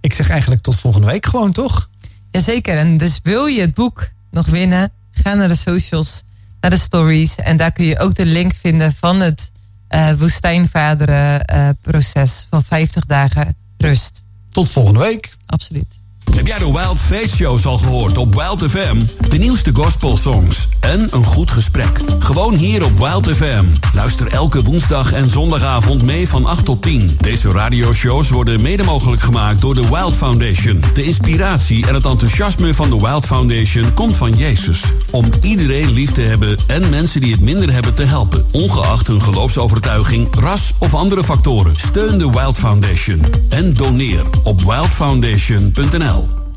[0.00, 1.88] ik zeg eigenlijk tot volgende week gewoon, toch?
[2.30, 2.76] Jazeker.
[2.76, 4.92] En dus wil je het boek nog winnen?
[5.10, 6.22] Ga naar de socials,
[6.60, 7.36] naar de stories.
[7.36, 9.50] En daar kun je ook de link vinden van het
[9.90, 14.22] uh, woestijnvaderen uh, proces van 50 dagen rust.
[14.50, 15.36] Tot volgende week.
[15.46, 16.00] Absoluut.
[16.36, 18.96] Heb jij de Wild Face Shows al gehoord op Wild FM?
[19.28, 22.00] De nieuwste gospel songs en een goed gesprek.
[22.18, 23.64] Gewoon hier op Wild FM.
[23.94, 27.16] Luister elke woensdag en zondagavond mee van 8 tot 10.
[27.20, 30.82] Deze radioshows worden mede mogelijk gemaakt door de Wild Foundation.
[30.94, 34.82] De inspiratie en het enthousiasme van de Wild Foundation komt van Jezus.
[35.10, 38.44] Om iedereen lief te hebben en mensen die het minder hebben te helpen.
[38.50, 41.76] Ongeacht hun geloofsovertuiging, ras of andere factoren.
[41.76, 43.24] Steun de Wild Foundation.
[43.48, 46.19] En doneer op wildfoundation.nl